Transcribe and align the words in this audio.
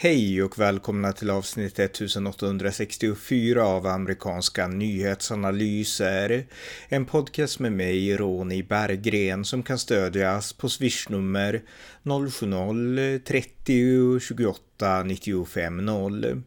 Hej 0.00 0.42
och 0.42 0.58
välkomna 0.58 1.12
till 1.12 1.30
avsnitt 1.30 1.78
1864 1.78 3.64
av 3.64 3.86
amerikanska 3.86 4.68
nyhetsanalyser. 4.68 6.46
En 6.88 7.04
podcast 7.04 7.58
med 7.58 7.72
mig, 7.72 8.16
Ronny 8.16 8.62
Berggren, 8.62 9.44
som 9.44 9.62
kan 9.62 9.78
stödjas 9.78 10.52
på 10.52 10.68
swishnummer 10.68 11.62
070-30 12.02 14.20
28 14.20 15.02
95 15.02 15.84
0. 15.84 16.42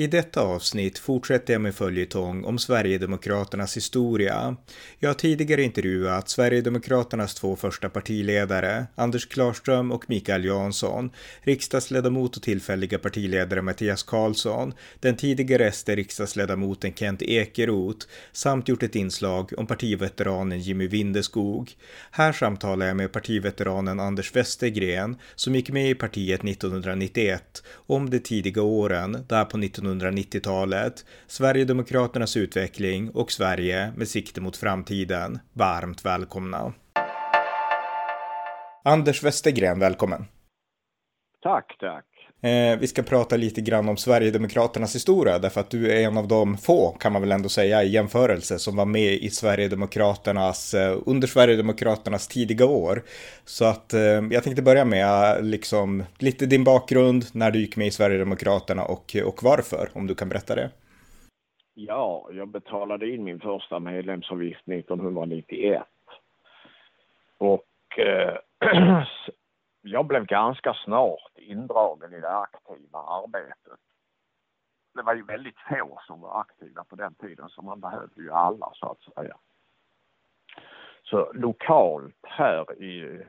I 0.00 0.06
detta 0.06 0.40
avsnitt 0.40 0.98
fortsätter 0.98 1.52
jag 1.52 1.62
med 1.62 1.74
följetong 1.74 2.44
om 2.44 2.58
Sverigedemokraternas 2.58 3.76
historia. 3.76 4.56
Jag 4.98 5.08
har 5.08 5.14
tidigare 5.14 5.62
intervjuat 5.62 6.28
Sverigedemokraternas 6.28 7.34
två 7.34 7.56
första 7.56 7.88
partiledare, 7.88 8.86
Anders 8.94 9.26
Klarström 9.26 9.92
och 9.92 10.04
Mikael 10.10 10.44
Jansson, 10.44 11.10
riksdagsledamot 11.40 12.36
och 12.36 12.42
tillfälliga 12.42 12.98
partiledare 12.98 13.62
Mattias 13.62 14.02
Karlsson, 14.02 14.72
den 15.00 15.16
tidigare 15.16 15.72
SD-riksdagsledamoten 15.72 16.92
Kent 16.94 17.22
Ekeroth 17.22 18.06
samt 18.32 18.68
gjort 18.68 18.82
ett 18.82 18.96
inslag 18.96 19.52
om 19.56 19.66
partiveteranen 19.66 20.60
Jimmy 20.60 20.86
Windeskog. 20.86 21.72
Här 22.10 22.32
samtalar 22.32 22.86
jag 22.86 22.96
med 22.96 23.12
partiveteranen 23.12 24.00
Anders 24.00 24.36
Westergren 24.36 25.16
som 25.34 25.54
gick 25.54 25.70
med 25.70 25.90
i 25.90 25.94
partiet 25.94 26.44
1991 26.44 27.62
om 27.72 28.10
de 28.10 28.18
tidiga 28.18 28.62
åren 28.62 29.24
där 29.28 29.44
på 29.44 29.58
19 29.58 29.87
1990-talet, 29.94 31.04
Sverigedemokraternas 31.26 32.36
utveckling 32.36 33.10
och 33.10 33.32
Sverige 33.32 33.92
med 33.96 34.08
sikte 34.08 34.40
mot 34.40 34.56
framtiden. 34.56 35.38
Varmt 35.52 36.04
välkomna! 36.04 36.72
Anders 38.84 39.22
Westergren, 39.22 39.78
välkommen! 39.78 40.24
Tack, 41.42 41.76
tack! 41.80 42.07
Eh, 42.42 42.78
vi 42.80 42.86
ska 42.86 43.02
prata 43.02 43.36
lite 43.36 43.60
grann 43.60 43.88
om 43.88 43.96
Sverigedemokraternas 43.96 44.94
historia, 44.94 45.38
därför 45.38 45.60
att 45.60 45.70
du 45.70 45.92
är 45.92 46.06
en 46.06 46.16
av 46.16 46.28
de 46.28 46.56
få, 46.56 46.90
kan 46.90 47.12
man 47.12 47.22
väl 47.22 47.32
ändå 47.32 47.48
säga, 47.48 47.82
i 47.82 47.88
jämförelse 47.88 48.58
som 48.58 48.76
var 48.76 48.86
med 48.86 49.12
i 49.12 49.30
Sverigedemokraternas, 49.30 50.74
eh, 50.74 50.98
under 51.06 51.28
Sverigedemokraternas 51.28 52.28
tidiga 52.28 52.66
år. 52.66 53.02
Så 53.44 53.64
att 53.64 53.94
eh, 53.94 54.00
jag 54.30 54.44
tänkte 54.44 54.62
börja 54.62 54.84
med 54.84 55.36
eh, 55.36 55.42
liksom 55.42 56.04
lite 56.18 56.46
din 56.46 56.64
bakgrund, 56.64 57.24
när 57.32 57.50
du 57.50 57.60
gick 57.60 57.76
med 57.76 57.86
i 57.86 57.90
Sverigedemokraterna 57.90 58.84
och, 58.84 59.16
eh, 59.16 59.24
och 59.24 59.42
varför, 59.42 59.88
om 59.92 60.06
du 60.06 60.14
kan 60.14 60.28
berätta 60.28 60.54
det. 60.54 60.70
Ja, 61.74 62.28
jag 62.32 62.48
betalade 62.48 63.10
in 63.10 63.24
min 63.24 63.40
första 63.40 63.80
medlemsavgift 63.80 64.68
1991. 64.68 65.82
Och 67.38 67.98
eh, 67.98 68.36
jag 69.90 70.06
blev 70.06 70.26
ganska 70.26 70.74
snart 70.74 71.32
indragen 71.36 72.12
i 72.14 72.20
det 72.20 72.36
aktiva 72.36 72.98
arbetet. 72.98 73.80
Det 74.94 75.02
var 75.02 75.14
ju 75.14 75.24
väldigt 75.24 75.58
få 75.68 76.00
som 76.06 76.20
var 76.20 76.40
aktiva 76.40 76.84
på 76.84 76.96
den 76.96 77.14
tiden 77.14 77.48
så 77.48 77.62
man 77.62 77.80
behövde 77.80 78.22
ju 78.22 78.32
alla 78.32 78.70
så 78.74 78.86
att 78.86 79.14
säga. 79.14 79.36
Så 81.02 81.32
lokalt 81.32 82.16
här 82.22 82.82
i, 82.82 83.26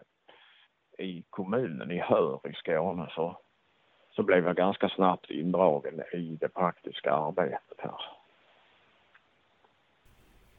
i 0.97 1.23
kommunen 1.29 1.91
i 1.91 1.99
Hör 1.99 2.47
i 2.47 2.53
Skåne 2.53 3.11
så, 3.15 3.37
så 4.11 4.23
blev 4.23 4.45
jag 4.45 4.55
ganska 4.55 4.89
snabbt 4.89 5.29
indragen 5.29 6.01
i 6.13 6.37
det 6.41 6.49
praktiska 6.49 7.13
arbetet 7.13 7.77
här. 7.79 8.01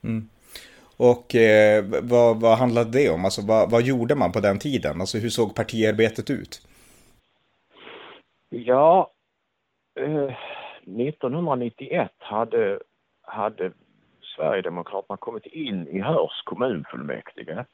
Mm. 0.02 0.28
Och 1.02 1.34
eh, 1.34 1.84
vad, 2.02 2.40
vad 2.40 2.58
handlade 2.58 2.90
det 2.90 3.10
om? 3.10 3.24
Alltså 3.24 3.42
vad, 3.46 3.70
vad 3.70 3.82
gjorde 3.82 4.14
man 4.14 4.32
på 4.32 4.40
den 4.40 4.58
tiden? 4.58 5.00
Alltså 5.00 5.18
hur 5.18 5.28
såg 5.28 5.54
partiarbetet 5.54 6.30
ut? 6.30 6.62
Ja, 8.48 9.10
eh, 10.00 10.34
1991 10.82 12.10
hade, 12.18 12.80
hade 13.22 13.72
Sverigedemokraterna 14.36 15.16
kommit 15.16 15.46
in 15.46 15.88
i 15.88 16.00
Hörs 16.00 16.42
kommunfullmäktige 16.44 17.64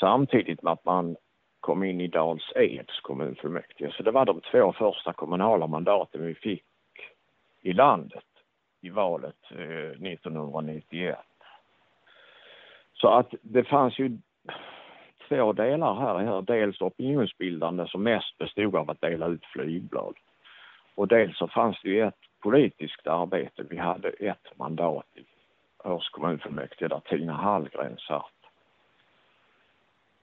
samtidigt 0.00 0.62
med 0.62 0.72
att 0.72 0.84
man 0.84 1.16
kom 1.60 1.84
in 1.84 2.00
i 2.00 2.08
Dals 2.08 2.52
Eds 2.54 3.00
kommunfullmäktige. 3.02 3.92
Så 3.96 4.02
det 4.02 4.10
var 4.10 4.24
de 4.24 4.40
två 4.40 4.72
första 4.72 5.12
kommunala 5.12 5.66
mandaten 5.66 6.26
vi 6.26 6.34
fick 6.34 6.64
i 7.60 7.72
landet 7.72 8.24
i 8.80 8.90
valet 8.90 9.50
eh, 9.50 10.06
1991. 10.12 11.18
Så 13.02 13.08
att 13.08 13.34
det 13.42 13.64
fanns 13.64 13.98
ju 13.98 14.18
två 15.28 15.52
delar 15.52 15.94
här. 15.94 16.42
Dels 16.42 16.80
opinionsbildande 16.80 17.86
som 17.86 18.02
mest 18.02 18.38
bestod 18.38 18.76
av 18.76 18.90
att 18.90 19.00
dela 19.00 19.26
ut 19.26 19.44
flygblad. 19.44 20.14
Och 20.94 21.08
dels 21.08 21.38
så 21.38 21.48
fanns 21.48 21.80
det 21.82 21.88
ju 21.88 22.06
ett 22.06 22.20
politiskt 22.42 23.06
arbete. 23.06 23.62
Vi 23.70 23.76
hade 23.76 24.08
ett 24.08 24.58
mandat 24.58 25.06
i 25.14 25.24
Års 25.88 26.10
kommunfullmäktige 26.10 26.88
där 26.88 27.00
Tina 27.00 27.32
Hallgren 27.32 27.96
satt. 27.98 28.38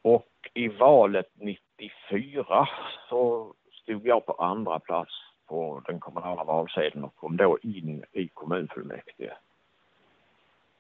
Och 0.02 0.30
i 0.54 0.68
valet 0.68 1.30
94 1.36 2.68
så 3.10 3.54
stod 3.72 4.08
jag 4.08 4.26
på 4.26 4.34
andra 4.34 4.80
plats 4.80 5.12
på 5.48 5.82
den 5.86 6.00
kommunala 6.00 6.44
valsedeln 6.44 7.04
och 7.04 7.16
kom 7.16 7.38
då 7.38 7.58
in 7.62 8.04
i 8.12 8.28
kommunfullmäktige. 8.28 9.34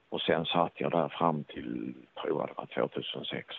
Och 0.09 0.21
sen 0.21 0.45
satt 0.45 0.73
jag 0.75 0.91
där 0.91 1.09
fram 1.09 1.43
till, 1.43 1.93
tror 2.21 2.39
jag 2.39 2.47
det 2.47 2.53
var 2.57 2.89
2006. 2.89 3.55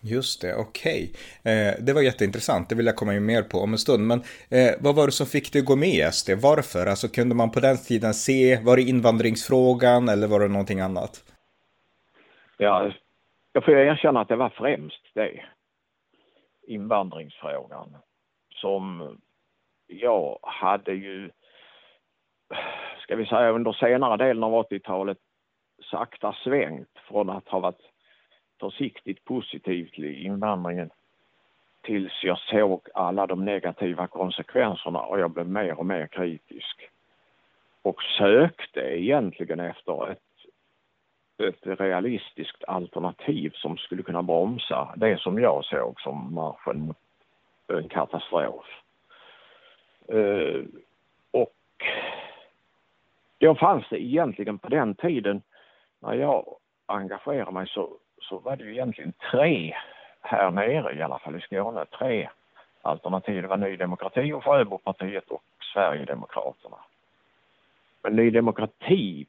Just 0.00 0.42
det, 0.42 0.54
okej. 0.54 1.10
Okay. 1.10 1.52
Eh, 1.52 1.74
det 1.86 1.92
var 1.92 2.02
jätteintressant, 2.02 2.68
det 2.68 2.74
vill 2.74 2.86
jag 2.86 2.96
komma 2.96 3.14
in 3.14 3.26
mer 3.26 3.42
på 3.42 3.58
om 3.58 3.72
en 3.72 3.78
stund. 3.78 4.06
Men 4.06 4.18
eh, 4.50 4.74
vad 4.80 4.94
var 4.94 5.06
det 5.06 5.12
som 5.12 5.26
fick 5.26 5.52
dig 5.52 5.60
att 5.60 5.66
gå 5.66 5.76
med 5.76 5.88
i 5.88 6.12
SD? 6.12 6.30
Varför? 6.42 6.86
Alltså 6.86 7.08
kunde 7.08 7.34
man 7.34 7.50
på 7.50 7.60
den 7.60 7.76
tiden 7.76 8.14
se, 8.14 8.60
var 8.64 8.76
det 8.76 8.82
invandringsfrågan 8.82 10.08
eller 10.08 10.26
var 10.26 10.40
det 10.40 10.48
någonting 10.48 10.80
annat? 10.80 11.24
Ja, 12.56 12.92
jag 13.52 13.64
får 13.64 13.74
erkänna 13.74 14.20
att 14.20 14.28
det 14.28 14.36
var 14.36 14.48
främst 14.48 15.02
det. 15.14 15.44
Invandringsfrågan. 16.66 17.96
Som 18.54 19.16
jag 19.86 20.38
hade 20.42 20.92
ju, 20.92 21.30
ska 23.02 23.16
vi 23.16 23.26
säga 23.26 23.50
under 23.50 23.72
senare 23.72 24.16
delen 24.16 24.44
av 24.44 24.52
80-talet 24.52 25.18
sakta 25.82 26.32
svängt 26.32 26.98
från 27.08 27.30
att 27.30 27.48
ha 27.48 27.60
varit 27.60 27.90
försiktigt 28.60 29.24
positiv 29.24 29.90
till 29.90 30.26
invandringen 30.26 30.90
tills 31.82 32.24
jag 32.24 32.38
såg 32.38 32.88
alla 32.94 33.26
de 33.26 33.44
negativa 33.44 34.06
konsekvenserna 34.06 35.00
och 35.00 35.20
jag 35.20 35.30
blev 35.30 35.48
mer 35.48 35.78
och 35.78 35.86
mer 35.86 36.06
kritisk. 36.06 36.90
Och 37.82 38.02
sökte 38.02 38.80
egentligen 38.80 39.60
efter 39.60 40.10
ett, 40.10 40.18
ett 41.38 41.80
realistiskt 41.80 42.64
alternativ 42.64 43.50
som 43.54 43.76
skulle 43.76 44.02
kunna 44.02 44.22
bromsa 44.22 44.94
det 44.96 45.20
som 45.20 45.38
jag 45.38 45.64
såg 45.64 46.00
som 46.00 46.34
marschen 46.34 46.80
mot 46.86 46.96
en 47.66 47.88
katastrof. 47.88 48.66
Uh, 50.12 50.64
och 51.30 51.54
då 53.38 53.54
fanns 53.54 53.84
det 53.90 54.02
egentligen 54.02 54.58
på 54.58 54.68
den 54.68 54.94
tiden 54.94 55.42
när 56.06 56.14
jag 56.14 56.44
engagerade 56.86 57.50
mig 57.50 57.68
så, 57.68 57.96
så 58.20 58.38
var 58.38 58.56
det 58.56 58.64
ju 58.64 58.72
egentligen 58.72 59.12
tre 59.30 59.74
här 60.20 60.50
nere 60.50 60.94
i 60.94 61.02
alla 61.02 61.18
fall 61.18 61.36
i 61.36 61.40
Skåne, 61.40 61.84
tre 61.84 62.28
alternativ. 62.82 63.42
Det 63.42 63.48
var 63.48 63.56
Ny 63.56 63.76
Demokrati 63.76 64.32
och 64.32 64.44
Sjöbopartiet 64.44 65.28
och 65.28 65.42
Sverigedemokraterna. 65.72 66.76
Men 68.02 68.16
Ny 68.16 68.30
Demokrati 68.30 69.26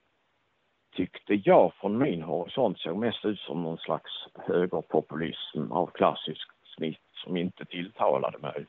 tyckte 0.95 1.33
jag 1.33 1.73
från 1.73 1.97
min 1.97 2.21
horisont 2.21 2.79
såg 2.79 2.97
mest 2.97 3.25
ut 3.25 3.39
som 3.39 3.63
någon 3.63 3.77
slags 3.77 4.27
högerpopulism 4.35 5.71
av 5.71 5.87
klassiskt 5.87 6.51
snitt 6.75 7.07
som 7.13 7.37
inte 7.37 7.65
tilltalade 7.65 8.37
mig. 8.37 8.65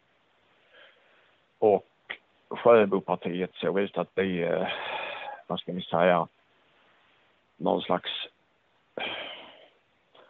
Och 1.59 1.87
Sjöbopartiet 2.51 3.55
såg 3.55 3.81
ut 3.81 3.99
att 3.99 4.15
bli, 4.15 4.43
eh, 4.43 4.69
vad 5.47 5.61
ska 5.61 5.73
vi 5.73 5.83
säga, 5.83 6.29
någon 7.59 7.83
slags 7.83 8.11
eh, 8.97 9.05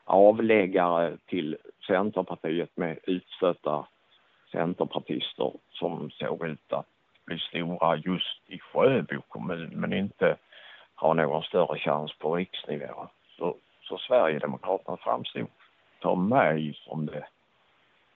avläggare 0.05 1.17
till 1.27 1.57
Centerpartiet 1.87 2.77
med 2.77 2.99
utstötta 3.03 3.87
centerpartister 4.53 5.53
som 5.71 6.11
såg 6.11 6.47
ut 6.47 6.73
att 6.73 6.87
bli 7.25 7.39
stora 7.39 7.97
just 7.97 8.41
i 8.47 8.59
Sjöbo 8.59 9.21
kommun 9.29 9.71
men 9.75 9.93
inte 9.93 10.37
ha 10.95 11.15
någon 11.15 11.43
större 11.43 11.79
chans 11.79 12.13
på 12.19 12.37
riksnivå. 12.37 13.09
Så, 13.37 13.57
så 13.83 13.99
Sverigedemokraterna 13.99 14.97
framstod 14.97 15.47
för 16.03 16.15
mig 16.15 16.75
som 16.85 17.07
det 17.07 17.27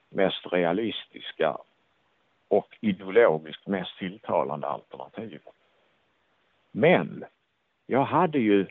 mest 0.09 0.53
realistiska 0.53 1.57
och 2.47 2.77
ideologiskt 2.81 3.67
mest 3.67 3.97
tilltalande 3.97 4.67
alternativet. 4.67 5.53
Men 6.71 7.25
jag 7.87 8.03
hade 8.03 8.39
ju 8.39 8.67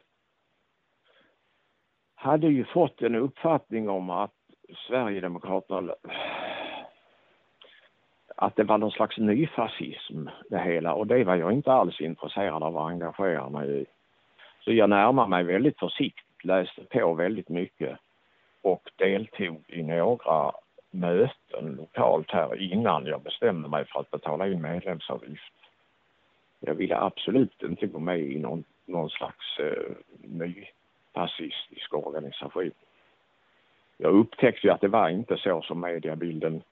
hade 2.23 2.47
ju 2.47 2.65
fått 2.65 3.03
en 3.03 3.15
uppfattning 3.15 3.89
om 3.89 4.11
att 4.11 4.31
Sverigedemokraterna 4.89 5.95
att 8.37 8.57
det 8.57 8.65
var 8.65 8.79
någon 8.79 8.91
slags 8.91 9.19
nyfascism 9.19 10.27
det 10.51 10.59
hela 10.59 10.95
och 10.95 11.07
det 11.07 11.25
var 11.25 11.37
jag 11.37 11.53
inte 11.53 11.73
alls 11.73 12.01
intresserad 12.01 12.63
av 12.63 12.79
att 12.79 12.91
engagera 12.91 13.49
mig 13.49 13.81
i. 13.81 13.87
Så 14.65 14.73
jag 14.73 14.91
närmade 14.91 15.29
mig 15.29 15.45
väldigt 15.45 15.79
försiktigt, 15.79 16.45
läste 16.45 16.83
på 16.85 17.15
väldigt 17.15 17.49
mycket 17.49 17.99
och 18.63 18.91
deltog 18.97 19.65
i 19.69 19.83
några 19.83 20.53
möten 20.91 21.75
lokalt 21.77 22.31
här 22.31 22.63
innan 22.73 23.07
jag 23.07 23.23
bestämde 23.23 23.69
mig 23.69 23.85
för 23.85 24.01
att 24.01 24.11
betala 24.11 24.49
in 24.49 24.63
medlemsavgift. 24.63 25.55
Jag 26.61 26.75
ville 26.75 26.97
absolut 26.97 27.63
inte 27.63 27.87
gå 27.87 27.99
med 27.99 28.21
i 28.21 28.39
någon, 28.39 28.65
någon 28.87 29.11
slags 29.11 29.59
eh, 29.59 29.93
ny 30.21 30.67
fascistisk 31.14 31.94
organisation. 31.94 32.70
Jag 33.97 34.14
upptäckte 34.14 34.67
ju 34.67 34.73
att 34.73 34.81
det 34.81 34.88
var 34.88 35.09
inte 35.09 35.37
så 35.37 35.62
som 35.62 35.81
mediebilden 35.81 36.62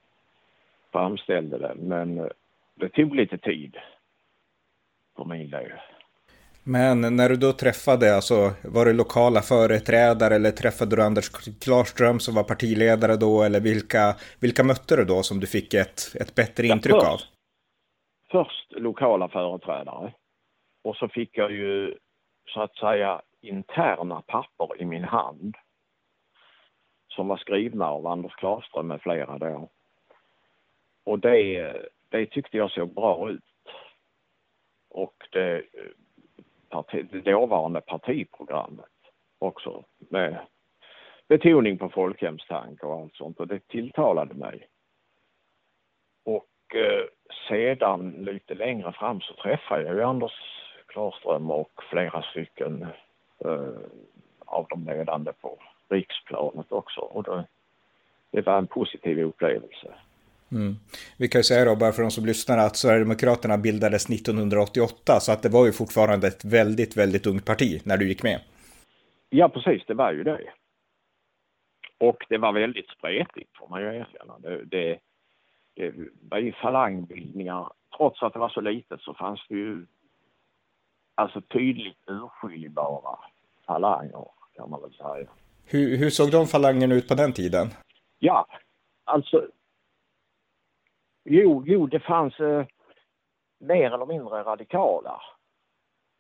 framställde 0.93 1.59
det, 1.59 1.75
men 1.75 2.19
eh, 2.19 2.27
det 2.75 2.89
tog 2.89 3.15
lite 3.15 3.39
tid 3.39 3.77
för 5.17 5.25
min 5.25 5.51
del. 5.51 5.73
Men 6.65 7.17
när 7.17 7.29
du 7.29 7.37
då 7.37 7.53
träffade, 7.53 8.17
alltså 8.17 8.51
var 8.65 8.85
det 8.85 8.93
lokala 8.93 9.41
företrädare 9.41 10.35
eller 10.35 10.51
träffade 10.51 10.97
du 10.97 11.03
Anders 11.03 11.29
Klarström 11.65 12.21
som 12.21 12.35
var 12.35 12.45
partiledare 12.45 13.17
då 13.17 13.43
eller 13.43 13.61
vilka, 13.61 14.15
vilka 14.41 14.65
mötte 14.65 14.97
du 14.97 15.05
då 15.05 15.23
som 15.23 15.41
du 15.41 15.47
fick 15.47 15.75
ett, 15.75 16.01
ett 16.21 16.35
bättre 16.35 16.67
intryck 16.67 16.95
ja, 16.95 17.01
först, 17.01 17.13
av? 17.13 17.19
Först 18.45 18.73
lokala 18.73 19.29
företrädare 19.29 20.13
och 20.85 20.97
så 20.97 21.09
fick 21.09 21.39
jag 21.39 21.53
ju 21.53 21.95
så 22.47 22.63
att 22.63 22.77
säga 22.77 23.23
interna 23.41 24.23
papper 24.27 24.83
i 24.83 24.85
min 24.85 25.05
hand 25.05 25.57
som 27.09 27.29
var 27.29 27.37
skrivna 27.37 27.91
av 27.91 28.07
Anders 28.07 28.35
Klarström 28.35 28.87
med 28.87 29.03
flera 29.03 29.39
då. 29.39 29.69
Och 31.05 31.19
det, 31.19 31.77
det 32.09 32.27
tyckte 32.27 32.57
jag 32.57 32.71
såg 32.71 32.95
bra 32.95 33.31
ut. 33.31 33.43
Och 34.89 35.15
det, 35.33 35.63
parti, 36.69 37.07
det 37.13 37.21
dåvarande 37.21 37.81
partiprogrammet 37.81 38.87
också 39.39 39.85
med 39.99 40.47
betoning 41.29 41.79
på 41.79 41.89
folkhemstanke 41.89 42.87
och 42.87 43.01
allt 43.01 43.15
sånt 43.15 43.41
och 43.41 43.47
det 43.47 43.69
tilltalade 43.69 44.35
mig. 44.35 44.69
Och 46.25 46.75
eh, 46.75 47.05
sedan 47.49 48.11
lite 48.11 48.55
längre 48.55 48.93
fram 48.93 49.21
så 49.21 49.35
träffade 49.35 49.83
jag 49.83 49.95
ju 49.95 50.03
Anders 50.03 50.33
Klarström 50.87 51.51
och 51.51 51.83
flera 51.91 52.23
stycken 52.23 52.87
av 54.45 54.67
de 54.71 54.85
ledande 54.85 55.33
på 55.33 55.59
riksplanet 55.89 56.73
också 56.73 57.01
och 57.01 57.23
det, 57.23 57.45
det 58.31 58.47
var 58.47 58.59
en 58.59 58.67
positiv 58.67 59.23
upplevelse. 59.23 59.95
Mm. 60.53 60.75
Vi 61.19 61.29
kan 61.29 61.39
ju 61.39 61.43
säga 61.43 61.65
då, 61.65 61.77
bara 61.77 61.93
för 61.93 62.03
de 62.03 62.11
som 62.11 62.27
lyssnar, 62.27 62.59
att 62.59 62.77
Sverigedemokraterna 62.77 63.59
bildades 63.59 64.11
1988, 64.11 65.21
så 65.21 65.33
att 65.33 65.43
det 65.43 65.49
var 65.49 65.67
ju 65.67 65.73
fortfarande 65.73 66.27
ett 66.27 66.45
väldigt, 66.45 66.97
väldigt 66.97 67.27
ungt 67.27 67.45
parti 67.47 67.81
när 67.85 67.97
du 67.97 68.09
gick 68.09 68.23
med. 68.23 68.41
Ja, 69.31 69.49
precis, 69.49 69.83
det 69.87 69.95
var 69.95 70.13
ju 70.13 70.23
det. 70.23 70.41
Och 71.99 72.25
det 72.29 72.39
var 72.39 72.53
väldigt 72.53 72.89
spretigt, 72.89 73.57
får 73.57 73.69
man 73.69 73.83
ju 73.83 73.87
erkänna. 73.87 74.39
Det, 74.39 74.65
det, 74.65 74.99
det 75.75 75.93
var 76.29 76.39
ju 76.39 76.53
falangbildningar. 76.53 77.73
Trots 77.97 78.23
att 78.23 78.33
det 78.33 78.39
var 78.39 78.49
så 78.49 78.61
litet 78.61 79.01
så 79.01 79.15
fanns 79.15 79.41
det 79.49 79.55
ju 79.55 79.87
alltså 81.15 81.41
tydligt 81.41 81.99
urskiljbara 82.07 83.19
falanger, 83.71 84.27
kan 84.57 84.71
man 84.71 84.81
väl 84.81 84.93
säga. 84.93 85.29
Hur, 85.65 85.97
hur 85.97 86.11
såg 86.11 86.31
de 86.31 86.47
falangerna 86.47 86.95
ut 86.95 87.09
på 87.09 87.15
den 87.15 87.33
tiden? 87.33 87.67
Ja, 88.19 88.47
alltså 89.05 89.47
Jo, 91.25 91.65
jo 91.67 91.87
det 91.87 92.01
fanns 92.01 92.41
eh, 92.41 92.67
mer 93.59 93.91
eller 93.95 94.07
mindre 94.07 94.43
radikala 94.43 95.23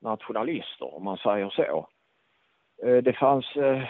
nationalister 0.00 0.94
om 0.94 1.04
man 1.04 1.16
säger 1.16 1.50
så. 1.50 1.88
Eh, 2.82 2.96
det 2.96 3.12
fanns 3.12 3.56
eh, 3.56 3.82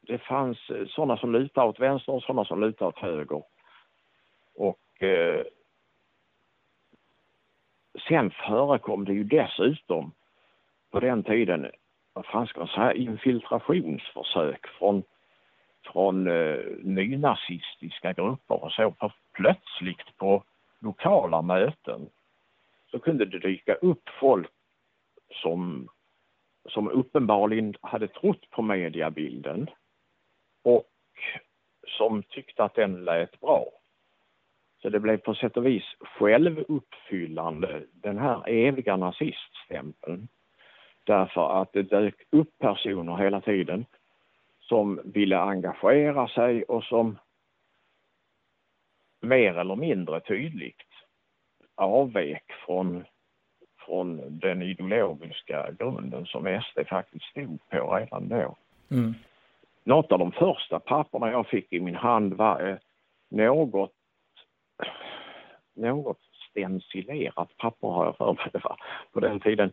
det 0.00 0.18
fanns 0.18 0.70
eh, 0.70 0.86
sådana 0.86 1.16
som 1.16 1.32
lutade 1.32 1.66
åt 1.66 1.80
vänster 1.80 2.12
och 2.12 2.22
sådana 2.22 2.44
som 2.44 2.60
lutade 2.60 2.88
åt 2.88 2.98
höger. 2.98 3.42
Och 4.54 5.02
eh, 5.02 5.44
sen 8.08 8.30
förekom 8.30 9.04
det 9.04 9.12
ju 9.12 9.24
dessutom 9.24 10.12
på 10.90 11.00
den 11.00 11.22
tiden, 11.22 11.70
vad 12.12 12.26
fan 12.26 12.46
ska 12.46 12.60
man 12.60 12.68
säga, 12.68 12.92
infiltrationsförsök 12.92 14.66
från 14.66 15.02
från 15.92 16.26
eh, 16.26 16.58
nynazistiska 16.82 18.12
grupper 18.12 18.64
och 18.64 18.72
så 18.72 18.90
på, 18.90 19.12
plötsligt 19.32 20.16
på 20.16 20.44
lokala 20.80 21.42
möten 21.42 22.08
så 22.90 22.98
kunde 22.98 23.24
det 23.24 23.38
dyka 23.38 23.74
upp 23.74 24.08
folk 24.20 24.50
som, 25.42 25.88
som 26.68 26.88
uppenbarligen 26.88 27.74
hade 27.80 28.08
trott 28.08 28.50
på 28.50 28.62
mediebilden 28.62 29.70
och 30.62 30.90
som 31.98 32.22
tyckte 32.22 32.64
att 32.64 32.74
den 32.74 33.04
lät 33.04 33.40
bra. 33.40 33.66
Så 34.82 34.88
det 34.88 35.00
blev 35.00 35.16
på 35.16 35.34
sätt 35.34 35.56
och 35.56 35.66
vis 35.66 35.84
självuppfyllande, 36.00 37.82
den 37.92 38.18
här 38.18 38.48
eviga 38.48 38.96
naziststämpeln. 38.96 40.28
Därför 41.10 41.62
att 41.62 41.72
det 41.72 41.82
dök 41.82 42.14
upp 42.30 42.58
personer 42.58 43.16
hela 43.16 43.40
tiden 43.40 43.86
som 44.60 45.00
ville 45.04 45.38
engagera 45.38 46.28
sig 46.28 46.62
och 46.62 46.84
som 46.84 47.18
mer 49.20 49.58
eller 49.58 49.76
mindre 49.76 50.20
tydligt 50.20 50.86
avvek 51.74 52.42
från, 52.66 53.04
från 53.78 54.38
den 54.38 54.62
ideologiska 54.62 55.70
grunden 55.78 56.26
som 56.26 56.60
SD 56.62 56.88
faktiskt 56.88 57.24
stod 57.24 57.58
på 57.70 57.94
redan 57.96 58.28
då. 58.28 58.56
Mm. 58.90 59.14
Något 59.84 60.12
av 60.12 60.18
de 60.18 60.32
första 60.32 60.80
papperna 60.80 61.30
jag 61.30 61.46
fick 61.46 61.72
i 61.72 61.80
min 61.80 61.96
hand 61.96 62.34
var 62.34 62.68
eh, 62.68 62.76
något, 63.28 63.92
något 65.74 66.20
stencilerat 66.50 67.56
papper 67.56 67.88
har 67.88 68.04
jag 68.06 68.16
för 68.16 68.32
mig 68.32 68.48
det 68.52 68.64
var 68.64 68.76
på 69.12 69.20
den 69.20 69.40
tiden 69.40 69.72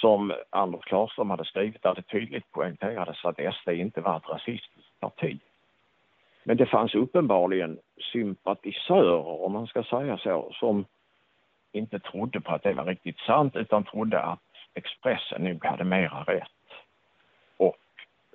som 0.00 0.32
Anders 0.50 0.84
Klarström 0.84 1.30
hade 1.30 1.44
skrivit 1.44 1.82
där 1.82 1.94
det 1.94 2.02
tydligt 2.02 2.52
poängterades 2.52 3.24
att 3.24 3.54
SD 3.54 3.68
inte 3.68 4.00
var 4.00 4.16
ett 4.16 4.28
rasistiskt 4.28 5.00
parti. 5.00 5.40
Men 6.44 6.56
det 6.56 6.66
fanns 6.66 6.94
uppenbarligen 6.94 7.78
sympatisörer, 8.12 9.42
om 9.44 9.52
man 9.52 9.66
ska 9.66 9.82
säga 9.82 10.18
så, 10.18 10.52
som 10.52 10.84
inte 11.72 11.98
trodde 11.98 12.40
på 12.40 12.52
att 12.52 12.62
det 12.62 12.72
var 12.72 12.84
riktigt 12.84 13.18
sant 13.18 13.56
utan 13.56 13.84
trodde 13.84 14.20
att 14.20 14.40
Expressen 14.74 15.44
nog 15.44 15.64
hade 15.64 15.84
mera 15.84 16.22
rätt. 16.22 16.48
Och 17.56 17.76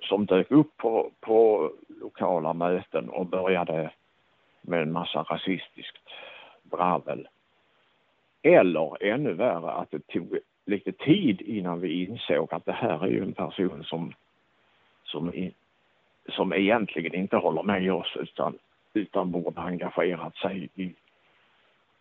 som 0.02 0.26
dök 0.26 0.50
upp 0.50 0.76
på, 0.76 1.10
på 1.20 1.70
lokala 1.88 2.52
möten 2.52 3.08
och 3.08 3.26
började 3.26 3.90
med 4.60 4.82
en 4.82 4.92
massa 4.92 5.22
rasistiskt 5.22 6.08
dravel. 6.62 7.28
Eller 8.42 9.02
ännu 9.02 9.32
värre 9.32 9.70
att 9.70 9.90
det 9.90 10.06
tog 10.06 10.38
lite 10.66 10.92
tid 10.92 11.40
innan 11.40 11.80
vi 11.80 12.04
insåg 12.04 12.54
att 12.54 12.64
det 12.64 12.72
här 12.72 13.04
är 13.04 13.10
ju 13.10 13.22
en 13.22 13.32
person 13.32 13.84
som, 13.84 14.14
som, 15.04 15.50
som 16.28 16.52
egentligen 16.52 17.14
inte 17.14 17.36
håller 17.36 17.62
med 17.62 17.92
oss 17.92 18.16
utan, 18.16 18.58
utan 18.92 19.30
borde 19.30 19.60
engagerat 19.60 20.36
sig 20.36 20.68
i 20.74 20.94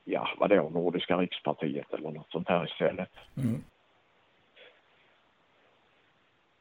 ja, 0.04 0.30
vad 0.38 0.50
då, 0.50 0.70
Nordiska 0.70 1.18
rikspartiet 1.18 1.94
eller 1.94 2.12
något 2.12 2.32
sånt 2.32 2.50
här 2.50 2.66
istället. 2.66 3.10
Mm. 3.38 3.64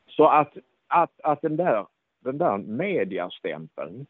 Så 0.07 0.27
att, 0.27 0.57
att, 0.87 1.21
att 1.21 1.43
den 1.43 1.57
där, 1.57 1.87
den 2.21 2.39
där 2.39 2.59
mediastämpeln 2.59 4.07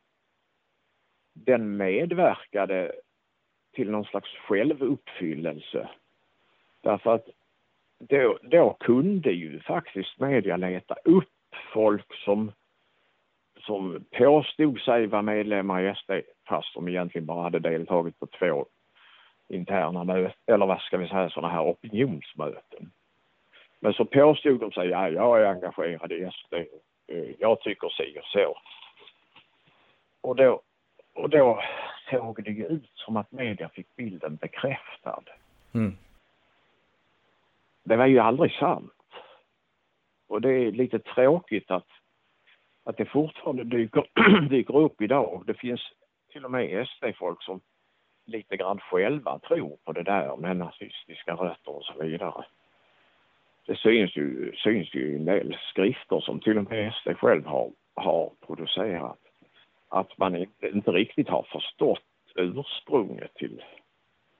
den 1.33 1.77
medverkade 1.77 2.93
till 3.73 3.91
någon 3.91 4.05
slags 4.05 4.31
självuppfyllelse. 4.31 5.89
Därför 6.81 7.15
att 7.15 7.29
då, 8.09 8.39
då 8.43 8.77
kunde 8.81 9.31
ju 9.31 9.61
faktiskt 9.61 10.21
media 10.21 10.57
leta 10.57 10.95
upp 11.05 11.29
folk 11.73 12.15
som, 12.25 12.53
som 13.61 14.05
påstod 14.19 14.81
sig 14.81 15.07
vara 15.07 15.23
medlemmar 15.23 15.83
i 15.83 15.95
SD 15.95 16.11
fast 16.49 16.75
de 16.75 16.89
egentligen 16.89 17.27
bara 17.27 17.43
hade 17.43 17.59
deltagit 17.59 18.19
på 18.19 18.27
två 18.27 18.67
interna 19.49 20.05
möten, 20.05 20.33
eller 20.47 20.67
vad 20.67 20.81
ska 20.81 20.99
vi 20.99 21.09
säga, 21.09 21.31
sådana 21.31 21.53
här 21.53 21.65
opinionsmöten. 21.65 22.91
Men 23.81 23.93
så 23.93 24.05
påstod 24.05 24.61
de 24.61 24.73
sig, 24.73 24.89
ja, 24.89 25.09
jag 25.09 25.41
är 25.41 25.45
engagerad 25.45 26.13
i 26.13 26.31
SD, 26.33 26.55
eh, 27.07 27.31
jag 27.39 27.61
tycker 27.61 27.89
si 27.89 28.19
och 28.19 28.25
så. 28.25 28.57
Och 30.21 30.37
då, 30.37 30.61
och 31.15 31.31
då 31.31 31.63
såg 32.11 32.45
det 32.45 32.51
ju 32.51 32.67
ut 32.67 32.91
som 32.95 33.17
att 33.17 33.33
media 33.33 33.69
fick 33.69 33.97
bilden 33.97 34.37
bekräftad. 34.37 35.23
Mm 35.75 35.97
det 37.85 37.97
var 37.97 38.07
ju 38.07 38.19
aldrig 38.19 38.53
sant. 38.53 38.93
Och 40.29 40.41
det 40.41 40.53
är 40.53 40.73
lite 40.73 40.99
tråkigt 40.99 41.71
att, 41.71 41.89
att 42.85 42.97
det 42.97 43.05
fortfarande 43.05 43.65
dyker, 43.65 44.07
dyker 44.49 44.77
upp 44.77 45.01
idag. 45.01 45.43
Det 45.47 45.55
finns 45.55 45.81
till 46.33 46.45
och 46.45 46.51
med 46.51 46.89
SD-folk 46.89 47.43
som 47.43 47.61
lite 48.27 48.57
grann 48.57 48.79
själva 48.79 49.39
tror 49.39 49.79
på 49.85 49.93
det 49.93 50.03
där 50.03 50.37
med 50.37 50.57
nazistiska 50.57 51.35
rötter 51.35 51.71
och 51.71 51.85
så 51.85 52.03
vidare. 52.03 52.45
Det 53.67 53.77
syns 53.77 54.17
ju, 54.17 54.53
syns 54.57 54.95
ju 54.95 55.13
i 55.13 55.17
en 55.17 55.25
del 55.25 55.57
skrifter 55.71 56.21
som 56.21 56.41
till 56.41 56.59
och 56.59 56.71
med 56.71 56.93
SD 56.95 57.09
själv 57.17 57.47
har, 57.47 57.71
har 57.95 58.31
producerat. 58.47 59.19
Att 59.89 60.19
man 60.19 60.37
inte, 60.37 60.69
inte 60.69 60.91
riktigt 60.91 61.29
har 61.29 61.43
förstått 61.43 62.03
ursprunget 62.35 63.35
till, 63.35 63.63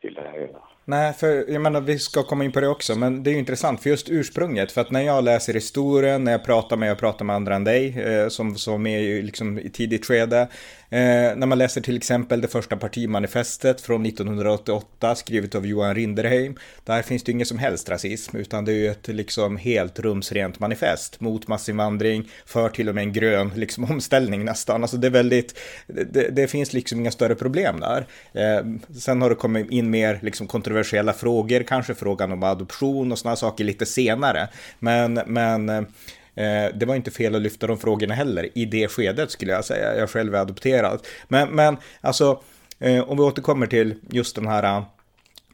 till 0.01 0.15
det 0.15 0.31
hela. 0.31 0.63
Nej, 0.85 1.13
för 1.13 1.51
jag 1.51 1.63
menar 1.63 1.81
vi 1.81 1.99
ska 1.99 2.23
komma 2.23 2.45
in 2.45 2.53
på 2.53 2.61
det 2.61 2.69
också, 2.69 2.95
men 2.95 3.23
det 3.23 3.31
är 3.31 3.33
ju 3.33 3.39
intressant 3.39 3.83
för 3.83 3.91
just 3.91 4.09
ursprunget. 4.09 4.73
För 4.73 4.81
att 4.81 4.91
när 4.91 5.01
jag 5.01 5.25
läser 5.25 5.55
historien, 5.55 6.25
när 6.25 6.33
jag 6.33 6.45
pratar 6.45 6.77
med, 6.77 6.91
jag 6.91 6.99
pratar 6.99 7.25
med 7.25 7.37
andra 7.37 7.55
än 7.55 7.65
dig, 7.65 8.01
eh, 8.01 8.29
som, 8.29 8.57
som 8.57 8.87
är 8.87 8.99
ju 8.99 9.23
liksom, 9.23 9.59
i 9.59 9.71
tidigt 9.71 10.07
skede, 10.07 10.49
Eh, 10.93 11.37
när 11.37 11.47
man 11.47 11.59
läser 11.59 11.81
till 11.81 11.97
exempel 11.97 12.41
det 12.41 12.49
första 12.49 12.77
partimanifestet 12.77 13.81
från 13.81 14.07
1988 14.07 15.15
skrivet 15.15 15.55
av 15.55 15.67
Johan 15.67 15.95
Rinderheim. 15.95 16.57
Där 16.85 17.03
finns 17.03 17.23
det 17.23 17.31
ju 17.31 17.35
ingen 17.35 17.47
som 17.47 17.59
helst 17.59 17.89
rasism 17.89 18.37
utan 18.37 18.65
det 18.65 18.73
är 18.73 18.77
ju 18.77 18.89
ett 18.89 19.09
liksom 19.09 19.57
helt 19.57 19.99
rumsrent 19.99 20.61
manifest 20.61 21.21
mot 21.21 21.49
massinvandring 21.49 22.29
för 22.47 22.69
till 22.69 22.89
och 22.89 22.95
med 22.95 23.03
en 23.03 23.13
grön 23.13 23.53
liksom 23.57 23.85
omställning 23.91 24.45
nästan. 24.45 24.83
Alltså 24.83 24.97
det 24.97 25.07
är 25.07 25.11
väldigt, 25.11 25.59
det, 25.87 26.29
det 26.29 26.49
finns 26.49 26.73
liksom 26.73 27.01
inga 27.01 27.11
större 27.11 27.35
problem 27.35 27.81
där. 27.81 28.07
Eh, 28.33 28.67
sen 29.01 29.23
har 29.23 29.31
det 29.31 29.37
kommit 29.37 29.71
in 29.71 29.91
mer 29.91 30.19
liksom 30.23 30.47
kontroversiella 30.47 30.72
kontroversiella 30.73 31.13
frågor, 31.13 31.63
kanske 31.63 31.95
frågan 31.95 32.33
om 32.33 32.43
adoption 32.43 33.13
och 33.13 33.19
sådana 33.19 33.37
saker 33.37 33.65
lite 33.65 33.87
senare. 33.87 34.49
Men, 34.79 35.21
men 35.27 35.87
Eh, 36.35 36.75
det 36.75 36.87
var 36.87 36.95
inte 36.95 37.11
fel 37.11 37.35
att 37.35 37.43
lyfta 37.43 37.67
de 37.67 37.79
frågorna 37.79 38.15
heller 38.15 38.49
i 38.55 38.65
det 38.65 38.89
skedet 38.89 39.31
skulle 39.31 39.53
jag 39.53 39.65
säga. 39.65 39.97
Jag 39.97 40.11
själv 40.11 40.35
är 40.35 40.39
adopterad. 40.39 41.07
Men, 41.29 41.49
men 41.49 41.77
alltså, 42.01 42.43
eh, 42.79 43.11
om 43.11 43.17
vi 43.17 43.23
återkommer 43.23 43.67
till 43.67 43.95
just 44.11 44.35
den 44.37 44.47
här 44.47 44.85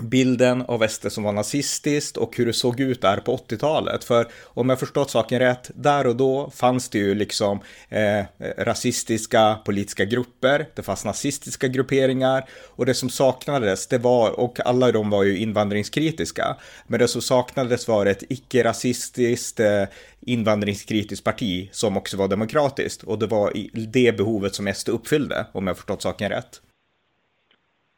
bilden 0.03 0.63
av 0.63 0.89
SD 0.89 1.07
som 1.13 1.25
var 1.25 1.33
nazistiskt 1.33 2.17
och 2.17 2.37
hur 2.37 2.47
det 2.47 2.53
såg 2.53 2.81
ut 2.81 3.03
där 3.03 3.17
på 3.17 3.37
80-talet. 3.37 4.05
För 4.05 4.29
om 4.45 4.69
jag 4.69 4.81
förstått 4.81 5.11
saken 5.11 5.39
rätt, 5.39 5.71
där 5.75 6.07
och 6.07 6.17
då 6.17 6.51
fanns 6.51 6.89
det 6.89 6.99
ju 6.99 7.15
liksom 7.15 7.61
eh, 7.89 8.25
rasistiska 8.59 9.59
politiska 9.65 10.05
grupper, 10.05 10.69
det 10.75 10.83
fanns 10.83 11.05
nazistiska 11.05 11.69
grupperingar 11.69 12.45
och 12.67 12.87
det 12.87 12.95
som 12.95 13.11
saknades, 13.11 13.87
det 13.87 13.99
var, 13.99 14.41
och 14.41 14.67
alla 14.67 14.93
de 14.93 15.11
var 15.11 15.23
ju 15.23 15.39
invandringskritiska, 15.39 16.57
men 16.87 17.01
det 17.01 17.09
som 17.09 17.23
saknades 17.23 17.89
var 17.89 18.07
ett 18.07 18.23
icke-rasistiskt 18.29 19.61
eh, 19.61 19.85
invandringskritiskt 20.21 21.25
parti 21.25 21.69
som 21.73 21.97
också 21.97 22.17
var 22.17 22.29
demokratiskt 22.29 23.03
och 23.03 23.19
det 23.19 23.27
var 23.27 23.53
det 23.73 24.17
behovet 24.17 24.55
som 24.55 24.75
SD 24.75 24.89
uppfyllde, 24.89 25.47
om 25.53 25.67
jag 25.67 25.77
förstått 25.77 26.03
saken 26.03 26.29
rätt. 26.29 26.61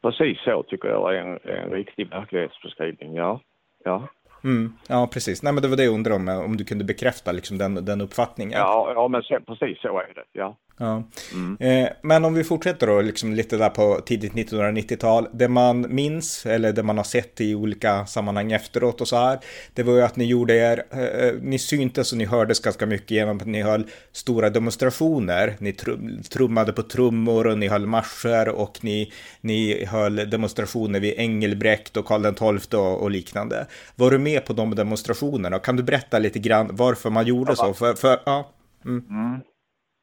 Precis 0.01 0.43
så 0.43 0.63
tycker 0.63 0.89
jag 0.89 1.15
är 1.15 1.19
en, 1.19 1.39
en 1.43 1.71
riktig 1.71 2.09
verklighetsbeskrivning, 2.09 3.15
ja. 3.15 3.41
ja. 3.83 4.07
Mm, 4.43 4.73
ja, 4.89 5.09
precis. 5.13 5.43
Nej, 5.43 5.53
men 5.53 5.61
det 5.63 5.69
var 5.69 5.77
det 5.77 5.83
jag 5.83 5.93
undrade 5.93 6.15
om, 6.15 6.45
om 6.45 6.57
du 6.57 6.65
kunde 6.65 6.83
bekräfta 6.83 7.31
liksom, 7.31 7.57
den, 7.57 7.85
den 7.85 8.01
uppfattningen. 8.01 8.59
Ja, 8.59 8.91
ja 8.95 9.07
men 9.07 9.23
så, 9.23 9.39
precis 9.47 9.81
så 9.81 9.99
är 9.99 10.13
det, 10.13 10.23
ja. 10.31 10.57
Ja. 10.81 11.03
Mm. 11.33 11.57
Eh, 11.59 11.89
men 12.01 12.25
om 12.25 12.33
vi 12.33 12.43
fortsätter 12.43 12.87
då, 12.87 13.01
liksom 13.01 13.33
lite 13.33 13.57
där 13.57 13.69
på 13.69 14.01
tidigt 14.05 14.33
1990-tal. 14.33 15.27
Det 15.33 15.47
man 15.47 15.95
minns, 15.95 16.45
eller 16.45 16.73
det 16.73 16.83
man 16.83 16.97
har 16.97 17.03
sett 17.03 17.41
i 17.41 17.55
olika 17.55 18.05
sammanhang 18.05 18.51
efteråt 18.51 19.01
och 19.01 19.07
så 19.07 19.15
här. 19.15 19.39
Det 19.73 19.83
var 19.83 19.93
ju 19.93 20.01
att 20.01 20.15
ni 20.15 20.25
gjorde 20.25 20.55
er, 20.55 20.83
eh, 20.91 20.99
eh 20.99 21.33
ni 21.41 21.59
syntes 21.59 22.11
och 22.11 22.17
ni 22.17 22.25
hördes 22.25 22.59
ganska 22.59 22.85
mycket 22.85 23.11
genom 23.11 23.37
att 23.37 23.47
ni 23.47 23.61
höll 23.61 23.87
stora 24.11 24.49
demonstrationer. 24.49 25.55
Ni 25.59 25.73
trum, 25.73 26.21
trummade 26.29 26.73
på 26.73 26.83
trummor 26.83 27.47
och 27.47 27.57
ni 27.57 27.67
höll 27.67 27.85
marscher 27.85 28.49
och 28.49 28.79
ni, 28.81 29.11
ni 29.41 29.85
höll 29.85 30.15
demonstrationer 30.15 30.99
vid 30.99 31.13
Engelbrekt 31.17 31.97
och 31.97 32.05
Karl 32.05 32.59
XII 32.59 32.79
och, 32.79 33.01
och 33.01 33.11
liknande. 33.11 33.67
Var 33.95 34.11
du 34.11 34.19
med 34.19 34.45
på 34.45 34.53
de 34.53 34.75
demonstrationerna? 34.75 35.59
Kan 35.59 35.75
du 35.75 35.83
berätta 35.83 36.19
lite 36.19 36.39
grann 36.39 36.69
varför 36.71 37.09
man 37.09 37.25
gjorde 37.25 37.55
så? 37.55 37.73
För, 37.73 37.93
för, 37.93 38.19
ja. 38.25 38.51
Mm. 38.85 39.05
Mm. 39.09 39.41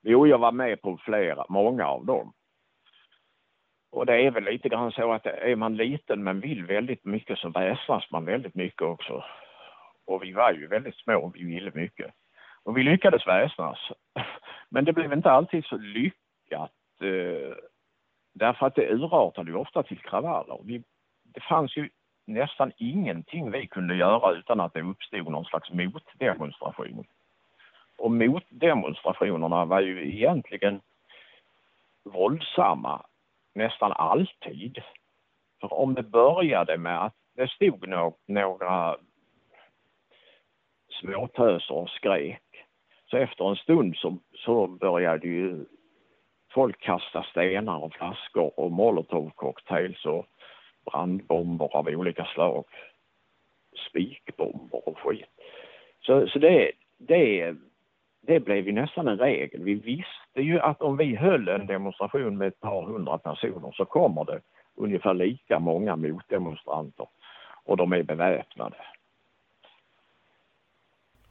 Jo, 0.03 0.27
jag 0.27 0.39
var 0.39 0.53
med 0.53 0.83
på 0.83 0.99
flera, 1.05 1.45
många 1.49 1.87
av 1.87 2.07
dem. 2.07 2.33
Och 3.91 4.07
det 4.07 4.23
är 4.23 4.31
väl 4.31 4.45
lite 4.45 4.69
grann 4.69 4.93
så 4.93 5.13
att 5.13 5.27
är 5.27 5.57
man 5.57 5.77
liten 5.77 6.25
men 6.25 6.41
vill 6.41 6.67
väldigt 6.67 7.05
mycket 7.05 7.39
så 7.39 7.49
väsnas 7.49 8.11
man 8.11 8.25
väldigt 8.25 8.55
mycket 8.55 8.83
också. 8.83 9.25
Och 10.07 10.23
vi 10.23 10.33
var 10.33 10.53
ju 10.53 10.67
väldigt 10.67 10.97
små 10.97 11.19
och 11.19 11.37
vi 11.37 11.45
ville 11.45 11.71
mycket. 11.75 12.13
Och 12.63 12.77
vi 12.77 12.83
lyckades 12.83 13.27
väsnas. 13.27 13.79
Men 14.71 14.85
det 14.85 14.93
blev 14.93 15.13
inte 15.13 15.31
alltid 15.31 15.65
så 15.65 15.77
lyckat. 15.77 16.73
Eh, 17.03 17.57
därför 18.35 18.67
att 18.67 18.75
det 18.75 18.93
urartade 18.93 19.51
ju 19.51 19.57
ofta 19.57 19.83
till 19.83 19.99
kravaller. 19.99 20.61
Vi, 20.65 20.83
det 21.35 21.41
fanns 21.41 21.77
ju 21.77 21.89
nästan 22.27 22.73
ingenting 22.77 23.51
vi 23.51 23.67
kunde 23.67 23.97
göra 23.97 24.33
utan 24.33 24.61
att 24.61 24.75
det 24.75 24.83
uppstod 24.83 25.31
någon 25.31 25.45
slags 25.45 25.71
motdemonstration. 25.71 27.05
Och 27.99 28.11
motdemonstrationerna 28.11 29.65
var 29.65 29.81
ju 29.81 30.09
egentligen 30.09 30.81
våldsamma 32.05 33.07
nästan 33.55 33.93
alltid. 33.93 34.83
För 35.61 35.73
om 35.73 35.95
det 35.95 36.03
började 36.03 36.79
med 36.79 37.05
att 37.05 37.15
det 37.35 37.51
stod 37.51 37.89
no 37.89 38.17
några 38.27 38.97
småtöser 41.01 41.75
och 41.75 41.91
skrek 41.91 42.43
så 43.11 43.17
efter 43.17 43.51
en 43.51 43.57
stund 43.57 43.97
så, 43.97 44.19
så 44.35 44.67
började 44.67 45.27
ju 45.27 45.65
folk 46.51 46.81
kasta 46.81 47.23
stenar 47.23 47.79
och 47.79 47.95
flaskor 47.95 48.61
och 48.61 48.73
molotovcocktails 48.73 50.05
och 50.05 50.27
brandbomber 50.85 51.77
av 51.77 51.89
olika 51.89 52.25
slag. 52.25 52.65
Spikbomber 53.89 54.89
och 54.89 54.99
skit. 54.99 55.27
Så, 56.01 56.29
så 56.29 56.39
det, 56.39 56.73
det 56.99 57.57
det 58.29 58.41
blev 58.41 58.67
ju 58.67 58.73
nästan 58.73 59.09
en 59.09 59.19
regel. 59.19 59.63
Vi 59.65 59.75
visste 59.75 60.41
ju 60.41 60.61
att 60.61 60.83
om 60.83 60.97
vi 60.97 61.17
höll 61.17 61.49
en 61.49 61.67
demonstration 61.67 62.39
med 62.39 62.49
ett 62.49 62.61
par 62.61 62.83
hundra 62.83 63.19
personer 63.19 63.73
så 63.73 63.85
kommer 63.85 64.25
det 64.25 64.41
ungefär 64.75 65.15
lika 65.15 65.59
många 65.59 65.97
motdemonstranter 65.97 67.07
och 67.65 67.77
de 67.77 67.93
är 67.93 68.03
beväpnade. 68.03 68.77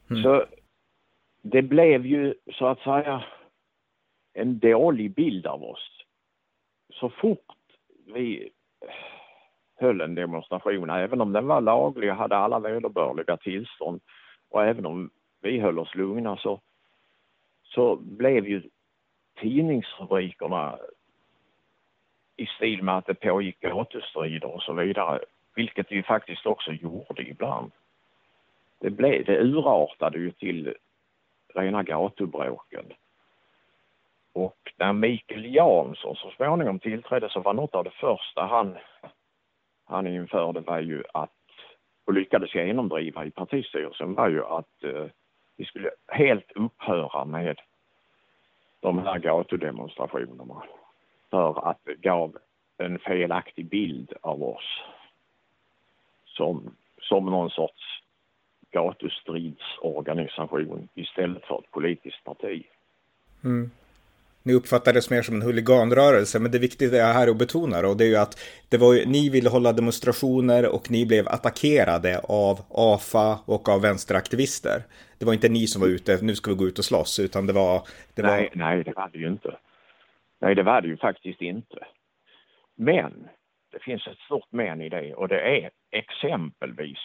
Mm. 0.10 0.24
Så 0.24 0.46
det 1.42 1.62
blev 1.62 2.06
ju 2.06 2.34
så 2.54 2.66
att 2.66 2.80
säga 2.80 3.24
en 4.34 4.60
dålig 4.60 5.14
bild 5.14 5.48
av 5.48 5.64
oss. 5.64 6.04
Så 6.94 7.10
fort 7.10 7.56
vi 8.14 8.50
höll 9.76 10.02
en 10.02 10.16
demonstration, 10.16 10.90
även 10.90 11.22
om 11.22 11.34
den 11.34 11.48
var 11.48 11.62
laglig 11.62 12.12
och 12.12 12.18
hade 12.18 12.38
alla 12.38 12.60
vederbörliga 12.60 13.38
tillstånd 13.38 14.02
och 14.50 14.64
även 14.64 14.86
om 14.86 15.10
vi 15.42 15.60
höll 15.60 15.80
oss 15.80 15.96
lugna 15.96 16.38
så 16.38 16.62
så 17.68 17.96
blev 17.96 18.48
ju 18.48 18.62
tidningsrubrikerna 19.40 20.80
i 22.38 22.46
stil 22.46 22.84
med 22.84 22.98
att 22.98 23.06
det 23.06 23.14
pågick 23.14 23.60
gatustrider 23.60 24.56
och 24.56 24.62
så 24.62 24.74
vidare, 24.74 25.20
vilket 25.56 25.90
det 25.90 25.96
ju 25.96 26.04
faktiskt 26.04 26.46
också 26.46 26.72
gjorde 26.72 27.22
ibland. 27.24 27.72
Det, 28.80 28.90
blev, 28.90 29.26
det 29.26 29.40
urartade 29.40 30.18
ju 30.18 30.32
till 30.32 30.74
rena 31.54 31.84
gatubråken. 31.84 32.94
Och 34.34 34.58
när 34.78 34.94
Mikael 34.94 35.56
Jansson 35.56 36.16
så 36.16 36.32
småningom 36.32 36.80
tillträdde 36.80 37.30
så 37.30 37.40
var 37.40 37.54
något 37.54 37.76
av 37.76 37.84
det 37.84 37.92
första 38.00 38.46
han, 38.46 38.78
han 39.86 40.08
införde 40.08 40.60
var 40.60 40.80
ju 40.80 41.04
att, 41.14 41.32
och 42.06 42.14
lyckades 42.14 42.56
genomdriva 42.56 43.26
i 43.26 43.32
partistyrelsen, 43.32 44.14
var 44.14 44.30
ju 44.30 44.46
att 44.46 44.84
eh, 44.84 45.06
vi 45.58 45.66
skulle 45.66 45.92
helt 46.08 46.52
upphöra 46.52 47.26
med 47.26 47.60
de 48.80 49.00
här 49.00 49.20
gatudemonstrationerna 49.20 50.64
för 51.30 51.70
att 51.70 51.80
det 51.84 51.96
gav 51.96 52.38
en 52.78 53.00
felaktig 53.00 53.70
bild 53.70 54.14
av 54.22 54.44
oss 54.44 54.82
som, 56.26 56.76
som 57.02 57.26
någon 57.26 57.50
sorts 57.50 58.04
gatustridsorganisation 58.72 60.90
istället 60.94 61.46
för 61.46 61.60
ett 61.60 61.72
politiskt 61.72 62.24
parti. 62.24 62.64
Mm 63.44 63.72
ni 64.48 64.54
uppfattades 64.54 65.10
mer 65.10 65.22
som 65.22 65.36
en 65.36 65.42
huliganrörelse, 65.42 66.40
men 66.40 66.52
det 66.52 66.60
viktiga 66.60 67.08
är 67.08 67.14
här 67.14 67.28
att 67.28 67.38
betona 67.38 67.88
och 67.88 67.98
det 67.98 68.04
är 68.04 68.10
ju 68.10 68.16
att 68.16 68.36
det 68.70 68.78
var 68.78 68.94
ju, 68.94 69.06
ni 69.06 69.30
ville 69.30 69.50
hålla 69.50 69.74
demonstrationer 69.74 70.76
och 70.76 70.92
ni 70.92 71.06
blev 71.06 71.28
attackerade 71.28 72.20
av 72.20 72.56
AFA 72.70 73.40
och 73.46 73.70
av 73.70 73.82
vänsteraktivister. 73.82 74.78
Det 75.20 75.26
var 75.26 75.34
inte 75.34 75.50
ni 75.50 75.68
som 75.68 75.82
var 75.82 75.90
ute, 75.90 76.20
nu 76.22 76.36
ska 76.36 76.52
vi 76.52 76.58
gå 76.58 76.68
ut 76.68 76.80
och 76.80 76.86
slåss, 76.86 77.20
utan 77.20 77.48
det 77.48 77.54
var... 77.54 77.82
Det 78.16 78.22
nej, 78.22 78.50
var... 78.54 78.66
nej, 78.66 78.84
det 78.84 78.94
var 78.96 79.10
det 79.14 79.20
ju 79.20 79.28
inte. 79.28 79.58
Nej, 80.42 80.56
det 80.56 80.64
var 80.64 80.82
det 80.82 80.88
ju 80.88 80.98
faktiskt 80.98 81.42
inte. 81.42 81.80
Men 82.76 83.28
det 83.72 83.80
finns 83.80 84.08
ett 84.08 84.18
stort 84.18 84.52
men 84.52 84.82
i 84.82 84.90
det 84.90 85.14
och 85.14 85.28
det 85.28 85.40
är 85.40 85.70
exempelvis 85.92 86.98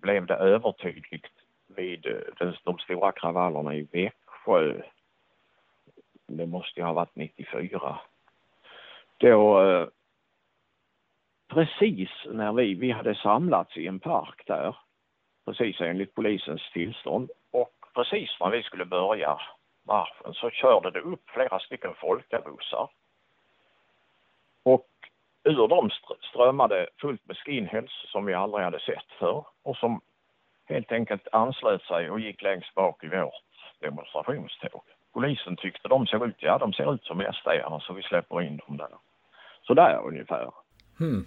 blev 0.00 0.26
det 0.26 0.34
övertydligt 0.34 1.26
vid 1.76 2.06
eh, 2.06 2.52
de 2.64 2.78
stora 2.78 3.12
kravallerna 3.12 3.74
i 3.74 3.82
Växjö 3.92 4.82
det 6.36 6.46
måste 6.46 6.80
ju 6.80 6.86
ha 6.86 6.92
varit 6.92 7.16
94. 7.16 8.00
Då, 9.16 9.62
eh, 9.62 9.88
precis 11.48 12.10
när 12.26 12.52
vi, 12.52 12.74
vi 12.74 12.90
hade 12.90 13.14
samlats 13.14 13.76
i 13.76 13.86
en 13.86 14.00
park 14.00 14.42
där, 14.46 14.76
precis 15.44 15.80
enligt 15.80 16.14
polisens 16.14 16.70
tillstånd 16.72 17.30
och 17.50 17.74
precis 17.94 18.30
när 18.40 18.50
vi 18.50 18.62
skulle 18.62 18.84
börja 18.84 19.40
marschen 19.86 20.34
så 20.34 20.50
körde 20.50 20.90
det 20.90 21.00
upp 21.00 21.30
flera 21.30 21.58
stycken 21.58 21.94
folkabussar. 21.94 22.88
Och 24.62 24.88
ur 25.44 25.68
dem 25.68 25.90
strömmade 26.30 26.88
fullt 27.00 27.26
med 27.26 27.36
skinheads 27.36 28.10
som 28.12 28.24
vi 28.24 28.34
aldrig 28.34 28.64
hade 28.64 28.80
sett 28.80 29.12
förr 29.18 29.46
och 29.62 29.76
som 29.76 30.00
helt 30.68 30.92
enkelt 30.92 31.28
anslöt 31.32 31.82
sig 31.82 32.10
och 32.10 32.20
gick 32.20 32.42
längst 32.42 32.74
bak 32.74 33.04
i 33.04 33.08
vårt 33.08 33.44
demonstrationståg. 33.80 34.82
Polisen 35.12 35.56
tyckte 35.56 35.88
de 35.88 36.06
såg 36.06 36.28
ut, 36.28 36.36
ja 36.38 36.58
de 36.58 36.72
ser 36.72 36.94
ut 36.94 37.04
som 37.04 37.20
sd 37.20 37.48
så 37.80 37.92
vi 37.92 38.02
släpper 38.02 38.42
in 38.42 38.60
dem 38.66 38.76
där. 38.76 38.88
Så 39.62 39.74
där 39.74 40.06
ungefär. 40.06 40.50
Hmm. 40.98 41.26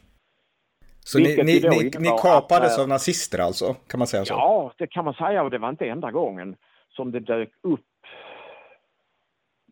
Så 0.99 1.19
ni, 1.19 1.35
ni, 1.35 1.43
ni, 1.43 1.91
ni 1.99 2.09
kapades 2.21 2.73
att, 2.77 2.79
av 2.79 2.87
nazister 2.87 3.39
alltså? 3.39 3.73
Kan 3.73 3.97
man 3.97 4.07
säga 4.07 4.25
så? 4.25 4.33
Ja, 4.33 4.73
det 4.77 4.87
kan 4.87 5.05
man 5.05 5.13
säga 5.13 5.43
och 5.43 5.49
det 5.49 5.57
var 5.57 5.69
inte 5.69 5.85
enda 5.85 6.11
gången 6.11 6.55
som 6.89 7.11
det 7.11 7.19
dök 7.19 7.49
upp 7.61 7.85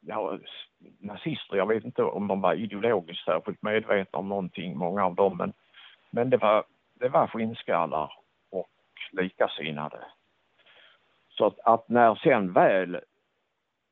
ja, 0.02 0.38
nazister. 1.00 1.58
Jag 1.58 1.68
vet 1.68 1.84
inte 1.84 2.04
om 2.04 2.28
de 2.28 2.42
var 2.42 2.54
ideologiskt 2.54 3.26
särskilt 3.26 3.62
medvetna 3.62 4.20
om 4.20 4.30
någonting, 4.30 4.78
många 4.78 5.06
av 5.06 5.16
dem, 5.16 5.38
men, 5.38 5.54
men 6.12 6.30
det 6.30 6.38
var, 6.38 6.64
det 6.94 7.10
var 7.10 7.28
skinnskallar 7.28 8.14
och 8.52 8.70
likasinnade. 9.12 10.00
Så 11.30 11.46
att, 11.46 11.60
att 11.60 11.90
när 11.90 12.16
sen 12.16 12.54
väl 12.54 13.00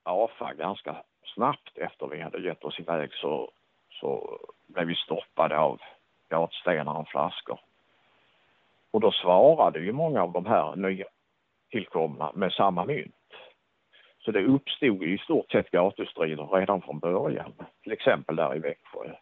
AFA 0.08 0.54
ganska 0.54 0.96
snabbt 1.34 1.78
efter 1.78 2.08
vi 2.08 2.22
hade 2.22 2.42
gett 2.42 2.64
oss 2.64 2.80
iväg 2.80 3.14
så, 3.14 3.52
så 3.90 4.40
blev 4.68 4.88
vi 4.88 4.96
stoppade 4.96 5.58
av 5.58 5.80
gatstenar 6.30 7.00
och 7.00 7.08
flaskor. 7.08 7.60
Och 8.92 9.02
då 9.02 9.12
svarade 9.12 9.80
ju 9.80 9.92
många 9.92 10.24
av 10.24 10.32
de 10.32 10.46
här 10.46 10.76
nytillkomna 10.76 12.32
med 12.36 12.52
samma 12.52 12.86
mynt. 12.86 13.14
Så 14.20 14.32
det 14.32 14.46
uppstod 14.46 15.04
i 15.04 15.18
stort 15.18 15.52
sett 15.52 15.72
gatustrider 15.72 16.48
redan 16.48 16.82
från 16.82 17.00
början, 17.00 17.54
till 17.84 17.92
exempel 17.92 18.36
där 18.36 18.56
i 18.56 18.60
Växjö. 18.60 19.16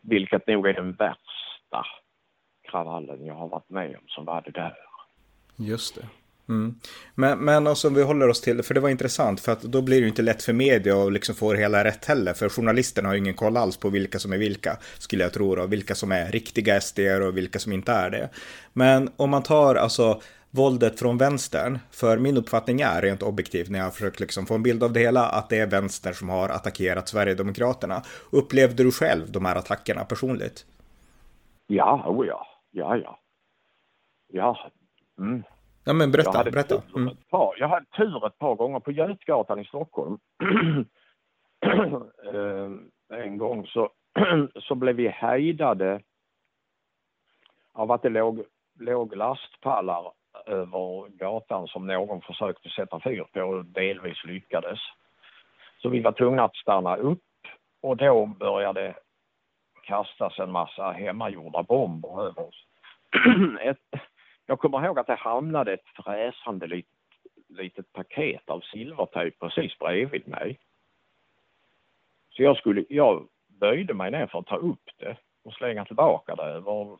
Vilket 0.00 0.46
nog 0.46 0.66
är 0.66 0.72
den 0.74 0.92
värsta 0.92 1.86
kravallen 2.62 3.26
jag 3.26 3.34
har 3.34 3.48
varit 3.48 3.68
med 3.68 3.96
om 3.96 4.04
som 4.08 4.24
var 4.24 4.42
det 4.42 4.50
där. 4.50 4.76
Just 5.56 5.94
det. 5.94 6.21
Mm. 6.48 6.74
Men, 7.14 7.38
men 7.38 7.66
alltså 7.66 7.88
om 7.88 7.94
vi 7.94 8.02
håller 8.02 8.28
oss 8.28 8.40
till, 8.40 8.62
för 8.62 8.74
det 8.74 8.80
var 8.80 8.88
intressant, 8.88 9.40
för 9.40 9.52
att 9.52 9.62
då 9.62 9.82
blir 9.82 9.96
det 9.96 10.02
ju 10.02 10.08
inte 10.08 10.22
lätt 10.22 10.42
för 10.42 10.52
media 10.52 11.02
att 11.02 11.12
liksom 11.12 11.34
få 11.34 11.52
det 11.52 11.58
hela 11.58 11.84
rätt 11.84 12.04
heller, 12.04 12.34
för 12.34 12.48
journalisterna 12.48 13.08
har 13.08 13.14
ju 13.14 13.20
ingen 13.20 13.34
koll 13.34 13.56
alls 13.56 13.76
på 13.76 13.88
vilka 13.88 14.18
som 14.18 14.32
är 14.32 14.38
vilka, 14.38 14.76
skulle 14.98 15.22
jag 15.22 15.32
tro, 15.32 15.60
och 15.60 15.72
vilka 15.72 15.94
som 15.94 16.12
är 16.12 16.32
riktiga 16.32 16.80
SD 16.80 16.98
och 16.98 17.36
vilka 17.36 17.58
som 17.58 17.72
inte 17.72 17.92
är 17.92 18.10
det. 18.10 18.28
Men 18.72 19.10
om 19.16 19.30
man 19.30 19.42
tar 19.42 19.74
alltså 19.74 20.20
våldet 20.50 20.98
från 20.98 21.18
vänstern, 21.18 21.78
för 21.90 22.18
min 22.18 22.36
uppfattning 22.36 22.80
är 22.80 23.02
rent 23.02 23.22
objektivt 23.22 23.70
när 23.70 23.78
jag 23.78 23.86
har 23.86 23.90
försökt 23.90 24.20
liksom 24.20 24.46
få 24.46 24.54
en 24.54 24.62
bild 24.62 24.82
av 24.82 24.92
det 24.92 25.00
hela, 25.00 25.26
att 25.26 25.48
det 25.48 25.58
är 25.58 25.66
vänstern 25.66 26.14
som 26.14 26.28
har 26.28 26.48
attackerat 26.48 27.08
Sverigedemokraterna. 27.08 28.02
Upplevde 28.30 28.82
du 28.82 28.92
själv 28.92 29.32
de 29.32 29.44
här 29.44 29.56
attackerna 29.56 30.04
personligt? 30.04 30.66
Ja, 31.66 32.04
oh 32.06 32.26
ja, 32.26 32.46
ja, 32.70 32.96
ja. 32.96 33.18
Ja, 34.32 34.70
mm. 35.18 35.42
Ja 35.84 35.92
men 35.92 36.10
berätta, 36.10 36.42
jag 36.44 36.52
berätta. 36.52 36.82
Mm. 36.96 37.16
Par, 37.30 37.54
jag 37.58 37.68
hade 37.68 37.86
tur 37.86 38.26
ett 38.26 38.38
par 38.38 38.54
gånger 38.54 38.80
på 38.80 38.92
Götgatan 38.92 39.60
i 39.60 39.64
Stockholm. 39.64 40.18
Eh, 42.32 42.70
en 43.18 43.38
gång 43.38 43.66
så, 43.66 43.90
så 44.60 44.74
blev 44.74 44.96
vi 44.96 45.08
hejdade 45.08 46.00
av 47.72 47.92
att 47.92 48.02
det 48.02 48.08
låg, 48.08 48.44
låg 48.78 49.16
lastpallar 49.16 50.12
över 50.46 51.08
gatan 51.08 51.68
som 51.68 51.86
någon 51.86 52.20
försökte 52.20 52.68
sätta 52.68 53.00
fyr 53.00 53.24
på 53.32 53.40
och 53.40 53.64
delvis 53.64 54.24
lyckades. 54.24 54.78
Så 55.82 55.88
vi 55.88 56.00
var 56.00 56.12
tvungna 56.12 56.44
att 56.44 56.56
stanna 56.56 56.96
upp 56.96 57.20
och 57.80 57.96
då 57.96 58.26
började 58.26 58.94
kastas 59.82 60.38
en 60.38 60.52
massa 60.52 60.90
hemmagjorda 60.90 61.62
bomber 61.62 62.22
över 62.22 62.48
oss. 62.48 62.66
Ett, 63.60 64.02
jag 64.52 64.58
kommer 64.58 64.84
ihåg 64.84 64.98
att 64.98 65.06
det 65.06 65.14
hamnade 65.14 65.72
ett 65.72 65.88
fräsande 65.96 66.66
litet, 66.66 66.92
litet 67.48 67.92
paket 67.92 68.50
av 68.50 68.60
silvertejp 68.60 69.36
precis 69.40 69.78
bredvid 69.78 70.28
mig. 70.28 70.58
Så 72.30 72.42
jag, 72.42 72.56
skulle, 72.56 72.84
jag 72.88 73.28
böjde 73.46 73.94
mig 73.94 74.10
ner 74.10 74.26
för 74.26 74.38
att 74.38 74.46
ta 74.46 74.56
upp 74.56 74.90
det 74.96 75.16
och 75.42 75.52
slänga 75.54 75.84
tillbaka 75.84 76.34
det 76.34 76.42
över 76.42 76.98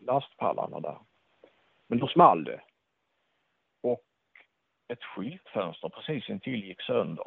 lastpallarna 0.00 0.80
där. 0.80 0.98
Men 1.86 1.98
då 1.98 2.08
small 2.08 2.44
det. 2.44 2.60
Och 3.80 4.04
ett 4.88 5.04
skyltfönster 5.04 5.88
precis 5.88 6.28
intill 6.28 6.64
gick 6.64 6.80
sönder. 6.82 7.26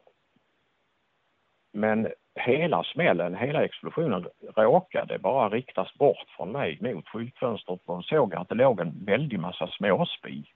Men 1.78 2.08
hela 2.36 2.84
smällen, 2.84 3.36
hela 3.36 3.64
explosionen 3.64 4.28
råkade 4.56 5.20
bara 5.20 5.50
riktas 5.50 5.94
bort 5.94 6.28
från 6.38 6.52
mig 6.52 6.78
mot 6.82 7.08
skyltfönstret 7.08 7.80
och 7.86 8.06
såg 8.06 8.36
att 8.36 8.50
det 8.50 8.56
låg 8.56 8.80
en 8.80 9.06
väldig 9.06 9.40
massa 9.40 9.68
småspik 9.68 10.54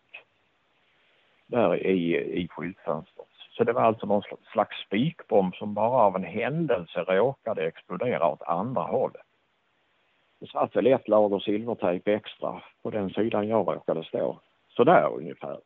där 1.47 1.85
i, 1.85 2.17
i 2.41 2.47
skyltfönstret. 2.47 3.27
Så 3.51 3.63
det 3.63 3.73
var 3.73 3.81
alltså 3.81 4.05
någon 4.05 4.23
slags 4.51 4.77
spikbomb 4.77 5.55
som 5.55 5.73
bara 5.73 6.01
av 6.03 6.15
en 6.15 6.23
händelse 6.23 6.99
råkade 6.99 7.67
explodera 7.67 8.27
åt 8.27 8.41
andra 8.41 8.81
hållet. 8.81 9.27
Det 10.39 10.47
satt 10.47 10.75
väl 10.75 10.87
ett 10.87 11.07
lager 11.07 11.39
silvertejp 11.39 12.13
extra 12.13 12.61
på 12.83 12.89
den 12.89 13.09
sidan 13.09 13.47
jag 13.47 13.67
råkade 13.67 14.03
stå. 14.03 14.39
Så 14.69 14.83
där 14.83 15.13
ungefär. 15.13 15.57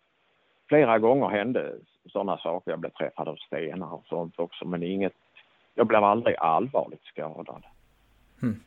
Flera 0.68 1.00
gånger 1.00 1.28
hände 1.28 1.76
sådana 2.06 2.38
saker. 2.38 2.72
Jag 2.72 2.80
blev 2.80 2.92
träffad 2.92 3.28
av 3.28 3.36
stenar 3.36 3.94
och 3.94 4.06
sånt 4.06 4.40
också 4.40 4.66
men 4.66 4.84
inget 4.84 5.14
jag 5.76 5.88
blev 5.88 6.04
aldrig 6.04 6.36
allvarligt 6.36 7.04
skadad. 7.04 7.64
Mm. 8.42 8.60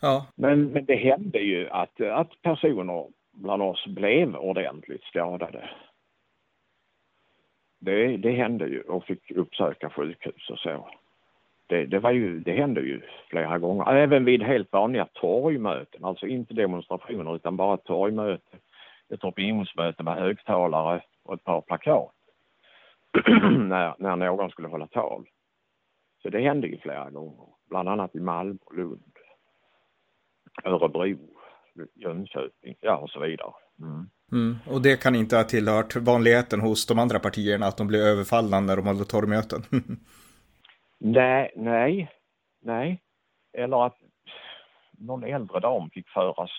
Ja. 0.00 0.26
Men, 0.34 0.64
men 0.64 0.84
det 0.84 0.96
hände 0.96 1.38
ju 1.38 1.68
att, 1.68 2.00
att 2.00 2.42
personer 2.42 3.06
bland 3.32 3.62
oss 3.62 3.86
blev 3.86 4.36
ordentligt 4.36 5.04
skadade. 5.04 5.70
Det, 7.78 8.16
det 8.16 8.30
hände 8.30 8.66
ju 8.66 8.80
och 8.80 9.04
fick 9.04 9.30
uppsöka 9.30 9.90
sjukhus 9.90 10.50
och 10.50 10.58
så. 10.58 10.88
Det, 11.66 11.86
det, 11.86 11.98
var 11.98 12.10
ju, 12.10 12.38
det 12.38 12.52
hände 12.52 12.80
ju 12.80 13.00
flera 13.28 13.58
gånger, 13.58 13.94
även 13.94 14.24
vid 14.24 14.42
helt 14.42 14.72
vanliga 14.72 15.08
torgmöten, 15.12 16.04
alltså 16.04 16.26
inte 16.26 16.54
demonstrationer 16.54 17.36
utan 17.36 17.56
bara 17.56 17.76
torgmöte. 17.76 18.56
Ett 19.08 19.24
opinionsmöte 19.24 20.02
med 20.02 20.14
högtalare 20.14 21.02
och 21.22 21.34
ett 21.34 21.44
par 21.44 21.60
plakat 21.60 22.12
när, 23.58 23.94
när 23.98 24.16
någon 24.16 24.50
skulle 24.50 24.68
hålla 24.68 24.86
tal. 24.86 25.26
Så 26.22 26.30
det 26.30 26.40
hände 26.40 26.66
ju 26.66 26.78
flera 26.78 27.10
gånger, 27.10 27.46
bland 27.68 27.88
annat 27.88 28.14
i 28.14 28.20
Malmö, 28.20 28.58
Lund, 28.76 29.16
Örebro, 30.64 31.18
Jönköping, 31.94 32.76
ja 32.80 32.96
och 32.96 33.10
så 33.10 33.20
vidare. 33.20 33.52
Mm. 33.80 34.10
Mm. 34.32 34.56
Och 34.66 34.82
det 34.82 35.02
kan 35.02 35.14
inte 35.14 35.36
ha 35.36 35.44
tillhört 35.44 35.96
vanligheten 35.96 36.60
hos 36.60 36.86
de 36.86 36.98
andra 36.98 37.18
partierna 37.18 37.66
att 37.66 37.76
de 37.76 37.86
blir 37.86 38.06
överfallna 38.06 38.60
när 38.60 38.76
de 38.76 38.86
håller 38.86 39.04
torgmöten? 39.04 39.62
nej, 40.98 41.52
nej, 41.56 42.10
nej. 42.62 43.02
Eller 43.58 43.86
att 43.86 43.96
någon 44.98 45.24
äldre 45.24 45.60
dam 45.60 45.90
fick 45.90 46.08
föras 46.08 46.50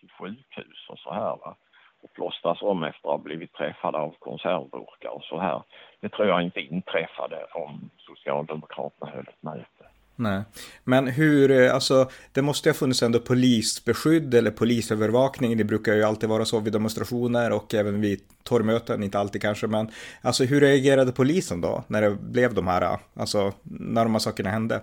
till 0.00 0.10
sjukhus 0.18 0.86
och 0.88 0.98
så 0.98 1.12
här. 1.12 1.36
Va? 1.36 1.56
Och 2.02 2.12
plåstras 2.12 2.62
om 2.62 2.84
efter 2.84 3.08
att 3.08 3.12
ha 3.12 3.18
blivit 3.18 3.52
träffade 3.52 3.98
av 3.98 4.14
konservburkar 4.18 5.08
och 5.08 5.24
så 5.24 5.40
här. 5.40 5.62
Det 6.00 6.08
tror 6.08 6.28
jag 6.28 6.42
inte 6.42 6.60
inträffade 6.60 7.46
om 7.54 7.90
Socialdemokraterna 7.98 9.10
höll 9.10 9.28
ett 9.28 9.42
möte. 9.42 9.84
Nej, 10.20 10.42
men 10.84 11.06
hur, 11.06 11.50
eh, 11.50 11.74
alltså 11.74 12.06
det 12.34 12.42
måste 12.42 12.68
ju 12.68 12.72
ha 12.72 12.78
funnits 12.78 13.02
ändå 13.02 13.18
polisbeskydd 13.18 14.34
eller 14.34 14.50
polisövervakning. 14.50 15.56
Det 15.56 15.64
brukar 15.64 15.94
ju 15.94 16.02
alltid 16.02 16.28
vara 16.28 16.44
så 16.44 16.60
vid 16.60 16.72
demonstrationer 16.72 17.52
och 17.52 17.74
även 17.74 18.00
vid 18.00 18.20
torgmöten, 18.44 19.02
inte 19.02 19.18
alltid 19.18 19.42
kanske, 19.42 19.66
men 19.66 19.88
alltså 20.22 20.44
hur 20.44 20.60
reagerade 20.60 21.12
polisen 21.12 21.60
då 21.60 21.84
när 21.88 22.02
det 22.02 22.10
blev 22.10 22.54
de 22.54 22.66
här, 22.66 22.98
alltså 23.14 23.52
när 23.62 24.04
de 24.04 24.12
här 24.12 24.18
sakerna 24.18 24.50
hände? 24.50 24.80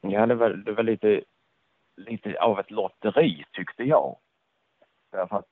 Ja, 0.00 0.26
det 0.26 0.34
var, 0.34 0.50
det 0.50 0.72
var 0.72 0.82
lite, 0.82 1.20
lite 1.96 2.38
av 2.40 2.60
ett 2.60 2.70
lotteri 2.70 3.44
tyckte 3.52 3.82
jag. 3.82 4.16
Därför 5.10 5.36
att 5.36 5.48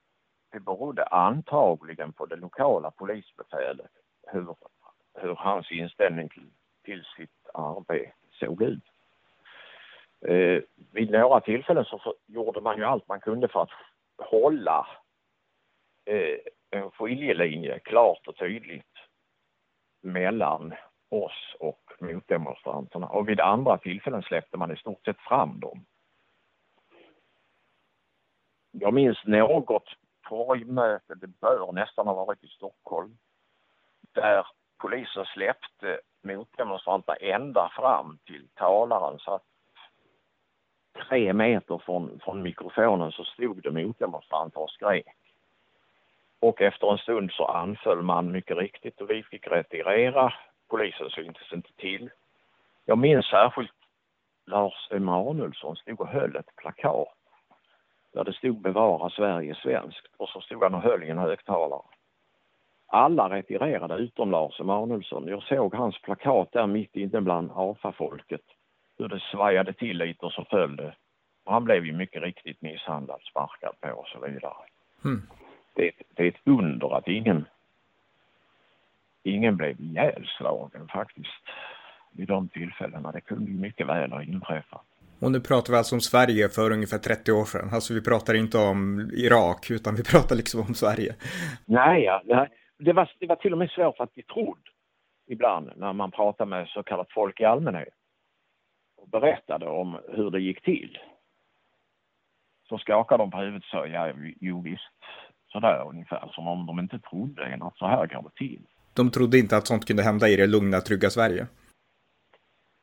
det 0.52 0.60
berodde 0.60 1.04
antagligen 1.04 2.12
på 2.12 2.26
det 2.26 2.36
lokala 2.36 2.90
polisbefälet 2.90 3.90
hur, 4.26 4.56
hur 5.14 5.34
hans 5.34 5.70
inställning 5.70 6.28
till, 6.28 6.50
till 6.84 7.04
sitt 7.16 7.48
arbete 7.54 8.12
såg 8.40 8.62
ut. 8.62 8.84
Eh, 10.26 10.62
vid 10.92 11.10
några 11.10 11.40
tillfällen 11.40 11.84
så 11.84 12.14
gjorde 12.26 12.60
man 12.60 12.76
ju 12.76 12.84
allt 12.84 13.08
man 13.08 13.20
kunde 13.20 13.48
för 13.48 13.62
att 13.62 13.70
hålla 14.18 14.86
eh, 16.04 16.38
en 16.70 16.90
skiljelinje 16.90 17.78
klart 17.78 18.26
och 18.26 18.36
tydligt 18.36 18.96
mellan 20.02 20.74
oss 21.08 21.56
och 21.60 21.92
motdemonstranterna 22.00 23.06
och 23.06 23.28
vid 23.28 23.40
andra 23.40 23.78
tillfällen 23.78 24.22
släppte 24.22 24.56
man 24.56 24.72
i 24.72 24.76
stort 24.76 25.04
sett 25.04 25.20
fram 25.20 25.60
dem 25.60 25.84
jag 28.70 28.94
minns 28.94 29.18
något 29.24 29.88
torgmöte, 30.28 31.14
det 31.14 31.26
bör 31.26 31.72
nästan 31.72 32.06
ha 32.06 32.24
varit 32.24 32.44
i 32.44 32.48
Stockholm, 32.48 33.18
där 34.12 34.46
polisen 34.78 35.24
släppte 35.24 36.00
motdemonstranterna 36.22 37.16
ända 37.16 37.70
fram 37.76 38.18
till 38.26 38.48
talaren 38.54 39.18
så 39.18 39.34
att 39.34 39.42
tre 41.08 41.32
meter 41.32 41.78
från, 41.78 42.20
från 42.24 42.42
mikrofonen 42.42 43.12
så 43.12 43.24
stod 43.24 43.62
det 43.62 43.70
motdemonstranter 43.70 44.60
och 44.60 44.70
skrek. 44.70 45.16
Och 46.40 46.62
efter 46.62 46.92
en 46.92 46.98
stund 46.98 47.32
så 47.32 47.44
anföll 47.44 48.02
man 48.02 48.32
mycket 48.32 48.56
riktigt 48.56 49.00
och 49.00 49.10
vi 49.10 49.22
fick 49.22 49.46
retirera. 49.46 50.32
Polisen 50.68 51.10
syntes 51.10 51.52
inte 51.52 51.72
till. 51.72 52.10
Jag 52.84 52.98
minns 52.98 53.26
särskilt 53.26 53.72
Lars 54.46 54.88
Emanuelsson 54.90 55.76
stod 55.76 56.00
och 56.00 56.08
höll 56.08 56.36
ett 56.36 56.56
plakat 56.56 57.17
där 58.12 58.24
det 58.24 58.32
stod 58.32 58.60
bevara 58.60 59.10
Sverige 59.10 59.54
svenskt 59.54 60.14
och 60.16 60.28
så 60.28 60.40
stod 60.40 60.62
han 60.62 60.74
och 60.74 60.82
höll 60.82 61.04
i 61.04 61.10
en 61.10 61.18
högtalare. 61.18 61.82
Alla 62.86 63.30
retirerade 63.30 63.94
utom 63.94 64.30
Lars 64.30 64.60
Emanuelsson. 64.60 65.28
Jag 65.28 65.42
såg 65.42 65.74
hans 65.74 66.02
plakat 66.02 66.52
där 66.52 66.66
mitt 66.66 66.96
inne 66.96 67.20
bland 67.20 67.50
AFA-folket. 67.54 68.44
Hur 68.98 69.08
det 69.08 69.20
svajade 69.20 69.72
till 69.72 69.98
lite 69.98 70.26
och 70.26 70.32
så 70.32 70.44
föll 70.44 70.76
det. 70.76 70.94
Och 71.44 71.52
han 71.52 71.64
blev 71.64 71.84
ju 71.84 71.92
mycket 71.92 72.22
riktigt 72.22 72.62
misshandlad, 72.62 73.20
sparkad 73.22 73.80
på 73.80 73.88
och 73.88 74.08
så 74.08 74.20
vidare. 74.20 74.54
Mm. 75.04 75.22
Det, 75.74 75.90
det, 76.14 76.22
är 76.22 76.28
ett 76.28 76.40
under 76.44 76.96
att 76.96 77.08
ingen, 77.08 77.44
ingen 79.22 79.56
blev 79.56 79.80
ihjälslagen 79.80 80.88
faktiskt 80.88 81.44
vid 82.10 82.28
de 82.28 82.48
tillfällena. 82.48 83.12
Det 83.12 83.20
kunde 83.20 83.50
ju 83.50 83.58
mycket 83.58 83.86
väl 83.86 84.12
ha 84.12 84.22
inträffat. 84.22 84.86
Och 85.20 85.32
nu 85.32 85.40
pratar 85.40 85.72
vi 85.72 85.78
alltså 85.78 85.94
om 85.94 86.00
Sverige 86.00 86.48
för 86.48 86.70
ungefär 86.70 86.98
30 86.98 87.32
år 87.32 87.44
sedan. 87.44 87.68
Alltså 87.72 87.94
vi 87.94 88.02
pratar 88.02 88.34
inte 88.34 88.58
om 88.58 89.10
Irak 89.14 89.70
utan 89.70 89.94
vi 89.94 90.02
pratar 90.12 90.36
liksom 90.36 90.60
om 90.60 90.74
Sverige. 90.74 91.14
Nej, 91.66 92.02
ja, 92.04 92.22
nej. 92.24 92.48
Det, 92.78 92.92
var, 92.92 93.10
det 93.20 93.26
var 93.26 93.36
till 93.36 93.52
och 93.52 93.58
med 93.58 93.70
svårt 93.70 94.00
att 94.00 94.14
bli 94.14 94.22
trodd 94.22 94.64
ibland 95.28 95.70
när 95.76 95.92
man 95.92 96.10
pratar 96.10 96.46
med 96.46 96.68
så 96.68 96.82
kallat 96.82 97.12
folk 97.12 97.40
i 97.40 97.44
allmänhet 97.44 97.94
och 98.96 99.08
berättade 99.08 99.66
om 99.66 99.98
hur 100.08 100.30
det 100.30 100.40
gick 100.40 100.62
till. 100.62 100.98
Så 102.68 102.78
skakade 102.78 103.22
de 103.22 103.30
på 103.30 103.38
huvudet 103.38 103.62
och 103.62 103.70
sa 103.70 103.86
ja, 103.86 104.12
jo 104.40 104.62
visst, 104.62 104.98
sådär 105.52 105.86
ungefär 105.90 106.30
som 106.32 106.48
om 106.48 106.66
de 106.66 106.78
inte 106.78 106.98
trodde 106.98 107.58
att 107.60 107.76
så 107.76 107.86
här 107.86 108.06
går 108.06 108.22
det 108.22 108.46
till. 108.46 108.62
De 108.94 109.10
trodde 109.10 109.38
inte 109.38 109.56
att 109.56 109.66
sånt 109.66 109.86
kunde 109.86 110.02
hända 110.02 110.28
i 110.28 110.36
det 110.36 110.46
lugna, 110.46 110.80
trygga 110.80 111.10
Sverige? 111.10 111.46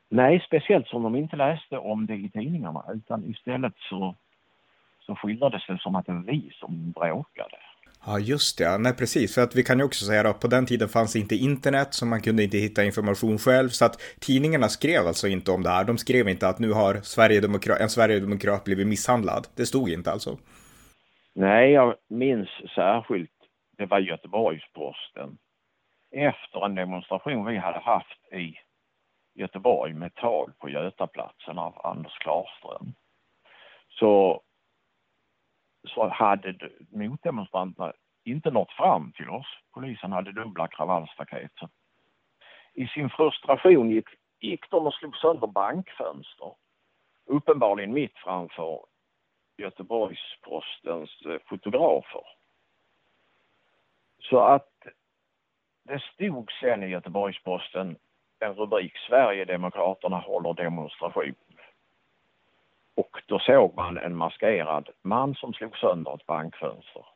Nej, 0.08 0.44
speciellt 0.46 0.86
som 0.86 1.02
de 1.02 1.16
inte 1.16 1.36
läste 1.36 1.78
om 1.78 2.06
det 2.06 2.14
i 2.14 2.30
tidningarna 2.30 2.84
utan 2.94 3.30
istället 3.30 3.74
så, 3.76 4.14
så 5.00 5.14
skildrades 5.14 5.66
det 5.66 5.78
som 5.78 5.96
att 5.96 6.06
det 6.06 6.12
var 6.12 6.22
vi 6.22 6.50
som 6.60 6.92
bråkade. 6.92 7.56
Ja, 8.06 8.18
just 8.18 8.58
det. 8.58 8.78
Nej, 8.78 8.96
precis. 8.96 9.34
För 9.34 9.42
att 9.42 9.56
vi 9.56 9.62
kan 9.62 9.78
ju 9.78 9.84
också 9.84 10.04
säga 10.04 10.28
att 10.28 10.40
på 10.40 10.46
den 10.46 10.66
tiden 10.66 10.88
fanns 10.88 11.16
inte 11.16 11.34
internet 11.34 11.94
så 11.94 12.06
man 12.06 12.22
kunde 12.22 12.44
inte 12.44 12.58
hitta 12.58 12.84
information 12.84 13.38
själv. 13.38 13.68
Så 13.68 13.84
att 13.84 14.00
tidningarna 14.20 14.68
skrev 14.68 15.06
alltså 15.06 15.28
inte 15.28 15.50
om 15.50 15.62
det 15.62 15.70
här. 15.70 15.84
De 15.84 15.98
skrev 15.98 16.28
inte 16.28 16.48
att 16.48 16.58
nu 16.58 16.72
har 16.72 16.94
Sverigedemokrat, 16.94 17.80
en 17.80 17.88
Sverigedemokrat 17.88 18.64
blivit 18.64 18.86
misshandlad. 18.86 19.46
Det 19.56 19.66
stod 19.66 19.88
inte 19.90 20.10
alltså. 20.12 20.38
Nej, 21.34 21.72
jag 21.72 21.94
minns 22.08 22.48
särskilt, 22.74 23.30
det 23.78 23.86
var 23.86 23.98
Göteborgs-Posten. 23.98 25.38
Efter 26.10 26.64
en 26.64 26.74
demonstration 26.74 27.46
vi 27.46 27.56
hade 27.56 27.78
haft 27.78 28.32
i 28.32 28.54
Göteborg 29.36 29.94
med 29.94 30.14
tal 30.14 30.52
på 30.58 30.68
Götaplatsen 30.68 31.58
av 31.58 31.86
Anders 31.86 32.18
Klarström. 32.18 32.94
Så, 33.88 34.42
så 35.88 36.08
hade 36.08 36.70
motdemonstranterna 36.90 37.92
inte 38.24 38.50
nått 38.50 38.72
fram 38.72 39.12
till 39.12 39.30
oss. 39.30 39.46
Polisen 39.74 40.12
hade 40.12 40.32
dubbla 40.32 40.68
kravallstaket. 40.68 41.52
I 42.74 42.86
sin 42.86 43.10
frustration 43.10 43.90
gick, 43.90 44.08
gick 44.40 44.70
de 44.70 44.86
och 44.86 44.94
slog 44.94 45.16
sönder 45.16 45.46
bankfönster. 45.46 46.54
Uppenbarligen 47.24 47.92
mitt 47.92 48.18
framför 48.18 48.80
Göteborgs-Postens 49.56 51.26
eh, 51.26 51.38
fotografer. 51.46 52.24
Så 54.18 54.38
att 54.38 54.72
det 55.82 56.02
stod 56.02 56.52
sen 56.60 56.82
i 56.82 56.86
Göteborgs-Posten 56.86 57.96
en 58.40 58.54
rubrik 58.54 58.92
Sverigedemokraterna 59.08 60.18
håller 60.18 60.54
demonstration. 60.54 61.34
Och 62.94 63.22
då 63.26 63.38
såg 63.38 63.76
man 63.76 63.98
en 63.98 64.16
maskerad 64.16 64.88
man 65.02 65.34
som 65.34 65.52
slog 65.52 65.76
sönder 65.76 66.14
ett 66.14 66.26
bankfönster. 66.26 67.06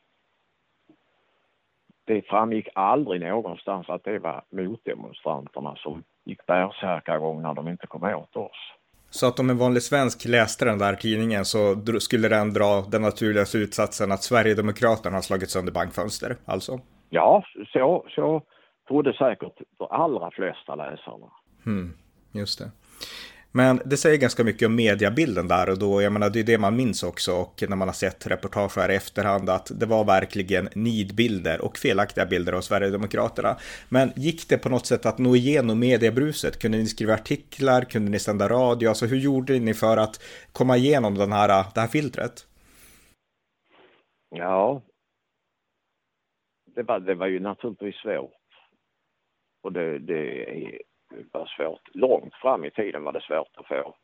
Det 2.05 2.23
framgick 2.23 2.69
aldrig 2.75 3.21
någonstans 3.21 3.89
att 3.89 4.05
det 4.05 4.19
var 4.19 4.45
motdemonstranterna 4.51 5.77
som 5.77 6.05
gick 6.25 6.47
bärsärkagång 6.47 7.43
när 7.43 7.55
de 7.55 7.69
inte 7.69 7.87
kom 7.87 8.05
åt 8.05 8.37
oss. 8.37 8.73
Så 9.11 9.27
att 9.27 9.41
om 9.41 9.51
en 9.51 9.59
vanlig 9.59 9.83
svensk 9.83 10.25
läste 10.29 10.65
den 10.65 10.79
där 10.79 10.95
tidningen 10.95 11.45
så 11.45 11.77
skulle 12.01 12.29
den 12.29 12.53
dra 12.53 12.81
den 12.81 13.03
naturliga 13.03 13.45
slutsatsen 13.45 14.13
att 14.13 14.23
Sverigedemokraterna 14.23 15.17
har 15.17 15.23
slagit 15.23 15.51
sönder 15.51 15.73
bankfönster, 15.73 16.37
alltså? 16.45 16.81
Ja, 17.11 17.45
så, 17.73 18.05
så 18.09 18.43
trodde 18.91 19.13
säkert 19.13 19.59
de 19.79 19.89
allra 19.91 20.31
flesta 20.31 20.75
läsarna. 20.75 21.27
Mm, 21.67 21.93
just 22.33 22.59
det. 22.59 22.71
Men 23.53 23.81
det 23.85 23.97
säger 23.97 24.19
ganska 24.19 24.45
mycket 24.45 24.67
om 24.67 24.75
mediebilden 24.75 25.49
där 25.49 25.71
och 25.71 25.79
då, 25.79 26.03
jag 26.03 26.13
menar 26.13 26.31
det 26.31 26.41
är 26.41 26.45
det 26.45 26.59
man 26.59 26.77
minns 26.77 27.03
också 27.03 27.33
och 27.33 27.65
när 27.69 27.77
man 27.77 27.89
har 27.89 27.93
sett 27.93 28.27
reportage 28.27 28.77
här 28.77 28.91
i 28.91 28.95
efterhand 28.95 29.51
att 29.51 29.71
det 29.81 29.87
var 29.87 30.05
verkligen 30.05 30.69
nidbilder 30.75 31.65
och 31.65 31.79
felaktiga 31.79 32.27
bilder 32.27 32.53
av 32.53 32.61
Sverigedemokraterna. 32.61 33.57
Men 33.89 34.13
gick 34.17 34.49
det 34.49 34.59
på 34.59 34.69
något 34.69 34.87
sätt 34.87 35.07
att 35.07 35.19
nå 35.19 35.37
igenom 35.37 35.79
mediebruset? 35.79 36.59
Kunde 36.59 36.79
ni 36.79 36.87
skriva 36.87 37.15
artiklar? 37.15 37.83
Kunde 37.83 38.11
ni 38.11 38.19
sända 38.19 38.49
radio? 38.49 38.89
Alltså 38.89 39.07
hur 39.07 39.19
gjorde 39.19 39.59
ni 39.59 39.75
för 39.75 39.97
att 39.97 40.23
komma 40.53 40.77
igenom 40.77 41.15
den 41.15 41.33
här, 41.33 41.49
det 41.75 41.81
här 41.81 41.89
filtret? 41.89 42.47
Ja, 44.31 44.83
det 46.75 46.83
var, 46.83 47.01
det 47.01 47.15
var 47.15 47.27
ju 47.27 47.41
naturligtvis 47.41 47.97
svårt. 47.97 48.40
Och 49.63 49.73
det, 49.73 49.99
det 49.99 50.47
var 51.33 51.47
svårt. 51.47 51.89
Långt 51.95 52.35
fram 52.35 52.65
i 52.65 52.71
tiden 52.71 53.05
var 53.05 53.13
det 53.13 53.21
svårt 53.21 53.57
att 53.57 53.67
få 53.67 53.95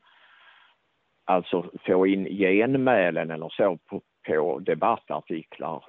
alltså 1.27 1.71
få 1.87 2.07
in 2.07 2.25
genmälen 2.25 3.31
eller 3.31 3.49
så 3.49 3.79
på, 3.87 4.03
på 4.27 4.59
debattartiklar. 4.59 5.85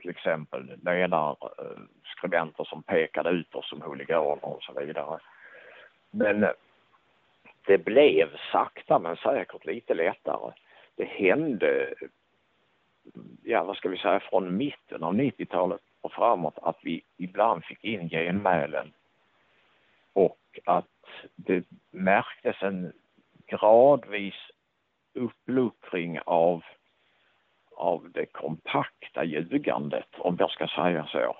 Till 0.00 0.10
exempel 0.10 0.72
ledarskribenter 0.82 2.62
eh, 2.62 2.68
som 2.68 2.82
pekade 2.82 3.30
ut 3.30 3.54
oss 3.54 3.68
som 3.68 3.82
huliganer 3.82 4.44
och 4.44 4.62
så 4.62 4.72
vidare. 4.80 5.18
Men 6.10 6.44
eh, 6.44 6.50
det 7.66 7.78
blev 7.78 8.28
sakta 8.52 8.98
men 8.98 9.16
säkert 9.16 9.66
lite 9.66 9.94
lättare. 9.94 10.52
Det 10.96 11.04
hände, 11.04 11.94
ja 13.42 13.64
vad 13.64 13.76
ska 13.76 13.88
vi 13.88 13.98
säga, 13.98 14.20
från 14.20 14.56
mitten 14.56 15.02
av 15.02 15.14
90-talet 15.14 15.80
och 16.00 16.12
framåt 16.12 16.58
att 16.62 16.78
vi 16.82 17.02
ibland 17.16 17.64
fick 17.64 17.84
in 17.84 18.08
genmälen 18.08 18.92
och 20.12 20.38
att 20.64 20.86
det 21.36 21.64
märktes 21.90 22.62
en 22.62 22.92
gradvis 23.46 24.34
uppluckring 25.12 26.18
av, 26.26 26.64
av 27.76 28.10
det 28.10 28.26
kompakta 28.26 29.24
ljugandet, 29.24 30.08
om 30.18 30.36
jag 30.38 30.50
ska 30.50 30.68
säga 30.68 31.06
så, 31.06 31.36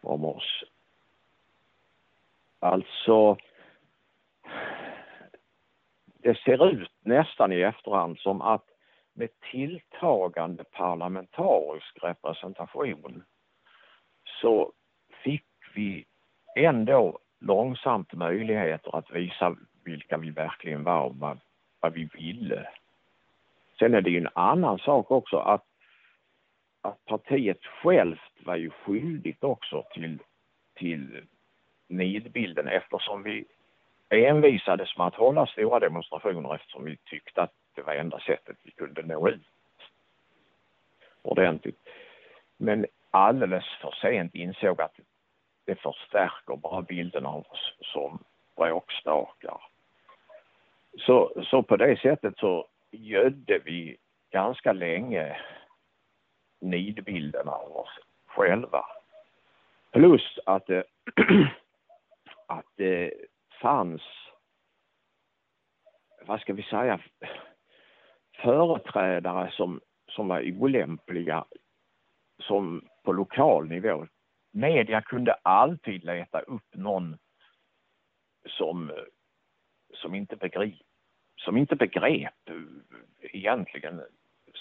om 0.00 0.24
oss. 0.24 0.64
Alltså, 2.58 3.36
det 6.04 6.38
ser 6.38 6.66
ut 6.66 6.92
nästan 7.00 7.52
i 7.52 7.60
efterhand 7.60 8.18
som 8.18 8.42
att 8.42 8.71
med 9.14 9.28
tilltagande 9.50 10.64
parlamentarisk 10.64 11.98
representation 12.02 13.22
så 14.40 14.72
fick 15.24 15.44
vi 15.74 16.04
ändå 16.56 17.18
långsamt 17.40 18.12
möjligheter 18.12 18.96
att 18.96 19.10
visa 19.10 19.56
vilka 19.84 20.18
vi 20.18 20.30
verkligen 20.30 20.84
var 20.84 21.04
och 21.04 21.16
vad, 21.16 21.40
vad 21.80 21.92
vi 21.92 22.08
ville. 22.14 22.68
Sen 23.78 23.94
är 23.94 24.00
det 24.00 24.10
ju 24.10 24.18
en 24.18 24.28
annan 24.34 24.78
sak 24.78 25.10
också 25.10 25.36
att, 25.36 25.64
att 26.80 27.04
partiet 27.04 27.64
självt 27.64 28.44
var 28.44 28.56
ju 28.56 28.70
skyldigt 28.70 29.44
också 29.44 29.84
till, 29.94 30.18
till 30.74 31.26
nidbilden 31.88 32.68
eftersom 32.68 33.22
vi 33.22 33.44
envisades 34.10 34.96
med 34.98 35.06
att 35.06 35.14
hålla 35.14 35.46
stora 35.46 35.80
demonstrationer 35.80 36.54
eftersom 36.54 36.84
vi 36.84 36.96
tyckte 36.96 37.42
att 37.42 37.52
det 37.74 37.82
var 37.82 37.94
enda 37.94 38.20
sättet 38.20 38.56
vi 38.62 38.70
kunde 38.70 39.02
nå 39.02 39.28
ut 39.28 39.46
ordentligt. 41.22 41.78
Men 42.56 42.86
alldeles 43.10 43.64
för 43.80 43.90
sent 44.00 44.34
insåg 44.34 44.80
att 44.80 44.96
det 45.64 45.74
förstärker 45.74 46.56
bara 46.56 46.82
bilden 46.82 47.26
av 47.26 47.46
oss 47.50 47.74
som 47.80 48.18
bråkstakar. 48.56 49.60
Så, 50.98 51.44
så 51.44 51.62
på 51.62 51.76
det 51.76 52.00
sättet 52.00 52.38
så 52.38 52.68
gödde 52.90 53.58
vi 53.58 53.96
ganska 54.30 54.72
länge 54.72 55.36
nidbilden 56.60 57.48
av 57.48 57.76
oss 57.76 57.98
själva. 58.26 58.84
Plus 59.92 60.38
att 60.46 60.66
det, 60.66 60.84
eh, 61.16 61.46
att 62.46 62.66
det 62.76 63.12
fanns, 63.60 64.02
vad 66.26 66.40
ska 66.40 66.52
vi 66.52 66.62
säga, 66.62 67.00
företrädare 68.42 69.50
som, 69.52 69.80
som 70.08 70.28
var 70.28 70.52
olämpliga 70.60 71.44
som 72.42 72.88
på 73.02 73.12
lokal 73.12 73.68
nivå. 73.68 74.06
Media 74.52 75.00
kunde 75.00 75.32
alltid 75.32 76.04
leta 76.04 76.40
upp 76.40 76.74
någon 76.74 77.16
som, 78.46 78.92
som 79.94 80.14
inte 80.14 80.36
begrep, 80.36 80.74
som 81.36 81.56
inte 81.56 81.76
begrep 81.76 82.48
eh, 82.48 82.54
egentligen 83.20 84.02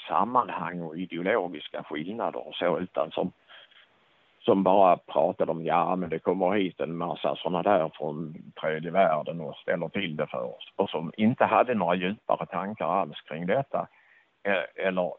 sammanhang 0.08 0.82
och 0.82 0.98
ideologiska 0.98 1.84
skillnader 1.84 2.48
och 2.48 2.56
så 2.56 2.80
utan 2.80 3.12
som, 3.12 3.32
som 4.46 4.64
bara 4.64 4.98
pratade 4.98 5.52
om 5.52 5.66
ja 5.66 5.96
men 5.96 6.10
det 6.10 6.20
kommer 6.20 6.52
hit 6.52 6.80
en 6.80 6.98
massa 6.98 7.36
sådana 7.36 7.64
där 7.64 7.92
från 7.94 8.36
tredje 8.62 8.92
världen 8.92 9.42
och 9.42 9.56
ställer 9.56 9.90
till 9.90 10.16
det 10.16 10.28
för 10.28 10.56
oss 10.56 10.74
och 10.76 10.90
som 10.90 11.12
inte 11.18 11.46
hade 11.46 11.74
några 11.74 11.96
djupare 11.96 12.46
tankar 12.46 12.86
alls 12.86 13.22
kring 13.22 13.46
detta 13.48 13.88
eh, 14.44 14.86
eller 14.86 15.14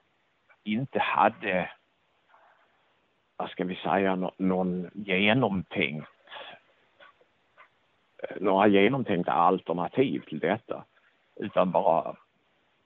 inte 0.64 0.98
hade 0.98 1.70
vad 3.36 3.50
ska 3.50 3.64
vi 3.64 3.76
säga 3.76 4.30
någon 4.36 4.90
genomtänkt 4.94 6.08
eh, 8.22 8.36
några 8.40 8.66
genomtänkta 8.66 9.32
alternativ 9.32 10.20
till 10.20 10.38
detta 10.38 10.84
utan 11.36 11.70
bara 11.70 12.16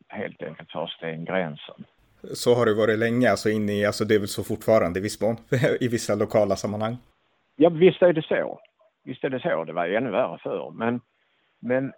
helt 0.09 0.43
enkelt 0.43 0.73
först 0.73 1.03
en 1.03 1.25
gränsen. 1.25 1.85
Så 2.35 2.55
har 2.55 2.67
det 2.67 2.75
varit 2.75 2.99
länge, 2.99 3.31
alltså 3.31 3.49
in 3.49 3.69
i, 3.69 3.87
alltså 3.87 4.05
det 4.05 4.15
är 4.15 4.19
väl 4.19 4.29
så 4.29 4.45
fortfarande 4.45 4.99
i 4.99 5.03
viss 5.03 5.21
mån, 5.21 5.37
i 5.81 5.89
vissa 5.89 6.15
lokala 6.15 6.57
sammanhang? 6.57 6.97
Ja, 7.57 7.69
visst 7.69 8.03
är 8.03 8.13
det 8.13 8.23
så. 8.23 8.61
Visst 9.05 9.25
är 9.25 9.31
det 9.31 9.41
så. 9.41 9.65
Det 9.65 9.73
var 9.73 9.87
ännu 9.87 10.11
värre 10.11 10.39
förr. 10.39 10.71
Men, 10.75 11.01
men 11.61 11.93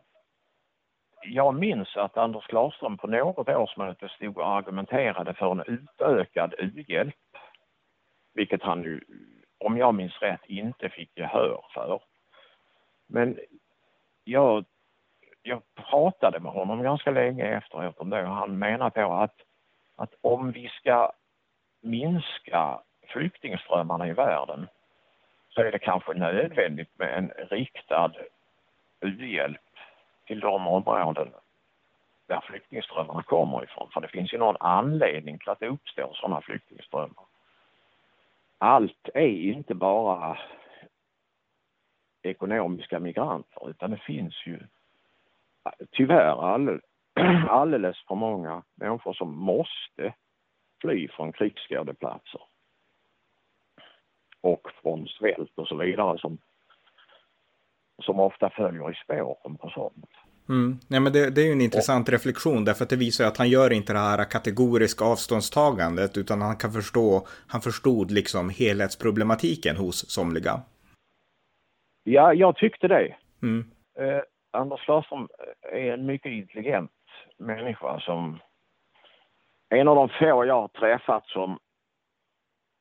jag 1.26 1.54
minns 1.54 1.96
att 1.96 2.16
Anders 2.16 2.46
Klarström 2.46 2.96
på 2.98 3.06
något 3.06 3.48
årsmöte 3.48 4.08
stod 4.08 4.38
och 4.38 4.48
argumenterade 4.48 5.34
för 5.34 5.52
en 5.52 5.62
utökad 5.66 6.54
u-hjälp. 6.58 7.14
Vilket 8.34 8.62
han 8.62 8.82
ju, 8.82 9.00
om 9.58 9.78
jag 9.78 9.94
minns 9.94 10.18
rätt, 10.20 10.40
inte 10.46 10.88
fick 10.88 11.18
gehör 11.18 11.64
för. 11.74 12.00
Men 13.08 13.38
jag 14.24 14.64
jag 15.48 15.62
pratade 15.74 16.40
med 16.40 16.52
honom 16.52 16.82
ganska 16.82 17.10
länge 17.10 17.44
efteråt 17.44 17.98
om 17.98 18.10
det 18.10 18.22
och 18.22 18.34
han 18.34 18.58
menade 18.58 18.90
på 18.90 19.12
att, 19.12 19.34
att 19.98 20.14
om 20.20 20.52
vi 20.52 20.68
ska 20.68 21.12
minska 21.80 22.80
flyktingströmmarna 23.06 24.08
i 24.08 24.12
världen 24.12 24.68
så 25.48 25.61
är 25.61 25.72
det 25.72 25.78
kanske 25.78 26.14
nödvändigt 26.14 26.98
med 26.98 27.18
en 27.18 27.30
riktad 27.50 28.12
u-hjälp 29.00 29.61
till 30.26 30.40
de 30.40 30.66
områden 30.66 31.28
där 32.26 32.40
flyktingströmmarna 32.40 33.22
kommer 33.22 33.64
ifrån. 33.64 33.90
För 33.94 34.00
det 34.00 34.08
finns 34.08 34.32
ju 34.32 34.38
någon 34.38 34.56
anledning 34.61 35.38
till 35.38 35.48
att 35.48 35.61
det 35.61 35.68
uppstår 35.68 36.14
sådana 36.14 36.40
flyktingströmmar. 36.40 37.24
Allt 38.58 39.08
är 39.14 39.26
inte 39.28 39.74
bara 39.74 40.38
ekonomiska 42.22 43.00
migranter 43.00 43.70
utan 43.70 43.90
det 43.90 43.96
finns 43.96 44.46
ju 44.46 44.61
tyvärr 45.90 46.54
all, 46.54 46.80
alldeles 47.48 47.96
för 48.09 48.14
många 48.14 48.62
människor 48.74 49.12
som 49.12 49.37
måste 49.37 50.14
fly 50.81 51.09
från 51.09 51.33
krigsskådeplatser 51.33 52.40
och 54.40 54.68
från 54.83 55.07
svält 55.07 55.52
och 55.54 55.68
så 55.68 55.76
vidare 55.76 56.18
som, 56.18 56.38
som 58.02 58.20
ofta 58.20 58.50
följer 58.50 58.90
i 58.90 58.94
spåren 58.94 59.57
på 59.57 59.70
sånt. 59.70 60.11
Mm. 60.48 60.78
Nej, 60.88 61.00
men 61.00 61.12
det, 61.12 61.31
det, 61.31 61.40
är 61.40 61.46
ju 61.46 61.52
en 61.52 61.61
intressant 61.61 62.09
och, 62.09 62.12
reflektion 62.12 62.64
därför 62.64 62.85
att 62.85 62.90
det 62.90 62.96
visar 62.96 63.24
att 63.24 63.37
han 63.37 63.48
gör 63.48 63.72
inte 63.72 63.92
det 63.92 63.98
här 63.98 64.24
kategoriska 64.24 65.04
avståndstagandet 65.04 66.16
utan 66.16 66.42
han 66.42 66.57
kan 66.57 66.72
förstå, 66.72 67.26
han 67.48 67.61
förstod 67.61 68.11
liksom 68.11 68.50
helhetsproblematiken 68.50 69.76
hos 69.76 70.11
somliga. 70.11 70.61
Ja, 72.04 72.35
jag 72.35 72.57
tyckte 72.57 72.88
det. 72.88 73.16
Mm. 73.42 73.64
Eh, 73.98 74.22
Anders 74.50 74.85
Klarström 74.85 75.28
är 75.72 75.92
en 75.92 76.07
mycket 76.07 76.33
intelligent 76.33 76.90
människa 77.38 78.01
som 78.01 78.38
en 79.68 79.88
av 79.88 79.96
de 79.96 80.09
få 80.09 80.44
jag 80.44 80.61
har 80.61 80.68
träffat 80.68 81.27
som, 81.27 81.59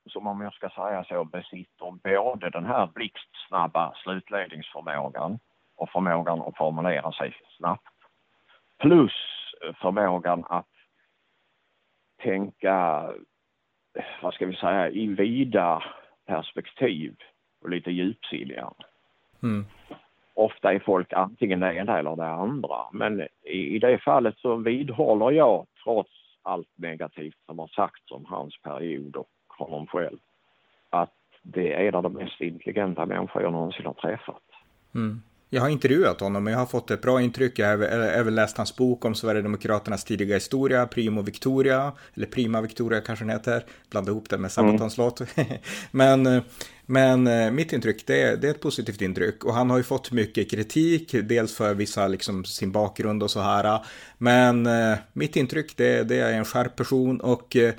som 0.09 0.27
om 0.27 0.41
jag 0.41 0.53
ska 0.53 0.69
säga 0.69 1.03
så, 1.03 1.23
besitter 1.23 1.91
både 1.91 2.49
den 2.49 2.65
här 2.65 2.87
blixtsnabba 2.87 3.93
slutledningsförmågan 3.95 5.39
och 5.75 5.89
förmågan 5.89 6.41
att 6.41 6.57
formulera 6.57 7.11
sig 7.11 7.35
snabbt. 7.57 7.93
Plus 8.77 9.13
förmågan 9.81 10.45
att 10.49 10.69
tänka, 12.21 13.09
vad 14.21 14.33
ska 14.33 14.45
vi 14.45 14.55
säga, 14.55 14.89
i 14.89 15.07
vida 15.07 15.83
perspektiv 16.25 17.15
och 17.61 17.69
lite 17.69 17.91
djupsinnigare. 17.91 18.73
Mm 19.43 19.65
ofta 20.37 20.73
är 20.73 20.79
folk 20.79 21.13
antingen 21.13 21.59
det 21.59 21.73
ena 21.73 21.99
eller 21.99 22.15
det 22.15 22.27
andra. 22.27 22.77
Men 22.91 23.21
i, 23.43 23.75
i 23.75 23.79
det 23.79 23.97
fallet 23.97 24.37
så 24.37 24.55
vidhåller 24.55 25.31
jag 25.31 25.65
trots 25.83 26.11
allt 26.43 26.69
negativt 26.75 27.37
som 27.45 27.59
har 27.59 27.67
sagts 27.67 28.11
om 28.11 28.25
hans 28.25 28.61
period 28.61 29.15
och 29.15 29.29
honom 29.47 29.87
själv 29.87 30.17
att 30.89 31.13
det 31.41 31.73
är 31.73 31.87
en 31.87 31.95
av 31.95 32.03
de 32.03 32.13
mest 32.13 32.41
intelligenta 32.41 33.05
människor 33.05 33.41
jag 33.41 33.51
någonsin 33.51 33.85
har 33.85 33.93
träffat. 33.93 34.43
Mm. 34.95 35.21
Jag 35.49 35.61
har 35.61 35.69
intervjuat 35.69 36.19
honom 36.19 36.47
och 36.47 36.53
jag 36.53 36.57
har 36.57 36.65
fått 36.65 36.91
ett 36.91 37.01
bra 37.01 37.21
intryck. 37.21 37.59
Jag 37.59 37.77
har 37.77 37.83
även 37.87 38.35
läst 38.35 38.57
hans 38.57 38.75
bok 38.75 39.05
om 39.05 39.15
Sverigedemokraternas 39.15 40.03
tidiga 40.03 40.35
historia, 40.35 40.87
Primo 40.87 41.21
Victoria, 41.21 41.91
eller 42.13 42.25
Prima 42.25 42.61
Victoria 42.61 43.01
kanske 43.01 43.25
den 43.25 43.29
heter. 43.29 43.65
Blanda 43.89 44.11
ihop 44.11 44.29
det 44.29 44.37
med 44.37 44.51
Sabatons 44.51 44.97
mm. 44.97 45.05
låt. 45.05 45.21
men, 45.91 46.41
men 46.85 47.27
eh, 47.27 47.51
mitt 47.51 47.73
intryck, 47.73 48.03
det 48.07 48.21
är, 48.21 48.37
det 48.37 48.47
är 48.47 48.51
ett 48.51 48.61
positivt 48.61 49.01
intryck. 49.01 49.43
Och 49.45 49.53
han 49.53 49.69
har 49.69 49.77
ju 49.77 49.83
fått 49.83 50.11
mycket 50.11 50.51
kritik, 50.51 51.15
dels 51.23 51.55
för 51.55 51.73
vissa, 51.73 52.07
liksom 52.07 52.45
sin 52.45 52.71
bakgrund 52.71 53.23
och 53.23 53.31
så 53.31 53.39
här. 53.39 53.85
Men 54.17 54.65
eh, 54.65 54.97
mitt 55.13 55.35
intryck, 55.35 55.77
det, 55.77 56.03
det 56.03 56.19
är 56.19 56.33
en 56.33 56.45
skärp 56.45 56.75
person 56.75 57.21
och 57.21 57.55
eh, 57.55 57.73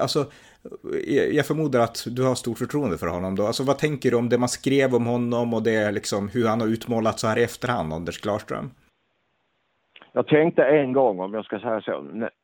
alltså 0.00 0.30
Eh, 0.64 1.36
jag 1.36 1.46
förmodar 1.46 1.80
att 1.80 2.04
du 2.06 2.22
har 2.26 2.34
stort 2.34 2.58
förtroende 2.58 2.98
för 2.98 3.06
honom 3.06 3.36
då. 3.36 3.46
Alltså 3.46 3.64
vad 3.64 3.78
tänker 3.78 4.10
du 4.10 4.16
om 4.16 4.28
det 4.28 4.38
man 4.38 4.48
skrev 4.48 4.94
om 4.94 5.06
honom 5.06 5.54
och 5.54 5.62
det 5.62 5.92
liksom 5.92 6.28
hur 6.28 6.46
han 6.48 6.60
har 6.60 6.68
utmålat 6.68 7.18
så 7.18 7.26
här 7.26 7.38
i 7.38 7.42
efterhand, 7.42 7.92
Anders 7.92 8.20
Klarström? 8.20 8.70
Jag 10.12 10.26
tänkte 10.26 10.64
en 10.64 10.92
gång, 10.92 11.20
om 11.20 11.34
jag 11.34 11.44
ska 11.44 11.58
säga 11.58 11.80
så, 11.80 12.00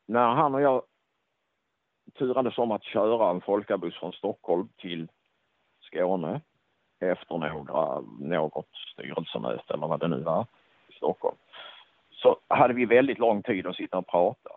när 0.06 0.34
han 0.34 0.54
och 0.54 0.62
jag 0.62 0.82
turades 2.18 2.58
om 2.58 2.70
att 2.70 2.84
köra 2.84 3.30
en 3.30 3.40
folkabuss 3.40 3.98
från 4.00 4.12
Stockholm 4.12 4.68
till 4.76 5.08
Skåne 5.80 6.40
efter 7.00 7.38
några, 7.38 8.00
något 8.20 8.68
styrelsemöte 8.92 9.74
eller 9.74 9.86
vad 9.86 10.00
det 10.00 10.08
nu 10.08 10.20
var 10.20 10.46
i 10.88 10.92
Stockholm 10.92 11.36
så 12.22 12.36
hade 12.48 12.74
vi 12.74 12.84
väldigt 12.84 13.18
lång 13.18 13.42
tid 13.42 13.66
att 13.66 13.76
sitta 13.76 13.98
och 13.98 14.06
prata. 14.06 14.50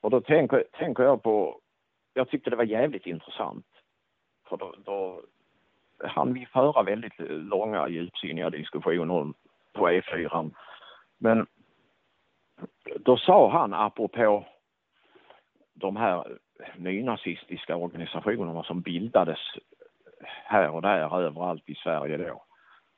Och 0.00 0.10
då 0.10 0.20
tänker, 0.20 0.64
tänker 0.78 1.02
jag 1.02 1.22
på 1.22 1.60
jag 2.18 2.28
tyckte 2.28 2.50
det 2.50 2.56
var 2.56 2.64
jävligt 2.64 3.06
intressant. 3.06 3.66
För 4.48 4.56
då, 4.56 4.74
då 4.84 5.22
hann 6.04 6.34
vi 6.34 6.46
föra 6.46 6.82
väldigt 6.82 7.18
långa 7.28 7.88
djupsinniga 7.88 8.50
diskussioner 8.50 9.32
på 9.72 9.88
E4. 9.88 10.54
Men 11.18 11.46
då 13.00 13.16
sa 13.16 13.50
han 13.50 13.74
apropå 13.74 14.46
de 15.74 15.96
här 15.96 16.38
nynazistiska 16.76 17.76
organisationerna 17.76 18.62
som 18.62 18.80
bildades 18.80 19.38
här 20.24 20.70
och 20.70 20.82
där 20.82 21.20
överallt 21.20 21.68
i 21.68 21.74
Sverige 21.74 22.16
då 22.16 22.44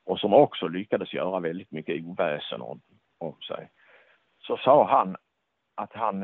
och 0.05 0.19
som 0.19 0.33
också 0.33 0.67
lyckades 0.67 1.13
göra 1.13 1.39
väldigt 1.39 1.71
mycket 1.71 2.05
oväsen 2.05 2.61
om, 2.61 2.81
om 3.17 3.41
sig. 3.41 3.69
Så 4.39 4.57
sa 4.57 4.87
han 4.87 5.15
att 5.75 5.93
han, 5.93 6.23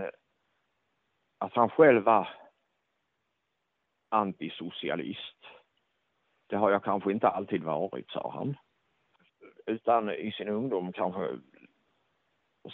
att 1.38 1.54
han 1.54 1.70
själv 1.70 2.04
var 2.04 2.28
antisocialist. 4.10 5.46
Det 6.48 6.56
har 6.56 6.72
jag 6.72 6.84
kanske 6.84 7.12
inte 7.12 7.28
alltid 7.28 7.64
varit, 7.64 8.12
sa 8.12 8.32
han. 8.36 8.58
Utan 9.66 10.10
i 10.10 10.32
sin 10.32 10.48
ungdom 10.48 10.94
kanske 10.94 11.28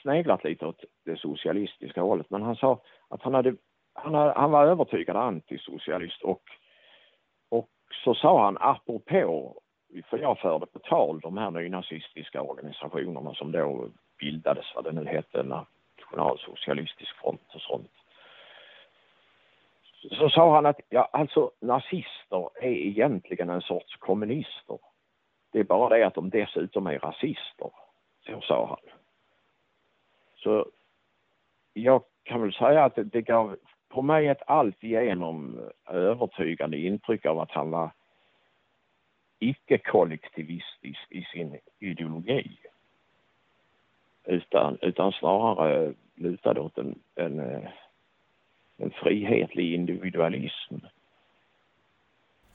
sneglat 0.01 0.43
lite 0.43 0.65
åt 0.65 0.83
det 1.05 1.19
socialistiska 1.19 2.01
hållet. 2.01 2.29
Men 2.29 2.41
han 2.41 2.55
sa 2.55 2.81
att 3.07 3.21
han, 3.21 3.33
hade, 3.33 3.55
han, 3.93 4.13
hade, 4.13 4.33
han 4.33 4.51
var 4.51 4.65
övertygad 4.65 5.15
antisocialist 5.15 6.21
och, 6.21 6.41
och 7.49 7.69
så 8.03 8.15
sa 8.15 8.45
han 8.45 8.57
apropå, 8.59 9.59
för 10.09 10.17
jag 10.17 10.39
förde 10.39 10.65
på 10.65 10.79
tal 10.79 11.19
de 11.19 11.37
här 11.37 11.51
nynazistiska 11.51 12.41
organisationerna 12.41 13.33
som 13.33 13.51
då 13.51 13.89
bildades, 14.19 14.65
vad 14.75 14.83
det 14.83 14.91
nu 14.91 15.05
hette, 15.05 15.43
nationalsocialistisk 15.43 17.15
front 17.15 17.55
och 17.55 17.61
sånt. 17.61 17.91
Så 20.11 20.29
sa 20.29 20.55
han 20.55 20.65
att 20.65 20.79
ja, 20.89 21.09
alltså 21.13 21.51
nazister 21.59 22.49
är 22.61 22.71
egentligen 22.71 23.49
en 23.49 23.61
sorts 23.61 23.95
kommunister. 23.97 24.79
Det 25.51 25.59
är 25.59 25.63
bara 25.63 25.97
det 25.97 26.07
att 26.07 26.15
de 26.15 26.29
dessutom 26.29 26.87
är 26.87 26.99
rasister. 26.99 27.71
Så 28.25 28.41
sa 28.41 28.65
han. 28.67 28.93
Så 30.35 30.65
jag 31.73 32.03
kan 32.23 32.41
väl 32.41 32.53
säga 32.53 32.83
att 32.83 32.95
det, 32.95 33.03
det 33.03 33.21
gav 33.21 33.57
på 33.89 34.01
mig 34.01 34.27
ett 34.27 34.41
alltigenom 34.47 35.59
övertygande 35.89 36.77
intryck 36.77 37.25
av 37.25 37.39
att 37.39 37.51
han 37.51 37.71
var 37.71 37.91
icke-kollektivistisk 39.39 41.07
i 41.09 41.23
sin 41.23 41.59
ideologi. 41.79 42.57
Utan, 44.23 44.77
utan 44.81 45.11
snarare 45.11 45.93
lutade 46.15 46.59
åt 46.59 46.77
en, 46.77 46.99
en, 47.15 47.39
eh, 47.39 47.69
en 48.77 48.91
frihetlig 48.91 49.73
individualism. 49.73 50.75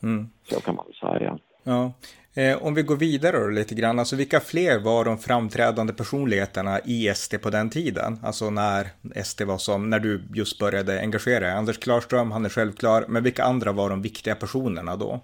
Mm. 0.03 0.29
Så 0.43 0.61
kan 0.61 0.75
man 0.75 0.93
säga. 1.01 1.39
Ja. 1.63 1.93
Eh, 2.37 2.67
om 2.67 2.75
vi 2.75 2.83
går 2.83 2.97
vidare 2.97 3.39
då 3.39 3.49
lite 3.49 3.75
grann, 3.75 3.99
alltså 3.99 4.17
vilka 4.17 4.41
fler 4.41 4.85
var 4.85 5.05
de 5.05 5.19
framträdande 5.19 5.93
personligheterna 5.93 6.79
i 6.85 7.15
SD 7.15 7.35
på 7.43 7.51
den 7.51 7.71
tiden? 7.71 8.19
Alltså 8.23 8.51
när 8.51 8.83
SD 9.25 9.43
var 9.43 9.59
som, 9.59 9.91
när 9.91 9.99
du 9.99 10.23
just 10.35 10.59
började 10.61 11.01
engagera 11.01 11.41
dig. 11.41 11.53
Anders 11.53 11.79
Klarström, 11.79 12.31
han 12.31 12.45
är 12.45 12.49
självklar, 12.49 13.05
men 13.09 13.23
vilka 13.23 13.45
andra 13.45 13.73
var 13.73 13.91
de 13.91 14.03
viktiga 14.03 14.35
personerna 14.35 14.97
då? 14.97 15.21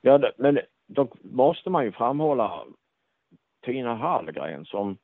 Ja, 0.00 0.30
men 0.38 0.58
då 0.86 1.08
måste 1.22 1.70
man 1.70 1.84
ju 1.84 1.92
framhålla 1.92 2.64
Tina 3.64 3.94
Hallgren 3.94 4.64
som, 4.64 4.96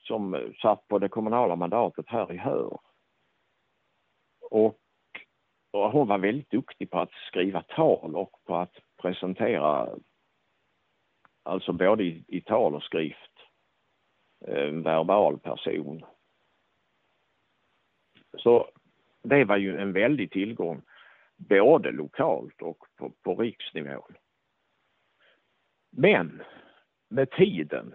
som 0.00 0.52
satt 0.62 0.88
på 0.88 0.98
det 0.98 1.08
kommunala 1.08 1.56
mandatet 1.56 2.04
här 2.08 2.32
i 2.32 2.36
Hör. 2.36 2.78
Och, 4.50 4.78
och 5.70 5.90
hon 5.90 6.08
var 6.08 6.18
väldigt 6.18 6.50
duktig 6.50 6.90
på 6.90 6.98
att 6.98 7.12
skriva 7.28 7.62
tal 7.62 8.16
och 8.16 8.44
på 8.44 8.56
att 8.56 8.74
presentera, 9.02 9.88
alltså 11.42 11.72
både 11.72 12.04
i, 12.04 12.24
i 12.28 12.40
tal 12.40 12.74
och 12.74 12.82
skrift, 12.82 13.32
eh, 14.46 14.68
en 14.68 14.82
verbal 14.82 15.38
person. 15.38 16.04
Så 18.38 18.70
det 19.22 19.44
var 19.44 19.56
ju 19.56 19.78
en 19.78 19.92
väldig 19.92 20.30
tillgång 20.30 20.82
både 21.38 21.90
lokalt 21.90 22.62
och 22.62 22.84
på, 22.96 23.10
på 23.10 23.34
riksnivån. 23.34 24.16
Men 25.90 26.42
med 27.08 27.30
tiden 27.30 27.94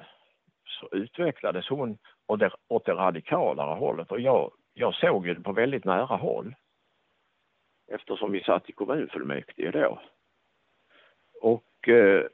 så 0.66 0.90
utvecklades 0.92 1.70
hon 1.70 1.98
åt 2.28 2.40
det, 2.40 2.52
åt 2.68 2.86
det 2.86 2.94
radikalare 2.94 3.80
hållet 3.80 4.12
och 4.12 4.20
jag, 4.20 4.52
jag 4.74 4.96
såg 4.96 5.28
ju 5.28 5.34
det 5.34 5.42
på 5.42 5.52
väldigt 5.52 5.86
nära 5.86 6.16
håll 6.16 6.56
eftersom 7.88 8.32
vi 8.32 8.44
satt 8.44 8.70
i 8.70 8.72
kommunfullmäktige 8.72 9.72
då. 9.72 10.02
Och 11.42 11.90
eh, 11.90 12.26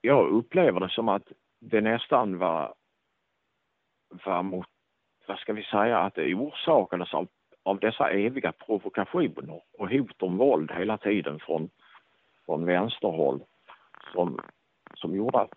jag 0.00 0.28
upplever 0.28 0.80
det 0.80 0.88
som 0.88 1.08
att 1.08 1.32
det 1.60 1.80
nästan 1.80 2.38
var, 2.38 2.74
var 4.24 4.42
mot, 4.42 4.66
vad 5.26 5.38
ska 5.38 5.52
vi 5.52 5.62
säga, 5.62 5.98
att 5.98 6.14
det 6.14 6.34
orsakades 6.34 7.14
av, 7.14 7.28
av 7.62 7.78
dessa 7.78 8.10
eviga 8.10 8.52
provokationer 8.52 9.62
och 9.78 9.90
hot 9.90 10.22
om 10.22 10.36
våld 10.36 10.70
hela 10.70 10.98
tiden 10.98 11.38
från, 11.38 11.70
från 12.46 12.64
vänsterhåll 12.64 13.44
som, 14.12 14.40
som 14.94 15.16
gjorde 15.16 15.40
att 15.40 15.52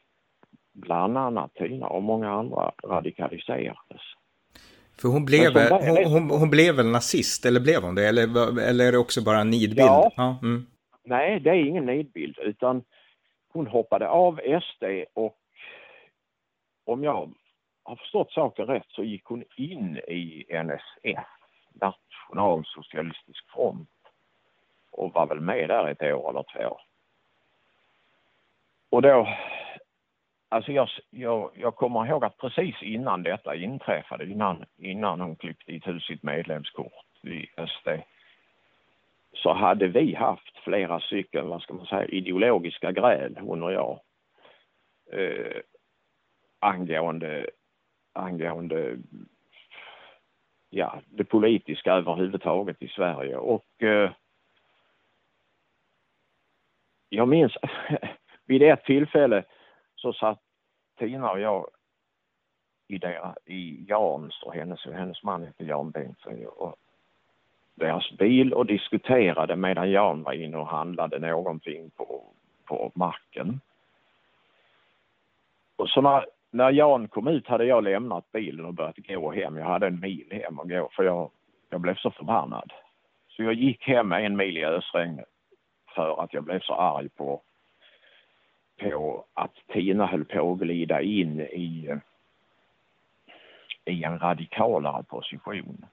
bland 0.74 1.17
annat 1.17 1.54
Tina 1.54 1.88
och 1.88 2.04
många 2.04 2.32
andra 2.32 2.71
radikaliserades. 2.84 4.02
För 5.02 5.10
hon 5.10 5.26
blev, 5.26 5.54
hon, 5.70 6.06
hon, 6.12 6.30
hon, 6.40 6.50
blev 6.50 6.76
väl 6.76 6.92
nazist, 6.92 7.46
eller 7.46 7.60
blev 7.60 7.82
hon 7.84 7.96
det? 7.96 8.08
Eller, 8.08 8.60
eller 8.60 8.88
är 8.88 8.92
det 8.92 8.98
också 8.98 9.24
bara 9.24 9.40
en 9.40 9.50
nidbild? 9.50 9.80
Ja. 9.80 10.12
ja 10.16 10.38
mm. 10.42 10.66
Nej, 11.04 11.40
det 11.40 11.50
är 11.50 11.54
ingen 11.54 11.86
nidbild 11.86 12.38
utan 12.40 12.84
hon 13.54 13.68
hoppade 13.68 14.10
av 14.10 14.40
SD 14.62 14.84
och 15.14 15.38
om 16.86 17.04
jag 17.04 17.34
har 17.84 17.96
förstått 17.96 18.32
saken 18.32 18.66
rätt 18.66 18.88
så 18.88 19.04
gick 19.04 19.26
hon 19.26 19.44
in 19.58 19.98
i 19.98 20.46
NSF, 20.64 21.28
Nationalsocialistisk 21.74 23.50
front 23.54 23.90
och 24.92 25.14
var 25.14 25.28
väl 25.28 25.40
med 25.40 25.70
där 25.70 25.88
ett 25.88 26.02
år 26.02 26.30
eller 26.30 26.44
två. 26.44 26.78
Och 28.90 29.02
då, 29.02 29.28
alltså 30.56 30.72
jag, 30.72 30.89
jag, 31.10 31.52
jag 31.56 31.76
kommer 31.76 32.06
ihåg 32.06 32.26
att 32.26 32.38
precis 32.38 32.76
innan 32.82 33.24
detta 33.24 33.56
inträffade, 33.56 34.26
innan, 34.26 34.65
innan 34.78 35.22
hon 35.22 35.36
klippte 35.36 35.72
itu 35.72 36.00
sitt 36.00 36.24
medlemskort 36.24 37.24
i 37.24 37.48
SD, 37.68 37.89
så 39.34 39.54
hade 39.54 39.88
vi 39.88 40.15
haft 40.15 40.58
flera 40.63 41.00
stycken, 41.00 41.48
vad 41.48 41.62
ska 41.62 41.74
man 41.74 41.86
säga, 41.86 42.06
ideologiska 42.06 42.91
gräl, 42.91 43.38
hon 43.41 43.63
och 43.63 43.74
jag. 43.74 44.00
Eh, 45.12 45.62
angående, 46.60 47.50
angående 48.13 48.98
ja, 50.70 51.02
det 51.06 51.24
politiska 51.24 51.94
överhuvudtaget 51.94 52.82
i 52.82 52.88
Sverige 52.88 53.38
och 53.38 53.84
eh, 53.84 54.12
jag 57.10 57.28
minns 57.28 57.58
vid 58.46 58.62
ett 58.62 58.84
tillfälle 58.84 59.44
så 59.96 60.13
satt 60.13 60.45
Tina 60.98 61.32
och 61.32 61.40
jag 61.40 61.68
i, 62.88 62.98
deras, 62.98 63.38
i 63.46 63.86
Jans 63.88 64.44
och 64.44 64.54
hennes, 64.54 64.86
hennes 64.86 65.24
man 65.24 65.44
heter 65.44 65.66
Jan 65.66 65.92
Bengtsson 65.92 66.46
och 66.46 66.76
deras 67.76 68.12
bil 68.12 68.54
och 68.54 68.66
diskuterade 68.66 69.56
medan 69.56 69.92
Jan 69.92 70.24
var 70.24 70.34
inne 70.34 70.58
och 70.58 70.68
handlade 70.68 71.20
någonting 71.20 71.90
på, 71.90 72.24
på 72.66 72.92
macken. 72.96 73.60
Och 75.76 75.90
så 75.90 76.02
när, 76.02 76.26
när 76.52 76.72
Jan 76.72 77.08
kom 77.08 77.28
ut 77.28 77.48
hade 77.48 77.66
jag 77.66 77.84
lämnat 77.84 78.32
bilen 78.32 78.66
och 78.66 78.74
börjat 78.74 79.08
gå 79.08 79.32
hem. 79.32 79.58
Jag 79.58 79.66
hade 79.66 79.88
en 79.88 80.00
mil 80.00 80.28
hem 80.32 80.60
att 80.60 80.70
gå 80.70 80.90
för 80.92 81.04
jag, 81.04 81.32
jag 81.70 81.82
blev 81.82 81.96
så 81.96 82.12
förbannad. 82.12 82.74
Så 83.28 83.44
jag 83.44 83.54
gick 83.54 83.88
hem 83.88 84.12
en 84.12 84.38
mil 84.38 84.58
i 84.58 84.66
ösregnet 84.66 85.30
för 85.96 86.24
att 86.24 86.34
jag 86.34 86.44
blev 86.44 86.60
så 86.60 86.74
arg 86.74 87.10
på 87.10 87.42
på 88.78 89.26
att 89.34 89.56
Tina 89.74 90.06
höll 90.06 90.26
på 90.26 90.52
att 90.52 90.60
glida 90.60 91.02
in 91.02 91.40
i, 91.40 91.90
i 93.86 94.04
en 94.04 94.20
radikalare 94.20 95.04
position 95.04 95.86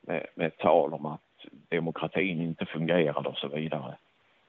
med, 0.00 0.26
med 0.34 0.58
tal 0.58 0.94
om 0.94 1.06
att 1.06 1.20
demokratin 1.68 2.40
inte 2.40 2.66
fungerade 2.66 3.28
och 3.28 3.38
så 3.38 3.48
vidare. 3.48 3.96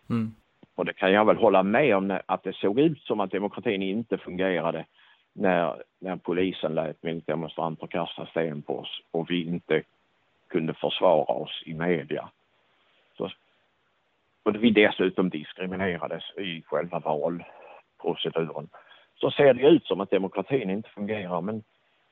Mm. 0.09 0.35
Och 0.75 0.85
det 0.85 0.93
kan 0.93 1.11
jag 1.11 1.25
väl 1.25 1.37
hålla 1.37 1.63
med 1.63 1.95
om 1.95 2.19
att 2.25 2.43
det 2.43 2.55
såg 2.55 2.79
ut 2.79 3.01
som 3.01 3.19
att 3.19 3.31
demokratin 3.31 3.81
inte 3.81 4.17
fungerade 4.17 4.85
när, 5.33 5.83
när 5.99 6.15
polisen 6.15 6.75
lät 6.75 7.01
demonstranter 7.01 7.87
kasta 7.87 8.25
sten 8.25 8.61
på 8.61 8.79
oss 8.79 9.01
och 9.11 9.29
vi 9.31 9.43
inte 9.47 9.83
kunde 10.47 10.73
försvara 10.73 11.33
oss 11.33 11.63
i 11.65 11.73
media. 11.73 12.29
Och 14.45 14.55
vi 14.63 14.71
dessutom 14.71 15.29
diskriminerades 15.29 16.23
i 16.37 16.61
själva 16.61 16.99
valproceduren 16.99 18.69
så 19.15 19.31
ser 19.31 19.53
det 19.53 19.67
ut 19.67 19.85
som 19.85 20.01
att 20.01 20.09
demokratin 20.09 20.69
inte 20.69 20.89
fungerar 20.89 21.41
men 21.41 21.63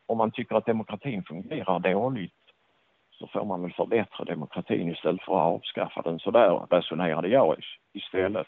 om 0.05 0.17
man 0.17 0.31
tycker 0.31 0.55
att 0.55 0.65
demokratin 0.65 1.23
fungerar 1.23 1.79
dåligt 1.79 2.33
så 3.11 3.27
får 3.27 3.45
man 3.45 3.61
väl 3.61 3.73
förbättra 3.73 4.25
demokratin 4.25 4.91
istället 4.91 5.21
för 5.21 5.33
att 5.33 5.53
avskaffa 5.53 6.01
den. 6.01 6.19
Så 6.19 6.31
där 6.31 6.67
resonerade 6.69 7.27
jag 7.27 7.63
istället. 7.93 8.47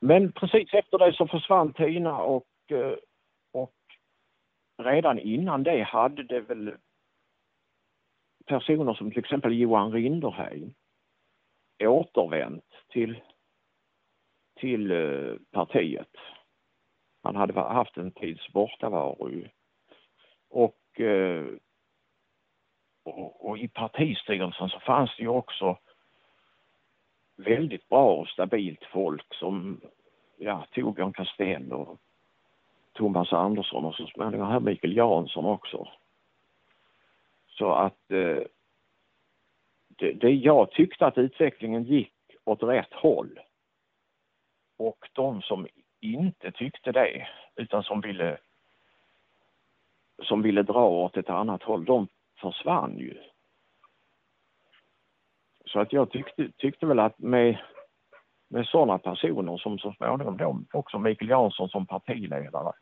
Men 0.00 0.32
precis 0.32 0.74
efter 0.74 0.98
det 0.98 1.12
så 1.12 1.26
försvann 1.26 1.72
Tina 1.72 2.18
och, 2.18 2.46
eh, 2.68 2.96
och 3.52 3.74
redan 4.82 5.18
innan 5.18 5.62
det 5.62 5.82
hade 5.82 6.22
det 6.22 6.40
väl 6.40 6.74
personer 8.46 8.94
som 8.94 9.10
till 9.10 9.18
exempel 9.18 9.58
Johan 9.58 9.92
Rinderheim 9.92 10.74
återvänt 11.86 12.64
till, 12.88 13.20
till 14.56 14.90
eh, 14.90 15.34
partiet. 15.50 16.16
Han 17.22 17.36
hade 17.36 17.60
haft 17.60 17.96
en 17.96 18.10
tids 18.10 18.52
bortavaro 18.52 19.44
och, 20.48 21.00
eh, 21.00 21.44
och, 23.04 23.48
och 23.48 23.58
i 23.58 23.68
partistyrelsen 23.68 24.68
så 24.68 24.80
fanns 24.80 25.16
det 25.16 25.22
ju 25.22 25.28
också 25.28 25.78
väldigt 27.36 27.88
bra 27.88 28.14
och 28.14 28.28
stabilt 28.28 28.84
folk 28.84 29.34
som 29.34 29.80
ja, 30.36 30.66
Torbjörn 30.72 31.12
Castell 31.12 31.72
och 31.72 31.98
Thomas 32.92 33.32
Andersson 33.32 33.84
och 33.84 33.94
så 33.94 34.06
småningom 34.06 34.48
här 34.48 34.60
Mikael 34.60 34.96
Jansson 34.96 35.44
också. 35.46 35.88
Så 37.48 37.72
att 37.72 38.10
eh, 38.10 38.42
det, 39.98 40.12
det, 40.12 40.30
jag 40.30 40.70
tyckte 40.70 41.06
att 41.06 41.18
utvecklingen 41.18 41.84
gick 41.84 42.14
åt 42.44 42.62
rätt 42.62 42.92
håll. 42.92 43.40
Och 44.78 45.08
de 45.12 45.42
som 45.42 45.66
inte 46.00 46.52
tyckte 46.52 46.92
det, 46.92 47.28
utan 47.56 47.82
som 47.82 48.00
ville 48.00 48.38
som 50.22 50.42
ville 50.42 50.62
dra 50.62 50.88
åt 50.88 51.16
ett 51.16 51.30
annat 51.30 51.62
håll, 51.62 51.84
de 51.84 52.08
försvann 52.40 52.98
ju. 52.98 53.18
Så 55.64 55.80
att 55.80 55.92
jag 55.92 56.10
tyckte, 56.10 56.48
tyckte 56.56 56.86
väl 56.86 56.98
att 56.98 57.18
med, 57.18 57.58
med 58.48 58.66
sådana 58.66 58.98
personer 58.98 59.56
som 59.56 59.78
så 59.78 59.92
småningom 59.92 60.36
då 60.36 60.60
också 60.72 60.98
Mikael 60.98 61.30
Jansson 61.30 61.68
som 61.68 61.86
partiledare. 61.86 62.72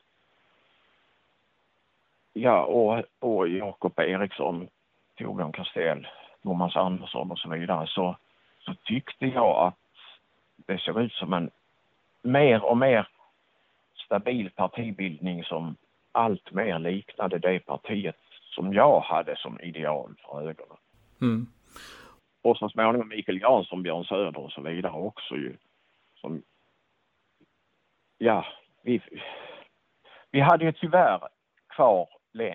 Ja, 2.33 2.65
och, 2.65 3.05
och 3.19 3.49
Jakob 3.49 3.99
Eriksson, 3.99 4.69
Torbjörn 5.17 5.53
Castell, 5.53 6.09
Thomas 6.43 6.76
Andersson 6.76 7.30
och 7.30 7.38
så 7.38 7.49
vidare 7.49 7.86
så, 7.86 8.16
så 8.59 8.74
tyckte 8.74 9.26
jag 9.26 9.66
att 9.66 9.74
det 10.57 10.78
såg 10.78 11.01
ut 11.01 11.12
som 11.12 11.32
en 11.32 11.51
mer 12.22 12.64
och 12.64 12.76
mer 12.76 13.09
stabil 14.05 14.51
partibildning 14.51 15.45
som 15.45 15.76
allt 16.12 16.53
mer 16.53 16.78
liknade 16.78 17.38
det 17.38 17.59
partiet 17.59 18.16
som 18.55 18.72
jag 18.72 19.01
hade 19.01 19.36
som 19.36 19.61
ideal 19.61 20.14
för 20.24 20.49
ögonen. 20.49 20.76
Mm. 21.20 21.47
Och 22.43 22.57
så 22.57 22.68
småningom 22.68 23.09
Mikael 23.09 23.41
Jansson, 23.41 23.82
Björn 23.82 24.05
Söder 24.05 24.41
och 24.41 24.53
så 24.53 24.62
vidare 24.62 24.93
också 24.93 25.34
ju. 25.34 25.57
Som, 26.14 26.43
ja, 28.18 28.47
vi, 28.82 29.03
vi 30.30 30.41
hade 30.41 30.64
ju 30.64 30.72
tyvärr 30.72 31.28
kvar 31.68 32.09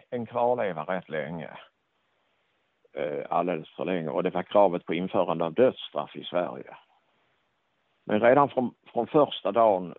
en 0.10 0.26
kvarleva 0.26 0.84
rätt 0.84 1.10
länge. 1.10 1.50
Eh, 2.98 3.26
alldeles 3.30 3.70
för 3.70 3.86
länge 3.86 4.10
och 4.10 4.24
det 4.24 4.30
var 4.30 4.44
kravet 4.44 4.86
på 4.86 4.94
införande 4.94 5.46
av 5.46 5.54
dödsstraff 5.54 6.16
i 6.16 6.24
Sverige. 6.24 6.78
Men 8.04 8.20
redan 8.20 8.50
från, 8.50 8.74
från 8.94 9.08
första 9.08 9.52
dagen 9.52 9.96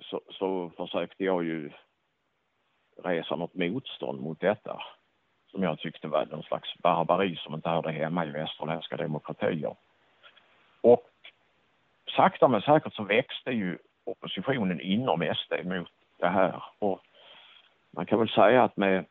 så, 0.00 0.20
så 0.30 0.70
försökte 0.76 1.24
jag 1.24 1.44
ju 1.44 1.70
resa 3.02 3.36
något 3.36 3.54
motstånd 3.54 4.20
mot 4.20 4.40
detta 4.40 4.82
som 5.50 5.62
jag 5.62 5.78
tyckte 5.78 6.08
var 6.08 6.26
någon 6.26 6.42
slags 6.42 6.78
barbari 6.78 7.36
som 7.36 7.54
inte 7.54 7.68
hörde 7.68 7.92
hemma 7.92 8.26
i 8.26 8.30
västerländska 8.30 8.96
demokratier. 8.96 9.74
Och 10.80 11.06
sakta 12.16 12.48
men 12.48 12.60
säkert 12.60 12.94
så 12.94 13.02
växte 13.02 13.50
ju 13.50 13.78
oppositionen 14.04 14.80
inom 14.80 15.34
SD 15.34 15.52
mot 15.64 15.88
det 16.18 16.28
här. 16.28 16.62
Och 16.78 17.00
man 17.90 18.06
kan 18.06 18.18
väl 18.18 18.28
säga 18.28 18.64
att 18.64 18.76
med, 18.76 19.04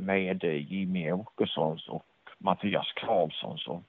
med 0.00 0.44
eh, 0.44 0.72
Jimmy 0.72 1.12
Åkessons 1.12 1.88
och 1.88 2.06
Mattias 2.38 2.92
Karlssons 2.96 3.66
och 3.66 3.82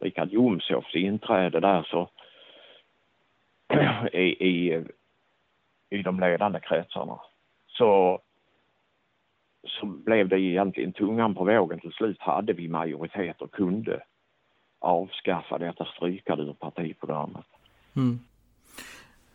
Richard 0.00 0.32
Jomshofs 0.32 0.94
inträde 0.94 1.60
där 1.60 1.82
så 1.82 2.10
i, 4.12 4.48
i, 4.48 4.84
i 5.90 6.02
de 6.02 6.20
ledande 6.20 6.60
kretsarna 6.60 7.20
så, 7.66 8.20
så 9.64 9.86
blev 9.86 10.28
det 10.28 10.40
egentligen 10.40 10.92
tungan 10.92 11.34
på 11.34 11.44
vågen. 11.44 11.80
Till 11.80 11.92
slut 11.92 12.20
hade 12.20 12.52
vi 12.52 12.68
majoritet 12.68 13.42
och 13.42 13.52
kunde 13.52 14.02
avskaffa 14.78 15.58
detta 15.58 15.84
strykade 15.84 16.42
ur 16.42 16.52
partiprogrammet. 16.52 17.46
Mm. 17.96 18.18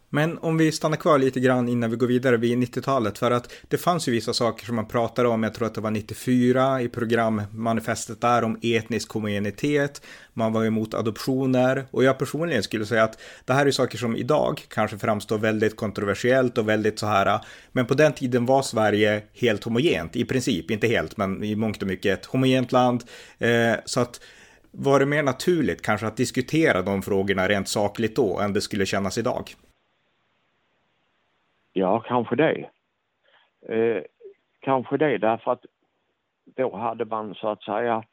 Men 0.09 0.37
om 0.37 0.57
vi 0.57 0.71
stannar 0.71 0.97
kvar 0.97 1.17
lite 1.17 1.39
grann 1.39 1.69
innan 1.69 1.89
vi 1.89 1.95
går 1.95 2.07
vidare 2.07 2.37
vid 2.37 2.57
90-talet, 2.57 3.17
för 3.17 3.31
att 3.31 3.53
det 3.67 3.77
fanns 3.77 4.07
ju 4.07 4.11
vissa 4.11 4.33
saker 4.33 4.65
som 4.65 4.75
man 4.75 4.87
pratade 4.87 5.27
om, 5.27 5.43
jag 5.43 5.53
tror 5.53 5.67
att 5.67 5.75
det 5.75 5.81
var 5.81 5.91
94 5.91 6.81
i 6.81 6.89
programmanifestet 6.89 8.21
där 8.21 8.43
om 8.43 8.59
etnisk 8.61 9.11
homogenitet, 9.11 10.01
man 10.33 10.53
var 10.53 10.65
emot 10.65 10.93
adoptioner. 10.93 11.85
Och 11.91 12.03
jag 12.03 12.19
personligen 12.19 12.63
skulle 12.63 12.85
säga 12.85 13.03
att 13.03 13.19
det 13.45 13.53
här 13.53 13.65
är 13.65 13.71
saker 13.71 13.97
som 13.97 14.15
idag 14.15 14.65
kanske 14.67 14.97
framstår 14.97 15.37
väldigt 15.37 15.75
kontroversiellt 15.75 16.57
och 16.57 16.69
väldigt 16.69 16.99
så 16.99 17.05
här, 17.05 17.39
men 17.71 17.85
på 17.85 17.93
den 17.93 18.13
tiden 18.13 18.45
var 18.45 18.61
Sverige 18.61 19.21
helt 19.33 19.63
homogent, 19.63 20.15
i 20.15 20.25
princip, 20.25 20.71
inte 20.71 20.87
helt, 20.87 21.17
men 21.17 21.43
i 21.43 21.55
mångt 21.55 21.81
och 21.81 21.87
mycket 21.87 22.19
ett 22.19 22.25
homogent 22.25 22.71
land, 22.71 23.03
eh, 23.37 23.73
så 23.85 23.99
att 23.99 24.19
var 24.71 24.99
det 24.99 25.05
mer 25.05 25.23
naturligt 25.23 25.81
kanske 25.81 26.07
att 26.07 26.17
diskutera 26.17 26.81
de 26.81 27.01
frågorna 27.01 27.47
rent 27.47 27.67
sakligt 27.67 28.15
då 28.15 28.39
än 28.39 28.53
det 28.53 28.61
skulle 28.61 28.85
kännas 28.85 29.17
idag? 29.17 29.55
Ja, 31.77 31.99
kanske 31.99 32.35
det. 32.35 32.69
Eh, 33.69 34.03
kanske 34.59 34.97
det 34.97 35.17
därför 35.17 35.51
att 35.51 35.65
då 36.45 36.75
hade 36.75 37.05
man 37.05 37.35
så 37.35 37.47
att 37.49 37.63
säga 37.63 38.03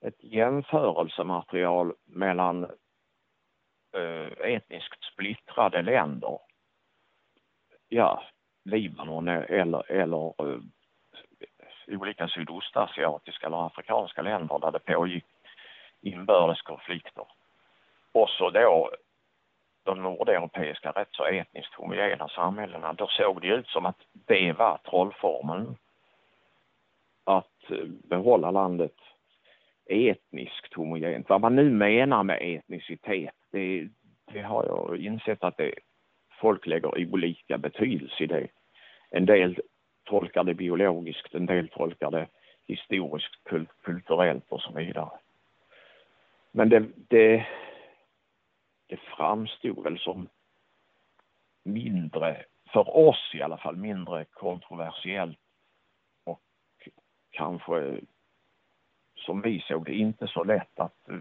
ett 0.00 0.24
jämförelsematerial 0.24 1.94
mellan 2.04 2.64
eh, 3.96 4.54
etniskt 4.54 5.04
splittrade 5.12 5.82
länder. 5.82 6.38
Ja, 7.88 8.22
Libanon 8.64 9.28
eller, 9.28 9.92
eller 9.92 10.34
eh, 10.38 10.60
olika 11.88 12.28
sydostasiatiska 12.28 13.46
eller 13.46 13.66
afrikanska 13.66 14.22
länder 14.22 14.58
där 14.58 14.72
det 14.72 14.78
pågick 14.78 15.24
inbördeskonflikter. 16.00 17.26
Och 18.12 18.28
så 18.28 18.50
då 18.50 18.90
de 19.86 20.02
nordeuropeiska 20.02 20.90
rätt 20.90 21.08
så 21.10 21.24
etniskt 21.24 21.74
homogena 21.74 22.28
samhällena, 22.28 22.92
då 22.92 23.06
såg 23.06 23.40
det 23.40 23.48
ut 23.48 23.68
som 23.68 23.86
att 23.86 23.98
det 24.12 24.52
var 24.52 24.78
trollformeln. 24.90 25.76
Att 27.24 27.70
eh, 27.70 27.84
behålla 27.84 28.50
landet 28.50 28.94
etniskt 29.86 30.74
homogent. 30.74 31.28
Vad 31.28 31.40
man 31.40 31.56
nu 31.56 31.70
menar 31.70 32.22
med 32.22 32.38
etnicitet, 32.42 33.34
det, 33.52 33.88
det 34.32 34.42
har 34.42 34.64
jag 34.64 34.98
insett 34.98 35.44
att 35.44 35.56
det, 35.56 35.74
folk 36.40 36.66
lägger 36.66 37.12
olika 37.12 37.58
betydelse 37.58 38.24
i 38.24 38.26
det. 38.26 38.48
En 39.10 39.26
del 39.26 39.60
tolkar 40.04 40.44
det 40.44 40.54
biologiskt, 40.54 41.34
en 41.34 41.46
del 41.46 41.68
tolkar 41.68 42.10
det 42.10 42.26
historiskt, 42.66 43.44
kulturellt 43.84 44.44
och 44.48 44.60
så 44.60 44.72
vidare. 44.72 45.10
Men 46.52 46.68
det, 46.68 46.84
det 47.08 47.46
det 48.86 49.00
framstod 49.16 49.82
väl 49.84 49.98
som 49.98 50.28
mindre, 51.62 52.44
för 52.72 52.96
oss 52.96 53.30
i 53.34 53.42
alla 53.42 53.58
fall, 53.58 53.76
mindre 53.76 54.24
kontroversiellt 54.24 55.38
och 56.24 56.42
kanske 57.30 58.00
som 59.16 59.42
vi 59.42 59.60
såg 59.60 59.84
det 59.84 59.94
inte 59.94 60.26
så 60.26 60.44
lätt 60.44 60.80
att 60.80 61.08
eh, 61.08 61.16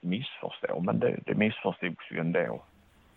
missförstå. 0.00 0.80
Men 0.80 1.00
det, 1.00 1.20
det 1.26 1.34
missförstods 1.34 2.10
ju 2.10 2.18
ändå. 2.18 2.64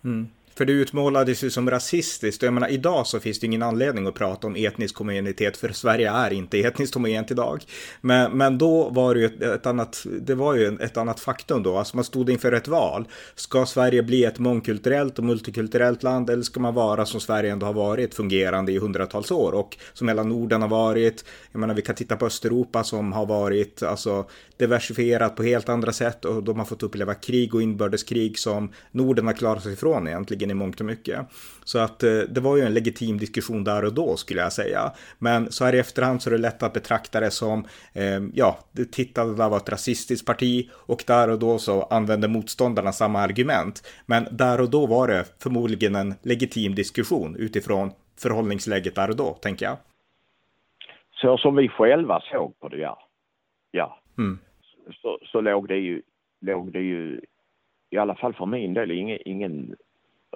Mm. 0.05 0.27
För 0.57 0.65
det 0.65 0.73
utmålades 0.73 1.43
ju 1.43 1.49
som 1.49 1.69
rasistiskt. 1.69 2.43
Jag 2.43 2.53
menar, 2.53 2.67
idag 2.67 3.07
så 3.07 3.19
finns 3.19 3.39
det 3.39 3.45
ingen 3.45 3.63
anledning 3.63 4.07
att 4.07 4.13
prata 4.13 4.47
om 4.47 4.55
etnisk 4.55 4.95
homogenitet, 4.95 5.57
för 5.57 5.69
Sverige 5.69 6.11
är 6.11 6.33
inte 6.33 6.59
etniskt 6.59 6.93
homogent 6.93 7.31
idag. 7.31 7.63
Men, 8.01 8.37
men 8.37 8.57
då 8.57 8.89
var 8.89 9.15
det 9.15 9.19
ju 9.19 9.25
ett, 9.25 9.41
ett 9.41 9.65
annat, 9.65 10.05
det 10.21 10.35
var 10.35 10.55
ju 10.55 10.77
ett 10.79 10.97
annat 10.97 11.19
faktum 11.19 11.63
då. 11.63 11.77
Alltså 11.77 11.97
man 11.97 12.03
stod 12.03 12.29
inför 12.29 12.51
ett 12.51 12.67
val. 12.67 13.07
Ska 13.35 13.65
Sverige 13.65 14.03
bli 14.03 14.23
ett 14.23 14.39
mångkulturellt 14.39 15.19
och 15.19 15.25
multikulturellt 15.25 16.03
land 16.03 16.29
eller 16.29 16.43
ska 16.43 16.59
man 16.59 16.73
vara 16.73 17.05
som 17.05 17.19
Sverige 17.19 17.51
ändå 17.51 17.65
har 17.65 17.73
varit 17.73 18.13
fungerande 18.13 18.71
i 18.71 18.77
hundratals 18.77 19.31
år 19.31 19.51
och 19.51 19.77
som 19.93 20.07
hela 20.07 20.23
Norden 20.23 20.61
har 20.61 20.69
varit. 20.69 21.25
Jag 21.51 21.59
menar, 21.59 21.73
vi 21.73 21.81
kan 21.81 21.95
titta 21.95 22.15
på 22.15 22.25
Östeuropa 22.25 22.83
som 22.83 23.13
har 23.13 23.25
varit 23.25 23.83
alltså 23.83 24.25
diversifierat 24.57 25.35
på 25.35 25.43
helt 25.43 25.69
andra 25.69 25.93
sätt 25.93 26.25
och 26.25 26.43
de 26.43 26.59
har 26.59 26.65
fått 26.65 26.83
uppleva 26.83 27.13
krig 27.13 27.55
och 27.55 27.61
inbördeskrig 27.61 28.39
som 28.39 28.73
Norden 28.91 29.27
har 29.27 29.33
klarat 29.33 29.63
sig 29.63 29.73
ifrån 29.73 29.94
egentligen 30.07 30.35
politiken 30.35 30.51
i 30.51 30.53
mångt 30.53 30.79
och 30.79 30.85
mycket. 30.85 31.19
Så 31.65 31.79
att 31.79 32.03
eh, 32.03 32.19
det 32.29 32.41
var 32.41 32.57
ju 32.57 32.63
en 32.63 32.73
legitim 32.73 33.17
diskussion 33.17 33.63
där 33.63 33.85
och 33.85 33.93
då 33.93 34.17
skulle 34.17 34.41
jag 34.41 34.53
säga. 34.53 34.91
Men 35.19 35.51
så 35.51 35.65
här 35.65 35.75
i 35.75 35.79
efterhand 35.79 36.21
så 36.21 36.29
är 36.29 36.31
det 36.31 36.41
lätt 36.41 36.63
att 36.63 36.73
betrakta 36.73 37.19
det 37.19 37.31
som, 37.31 37.65
eh, 37.95 38.21
ja, 38.33 38.57
det 38.71 38.91
tittade 38.91 39.35
där 39.35 39.49
var 39.49 39.57
ett 39.57 39.69
rasistiskt 39.69 40.27
parti 40.27 40.69
och 40.87 41.03
där 41.07 41.29
och 41.29 41.39
då 41.39 41.57
så 41.57 41.83
använde 41.83 42.27
motståndarna 42.27 42.91
samma 42.91 43.19
argument. 43.19 43.81
Men 44.07 44.27
där 44.31 44.61
och 44.61 44.69
då 44.69 44.87
var 44.87 45.07
det 45.07 45.25
förmodligen 45.43 45.95
en 45.95 46.13
legitim 46.23 46.75
diskussion 46.75 47.35
utifrån 47.35 47.91
förhållningsläget 48.21 48.95
där 48.95 49.09
och 49.09 49.15
då, 49.15 49.33
tänker 49.41 49.65
jag. 49.65 49.77
Så 51.21 51.37
som 51.37 51.55
vi 51.55 51.67
själva 51.67 52.19
såg 52.31 52.59
på 52.59 52.69
det, 52.69 52.81
ja. 52.81 52.97
Ja. 53.71 53.99
Mm. 54.17 54.37
Så, 55.01 55.19
så 55.31 55.41
låg 55.41 55.67
det 55.67 55.77
ju, 55.77 56.01
låg 56.41 56.71
det 56.71 56.81
ju 56.81 57.21
i 57.91 57.97
alla 57.97 58.15
fall 58.15 58.33
för 58.33 58.45
min 58.45 58.73
del 58.73 58.91
ingen, 58.91 59.19
ingen 59.25 59.75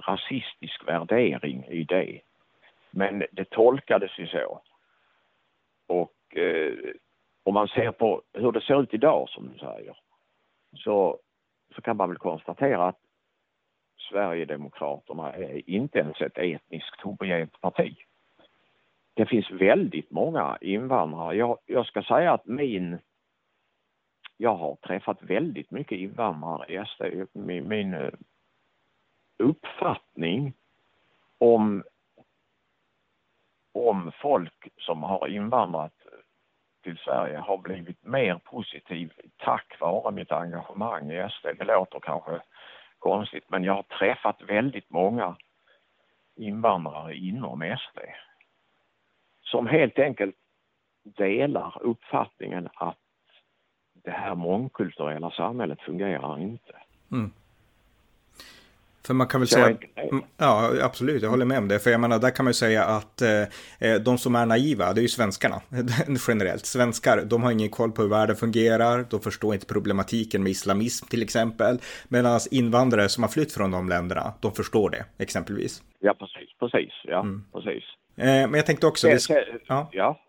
rasistisk 0.08 0.88
värdering 0.88 1.66
i 1.66 1.84
det. 1.84 2.22
Men 2.92 3.24
det 3.32 3.50
tolkades 3.50 4.20
ju 4.20 4.28
så. 4.28 4.62
Och 5.88 6.38
eh, 6.38 6.74
om 7.44 7.54
man 7.54 7.68
ser 7.68 7.92
på 7.92 8.22
hur 8.34 8.52
det 8.52 8.62
ser 8.62 8.82
ut 8.82 8.94
idag 8.94 9.30
som 9.30 9.50
du 9.50 9.60
säger 9.60 9.98
så, 10.76 11.20
så 11.76 11.82
kan 11.82 11.98
man 11.98 12.10
väl 12.10 12.18
konstatera 12.18 12.88
att 12.88 13.00
Sverigedemokraterna 14.10 15.34
är 15.34 15.70
inte 15.70 16.00
ens 16.00 16.22
ett 16.22 16.38
etniskt 16.38 17.02
homogent 17.02 17.62
parti. 17.62 17.98
Det 19.14 19.26
finns 19.26 19.52
väldigt 19.52 20.12
många 20.12 20.58
invandrare. 20.62 21.36
Jag, 21.36 21.58
jag 21.66 21.86
ska 21.86 22.04
säga 22.04 22.34
att 22.34 22.46
min 22.46 22.98
jag 24.42 24.56
har 24.56 24.76
träffat 24.76 25.22
väldigt 25.22 25.72
mycket 25.72 25.98
invandrare 25.98 26.74
i 26.74 26.86
SD. 26.86 27.28
Min, 27.34 27.68
min 27.68 27.94
eh, 27.94 28.10
uppfattning 29.40 30.54
om, 31.38 31.84
om 33.74 34.12
folk 34.22 34.68
som 34.78 35.04
har 35.04 35.28
invandrat 35.28 35.94
till 36.84 36.98
Sverige 36.98 37.38
har 37.38 37.58
blivit 37.58 38.04
mer 38.06 38.36
positiv 38.36 39.14
tack 39.38 39.80
vare 39.80 40.12
mitt 40.12 40.32
engagemang 40.32 41.12
i 41.12 41.30
SD. 41.30 41.46
Det 41.58 41.66
låter 41.66 42.00
kanske 42.00 42.42
konstigt 43.00 43.50
men 43.50 43.64
jag 43.64 43.74
har 43.74 43.84
träffat 43.84 44.42
väldigt 44.42 44.90
många 44.90 45.36
invandrare 46.36 47.16
inom 47.16 47.78
SD 47.80 48.00
som 49.42 49.68
helt 49.68 50.00
enkelt 50.00 50.36
delar 51.04 51.78
uppfattningen 51.82 52.70
att 52.74 52.98
det 53.94 54.12
här 54.12 54.36
mångkulturella 54.36 55.32
samhället 55.32 55.82
fungerar 55.82 56.40
inte. 56.40 56.76
Mm. 57.12 57.32
För 59.06 59.14
man 59.14 59.28
kan 59.28 59.42
väl 59.42 59.48
säga, 59.48 59.78
ja 60.38 60.72
absolut, 60.82 61.24
jag 61.24 61.30
håller 61.30 61.46
med 61.46 61.58
om 61.58 61.68
det. 61.68 61.80
För 61.80 61.92
jag 61.92 62.02
menar, 62.02 62.20
där 62.20 62.30
kan 62.30 62.46
man 62.46 62.50
ju 62.50 62.54
säga 62.54 62.84
att 62.84 63.22
eh, 63.22 63.90
eh 63.90 64.02
de 64.06 64.18
som 64.18 64.36
är 64.36 64.46
naiva, 64.46 64.94
det 64.94 65.00
är 65.00 65.02
ju 65.02 65.08
svenskarna 65.08 65.62
generellt. 66.28 66.66
Svenskar, 66.66 67.26
de 67.26 67.44
har 67.44 67.52
ingen 67.52 67.70
koll 67.70 67.92
på 67.92 68.02
hur 68.02 68.10
världen 68.10 68.36
fungerar, 68.36 69.06
de 69.10 69.20
förstår 69.20 69.54
inte 69.54 69.66
problematiken 69.66 70.44
med 70.44 70.50
islamism 70.50 71.08
till 71.08 71.24
exempel. 71.24 71.80
Medan 72.08 72.40
invandrare 72.52 73.10
som 73.10 73.24
har 73.24 73.30
flytt 73.30 73.54
från 73.54 73.72
de 73.72 73.90
länderna, 73.90 74.34
de 74.42 74.52
förstår 74.52 74.90
det 74.90 75.06
exempelvis. 75.24 75.84
Ja, 76.00 76.14
precis, 76.14 76.50
precis, 76.60 76.94
ja, 77.04 77.20
mm. 77.20 77.44
precis. 77.54 77.84
Eh, 78.18 78.26
men 78.26 78.54
jag 78.54 78.66
tänkte 78.66 78.88
också... 78.88 79.08
Det, 79.08 79.28
det, 79.28 79.60
ja. 79.68 79.90
ja, 79.92 80.20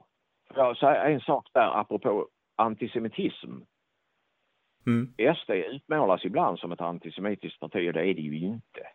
jag 0.55 0.77
säga 0.77 1.03
en 1.03 1.21
sak 1.21 1.47
där 1.55 1.81
apropå 1.81 2.27
antisemitism. 2.57 3.53
Mm. 4.91 5.35
SD 5.37 5.51
utmålas 5.51 6.25
ibland 6.25 6.59
som 6.59 6.73
ett 6.73 6.81
antisemitiskt 6.81 7.61
parti 7.61 7.89
och 7.89 7.93
det 7.93 8.07
är 8.07 8.15
det 8.15 8.21
ju 8.21 8.39
inte. 8.39 8.87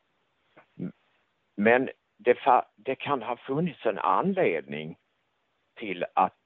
Men 1.58 1.90
det, 2.18 2.38
det 2.76 2.96
kan 2.96 3.22
ha 3.22 3.38
funnits 3.38 3.86
en 3.86 4.00
anledning 4.00 4.98
till 5.76 6.06
att 6.14 6.40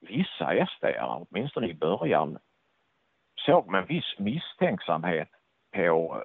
vissa 0.00 0.66
SD, 0.66 0.84
åtminstone 1.00 1.68
i 1.68 1.74
början, 1.74 2.38
såg 3.46 3.70
med 3.70 3.86
viss 3.86 4.18
misstänksamhet 4.18 5.28
på, 5.74 6.24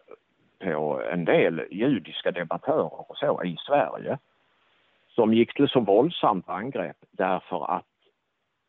på 0.59 1.01
en 1.11 1.25
del 1.25 1.67
judiska 1.71 2.31
debattörer 2.31 3.09
och 3.09 3.17
så 3.17 3.43
i 3.43 3.57
Sverige 3.67 4.17
som 5.07 5.34
gick 5.34 5.53
till 5.53 5.69
så 5.69 5.79
våldsamt 5.79 6.49
angrepp 6.49 6.97
därför 7.11 7.71
att 7.71 7.86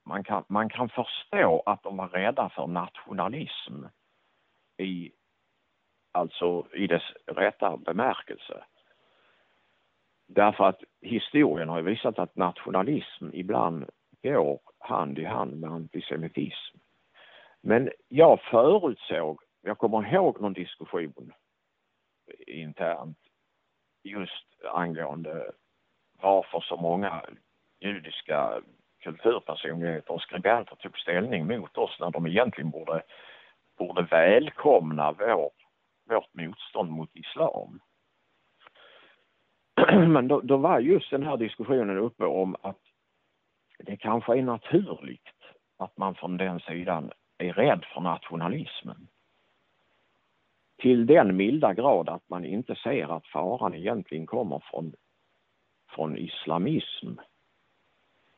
man 0.07 0.25
kan, 0.25 0.45
man 0.49 0.69
kan 0.69 0.89
förstå 0.89 1.63
att 1.67 1.83
de 1.83 1.97
var 1.97 2.09
rädda 2.09 2.49
för 2.49 2.67
nationalism 2.67 3.85
i, 4.77 5.13
alltså 6.13 6.67
i 6.75 6.87
dess 6.87 7.13
rätta 7.27 7.77
bemärkelse. 7.77 8.65
Därför 10.27 10.65
att 10.65 10.83
historien 11.01 11.69
har 11.69 11.83
visat 11.83 12.19
att 12.19 12.37
nationalism 12.37 13.31
ibland 13.33 13.91
går 14.23 14.61
hand 14.79 15.19
i 15.19 15.25
hand 15.25 15.61
med 15.61 15.71
antisemitism. 15.71 16.79
Men 17.61 17.91
jag 18.09 18.41
förutsåg, 18.41 19.41
jag 19.63 19.79
kommer 19.79 20.15
ihåg 20.15 20.41
någon 20.41 20.53
diskussion 20.53 21.33
internt 22.47 23.19
just 24.03 24.65
angående 24.73 25.53
varför 26.21 26.61
så 26.61 26.77
många 26.77 27.23
judiska 27.81 28.63
kulturpersonligheter 29.05 30.15
och 30.15 30.23
skribenter 30.23 30.77
tog 30.77 30.99
ställning 30.99 31.47
mot 31.47 31.79
oss 31.79 31.97
när 32.01 32.11
de 32.11 32.27
egentligen 32.27 32.71
borde, 32.71 33.03
borde 33.79 34.03
välkomna 34.03 35.13
vår, 35.13 35.51
vårt 36.09 36.35
motstånd 36.35 36.91
mot 36.91 37.11
islam. 37.17 37.81
Men 40.13 40.29
då, 40.29 40.41
då 40.41 40.57
var 40.57 40.79
just 40.79 41.11
den 41.11 41.23
här 41.23 41.37
diskussionen 41.37 41.99
uppe 41.99 42.25
om 42.25 42.57
att 42.63 42.81
det 43.79 43.97
kanske 43.97 44.39
är 44.39 44.43
naturligt 44.43 45.29
att 45.77 45.97
man 45.97 46.15
från 46.15 46.37
den 46.37 46.61
sidan 46.61 47.11
är 47.39 47.53
rädd 47.53 47.85
för 47.95 48.01
nationalismen. 48.01 49.09
Till 50.79 51.07
den 51.07 51.37
milda 51.37 51.75
grad 51.75 52.09
att 52.09 52.29
man 52.29 52.45
inte 52.45 52.75
ser 52.75 53.17
att 53.17 53.27
faran 53.27 53.75
egentligen 53.75 54.27
kommer 54.27 54.63
från, 54.71 54.95
från 55.89 56.19
islamism. 56.19 57.09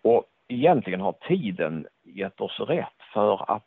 Och 0.02 0.30
egentligen 0.48 1.00
har 1.00 1.12
tiden 1.12 1.86
gett 2.04 2.40
oss 2.40 2.60
rätt 2.60 3.02
för 3.12 3.50
att 3.50 3.66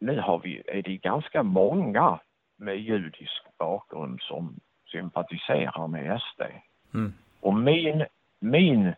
nu 0.00 0.20
har 0.20 0.38
vi, 0.38 0.62
är 0.66 0.82
det 0.82 0.96
ganska 0.96 1.42
många 1.42 2.20
med 2.56 2.78
judisk 2.78 3.42
bakgrund 3.58 4.20
som 4.22 4.60
sympatiserar 4.92 5.86
med 5.88 6.20
SD. 6.20 6.42
Mm. 6.94 7.12
Och 7.40 7.54
min, 7.54 8.06
min, 8.40 8.94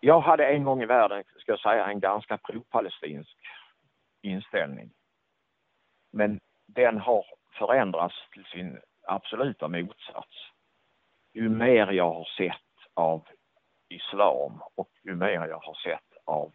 jag 0.00 0.20
hade 0.20 0.46
en 0.46 0.64
gång 0.64 0.82
i 0.82 0.86
världen, 0.86 1.24
ska 1.38 1.52
jag 1.52 1.60
säga, 1.60 1.86
en 1.86 2.00
ganska 2.00 2.38
pro-palestinsk 2.38 3.36
inställning. 4.22 4.90
Men 6.12 6.40
den 6.66 6.98
har 6.98 7.24
förändrats 7.58 8.14
till 8.32 8.44
sin 8.44 8.78
absoluta 9.06 9.68
motsats. 9.68 10.50
Ju 11.34 11.48
mer 11.48 11.92
jag 11.92 12.12
har 12.12 12.28
sett 12.36 12.56
av 12.94 13.26
islam 13.94 14.60
och 14.74 14.90
ju 15.02 15.14
mer 15.14 15.48
jag 15.48 15.58
har 15.58 15.74
sett 15.74 16.18
av 16.24 16.52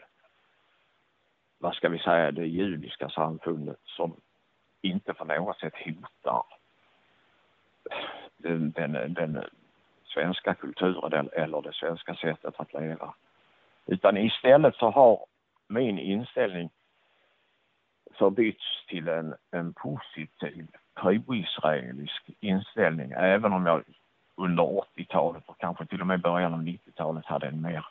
vad 1.60 1.76
ska 1.76 1.90
vi 1.90 2.00
säga, 2.00 2.32
det 2.32 2.46
judiska 2.48 3.10
samfundet 3.10 3.80
som 3.84 4.16
inte 4.82 5.14
på 5.14 5.26
något 5.26 5.60
sätt 5.60 5.74
hotar 5.86 6.44
den, 8.38 8.72
den, 8.72 9.14
den 9.14 9.44
svenska 10.04 10.54
kulturen 10.54 11.30
eller 11.34 11.62
det 11.62 11.74
svenska 11.74 12.16
sättet 12.16 12.54
att 12.58 12.74
leva. 12.74 13.14
Utan 13.86 14.18
istället 14.18 14.76
så 14.76 14.90
har 14.90 15.26
min 15.68 16.00
inställning 16.00 16.70
förbytts 18.14 18.86
till 18.88 19.08
en, 19.08 19.36
en 19.52 19.74
positiv 19.74 20.68
pro-israelisk 20.96 22.30
inställning 22.40 23.12
även 23.12 23.54
om 23.54 23.66
jag 23.66 23.84
under 24.38 24.64
80-talet 24.64 25.44
och 25.46 25.60
kanske 25.60 25.86
till 25.86 26.02
och 26.02 26.08
med 26.08 26.22
början 26.22 26.54
av 26.54 26.62
90-talet 26.62 27.26
hade 27.26 27.48
en 27.48 27.62
mer, 27.62 27.86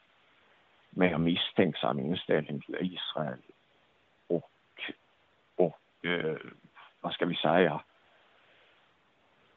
mer 0.90 1.18
misstänksam 1.18 1.98
inställning 2.00 2.60
till 2.60 2.76
Israel 2.80 3.38
och, 4.26 4.50
och 5.56 6.06
eh, 6.06 6.36
vad 7.00 7.12
ska 7.12 7.26
vi 7.26 7.34
säga, 7.34 7.80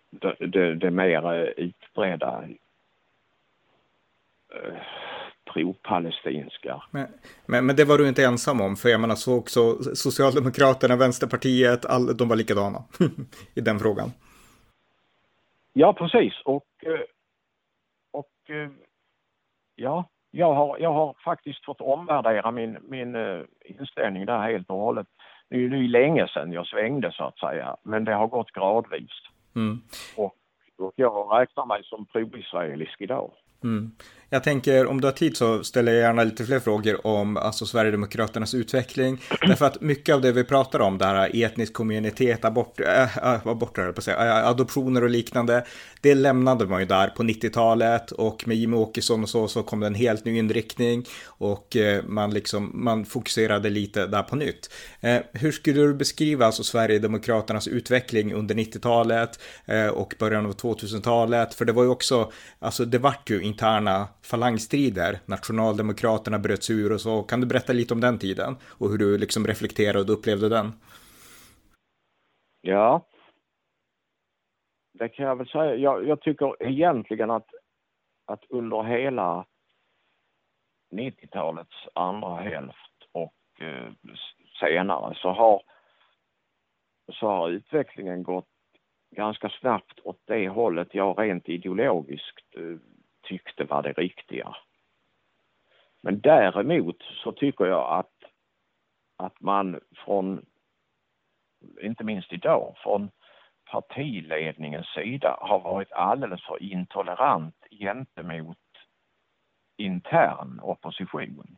det, 0.10 0.36
det, 0.40 0.76
det 0.76 0.92
mer 0.92 1.34
eh, 1.34 1.66
utbredda 1.66 2.44
eh, 4.56 4.82
pro-palestinska. 5.54 6.84
Men, 6.92 7.08
men, 7.46 7.66
men, 7.66 7.76
det 7.76 7.86
var 7.86 7.98
du 7.98 8.08
inte 8.08 8.24
ensam 8.24 8.62
om, 8.62 8.76
för 8.76 8.90
jag 8.90 9.02
menar 9.02 9.16
så 9.16 9.38
också 9.38 9.84
Socialdemokraterna, 9.96 10.96
Vänsterpartiet, 10.96 11.86
all, 11.86 12.18
de 12.18 12.30
var 12.30 12.36
likadana 12.36 12.84
i 13.54 13.62
den 13.62 13.80
frågan. 13.80 14.12
Ja, 15.74 15.94
precis. 15.94 16.34
Och, 16.46 16.68
eh, 16.84 17.02
och 18.12 18.56
eh, 18.56 18.70
ja, 19.76 20.10
jag 20.32 20.54
har, 20.54 20.78
jag 20.78 20.94
har 20.94 21.16
faktiskt 21.26 21.66
fått 21.66 21.82
omvärdera 21.82 22.52
min, 22.52 22.78
min 22.82 23.16
eh, 23.16 23.42
inställning 23.66 24.26
där 24.26 24.40
helt 24.40 24.70
och 24.70 24.78
hållet. 24.78 25.08
Det 25.50 25.56
är 25.56 25.60
ju 25.60 25.88
länge 25.88 26.28
sedan 26.28 26.52
jag 26.52 26.68
svängde 26.68 27.12
så 27.12 27.24
att 27.24 27.40
säga, 27.40 27.76
men 27.84 28.06
det 28.06 28.14
har 28.14 28.28
gått 28.28 28.52
gradvis. 28.52 29.12
Mm. 29.56 29.82
Och, 30.18 30.36
och 30.78 30.94
jag 30.96 31.40
räknar 31.40 31.66
mig 31.66 31.84
som 31.84 32.06
pro-israelisk 32.06 33.02
idag. 33.02 33.32
Mm. 33.64 33.92
Jag 34.32 34.44
tänker 34.44 34.86
om 34.86 35.02
du 35.02 35.08
har 35.08 35.12
tid 35.12 35.38
så 35.38 35.64
ställer 35.64 35.92
jag 35.92 36.02
gärna 36.02 36.24
lite 36.24 36.46
fler 36.46 36.60
frågor 36.60 37.08
om 37.08 37.38
alltså 37.38 37.66
Sverigedemokraternas 37.66 38.54
utveckling. 38.54 39.22
Därför 39.48 39.66
att 39.66 39.82
mycket 39.82 40.16
av 40.16 40.22
det 40.22 40.32
vi 40.32 40.44
pratar 40.44 40.80
om, 40.80 40.98
det 40.98 41.06
här 41.06 41.44
etnisk 41.44 41.74
kommunitet, 41.74 42.46
abort, 42.46 42.80
äh, 42.80 43.18
äh, 43.18 43.48
aborter, 43.48 43.92
på 43.92 44.02
säga, 44.02 44.40
äh, 44.40 44.48
adoptioner 44.48 45.04
och 45.04 45.10
liknande, 45.10 45.66
det 46.02 46.16
lämnade 46.16 46.66
man 46.66 46.80
ju 46.80 46.86
där 46.86 47.08
på 47.08 47.24
90-talet 47.24 48.12
och 48.12 48.48
med 48.48 48.58
Jimmie 48.58 48.80
Åkesson 48.80 49.24
och 49.24 49.30
så, 49.30 49.48
så 49.48 49.64
kom 49.64 49.80
det 49.80 49.88
en 49.88 49.96
helt 49.96 50.26
ny 50.26 50.38
inriktning 50.38 51.06
och 51.26 51.76
eh, 51.76 52.04
man, 52.04 52.34
liksom, 52.34 52.72
man 52.74 53.06
fokuserade 53.06 53.70
lite 53.70 54.08
där 54.08 54.24
på 54.24 54.36
nytt. 54.36 54.74
Eh, 55.00 55.18
hur 55.34 55.52
skulle 55.52 55.82
du 55.82 55.94
beskriva 55.94 56.46
alltså 56.46 56.64
Sverigedemokraternas 56.64 57.68
utveckling 57.68 58.34
under 58.34 58.56
90-talet 58.56 59.40
eh, 59.66 59.88
och 59.88 60.14
början 60.20 60.46
av 60.46 60.56
2000-talet? 60.56 61.54
För 61.54 61.66
det 61.66 61.72
var 61.72 61.84
ju 61.84 61.90
också, 61.90 62.32
alltså 62.60 62.86
det 62.86 62.98
vart 62.98 63.30
ju 63.30 63.42
interna 63.42 64.08
falangstrider. 64.22 65.20
Nationaldemokraterna 65.26 66.40
bröt 66.40 66.64
sig 66.64 66.76
ur 66.76 66.92
och 66.92 67.02
så. 67.02 67.24
Kan 67.24 67.42
du 67.42 67.48
berätta 67.48 67.74
lite 67.74 67.94
om 67.94 68.02
den 68.02 68.20
tiden 68.20 68.56
och 68.80 68.90
hur 68.90 68.98
du 68.98 69.18
liksom 69.18 69.48
reflekterade 69.48 70.12
och 70.12 70.20
upplevde 70.20 70.50
den? 70.50 70.72
Ja, 72.62 73.06
det 74.94 75.10
kan 75.10 75.26
jag 75.26 75.36
väl 75.36 75.48
säga. 75.48 75.76
Jag, 75.76 76.08
jag 76.08 76.22
tycker 76.22 76.64
egentligen 76.64 77.32
att, 77.32 77.48
att 78.26 78.44
under 78.50 78.84
hela 78.84 79.46
90-talets 80.92 81.88
andra 81.96 82.36
hälft 82.36 83.08
och 83.12 83.62
eh, 83.62 83.92
senare 84.60 85.16
så 85.16 85.30
har, 85.30 85.62
så 87.12 87.28
har 87.28 87.50
utvecklingen 87.50 88.24
gått 88.24 88.46
ganska 89.16 89.50
snabbt 89.50 90.00
åt 90.04 90.22
det 90.26 90.50
hållet 90.50 90.88
jag 90.92 91.20
rent 91.20 91.50
ideologiskt 91.50 92.56
eh, 92.56 92.78
tyckte 93.30 93.64
var 93.64 93.84
det 93.84 93.94
riktiga. 93.94 94.56
Men 96.02 96.22
däremot 96.22 97.04
så 97.24 97.32
tycker 97.32 97.66
jag 97.66 98.00
att, 98.00 98.16
att 99.18 99.42
man 99.42 99.80
från, 100.06 100.46
inte 101.82 102.04
minst 102.04 102.34
idag, 102.34 102.76
från 102.78 103.12
partiledningens 103.72 104.88
sida 104.88 105.38
har 105.42 105.60
varit 105.60 105.92
alldeles 105.92 106.44
för 106.44 106.64
intolerant 106.64 107.56
gentemot 107.72 108.58
intern 109.78 110.60
opposition. 110.64 111.58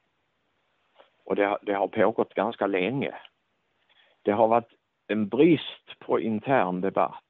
Och 1.26 1.36
det, 1.36 1.58
det 1.62 1.74
har 1.74 1.88
pågått 1.88 2.34
ganska 2.34 2.68
länge. 2.68 3.16
Det 4.22 4.32
har 4.32 4.48
varit 4.48 4.74
en 5.08 5.28
brist 5.28 6.00
på 6.00 6.20
intern 6.20 6.82
debatt 6.82 7.24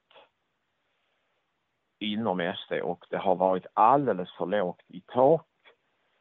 inom 2.02 2.54
SD 2.56 2.72
och 2.72 3.06
det 3.10 3.16
har 3.16 3.34
varit 3.34 3.66
alldeles 3.74 4.32
för 4.32 4.46
lågt 4.46 4.82
i 4.88 5.00
tak 5.00 5.46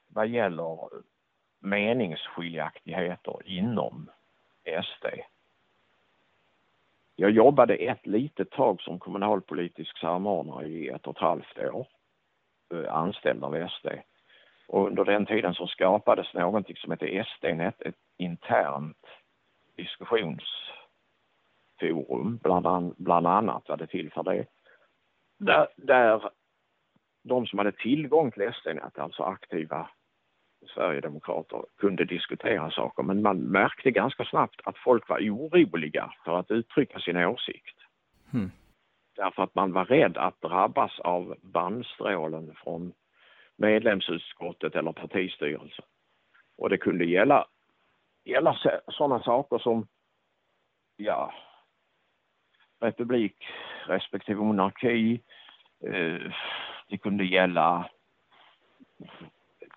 vad 0.08 0.28
gäller 0.28 0.90
meningsskiljaktigheter 1.60 3.36
inom 3.46 4.10
SD. 4.64 5.06
Jag 7.16 7.32
jobbade 7.32 7.76
ett 7.76 8.08
litet 8.08 8.50
tag 8.50 8.82
som 8.82 9.00
kommunalpolitisk 9.00 9.98
samordnare 9.98 10.68
i 10.68 10.88
ett 10.88 11.08
och 11.08 11.16
ett 11.16 11.22
halvt 11.22 11.58
år, 11.58 11.88
eh, 12.74 12.94
anställd 12.94 13.44
av 13.44 13.68
SD. 13.68 13.88
Och 14.68 14.88
under 14.88 15.06
den 15.06 15.26
tiden 15.26 15.54
så 15.54 15.68
skapades 15.68 16.34
någonting 16.34 16.76
som 16.76 16.92
heter 16.92 17.24
SD-nät 17.24 17.82
ett 17.82 17.96
internt 18.18 19.06
diskussionsforum, 19.76 22.40
bland, 22.44 22.96
bland 22.98 23.28
annat 23.28 23.70
var 23.70 23.78
det 23.78 23.88
till 23.88 24.12
för 24.12 24.24
det. 24.24 24.46
Där, 25.46 25.68
där 25.76 26.30
de 27.24 27.48
som 27.48 27.60
hade 27.60 27.72
tillgång 27.72 28.32
till 28.32 28.54
SD-net, 28.54 29.00
alltså 29.00 29.24
aktiva 29.24 29.90
Sverigedemokrater, 30.74 31.66
kunde 31.78 32.06
diskutera 32.06 32.72
saker. 32.72 33.04
Men 33.04 33.22
man 33.22 33.38
märkte 33.38 33.92
ganska 33.92 34.26
snabbt 34.26 34.62
att 34.64 34.78
folk 34.78 35.10
var 35.10 35.20
oroliga 35.20 36.14
för 36.26 36.40
att 36.40 36.52
uttrycka 36.52 37.00
sin 37.00 37.18
åsikt. 37.18 37.78
Mm. 38.34 38.52
Därför 39.16 39.44
att 39.44 39.56
man 39.56 39.74
var 39.74 39.86
rädd 39.86 40.18
att 40.18 40.42
drabbas 40.42 41.00
av 41.00 41.36
bandstrålen 41.42 42.56
från 42.64 42.94
medlemsutskottet 43.56 44.76
eller 44.76 44.92
partistyrelsen. 44.92 45.86
Och 46.58 46.70
det 46.70 46.78
kunde 46.78 47.06
gälla, 47.06 47.46
gälla 48.26 48.58
sådana 48.88 49.24
saker 49.24 49.58
som 49.58 49.88
ja, 50.96 51.34
republik 52.82 53.36
respektive 53.88 54.40
monarki. 54.40 55.22
Eh, 55.84 56.32
det 56.88 56.98
kunde 56.98 57.24
gälla 57.24 57.90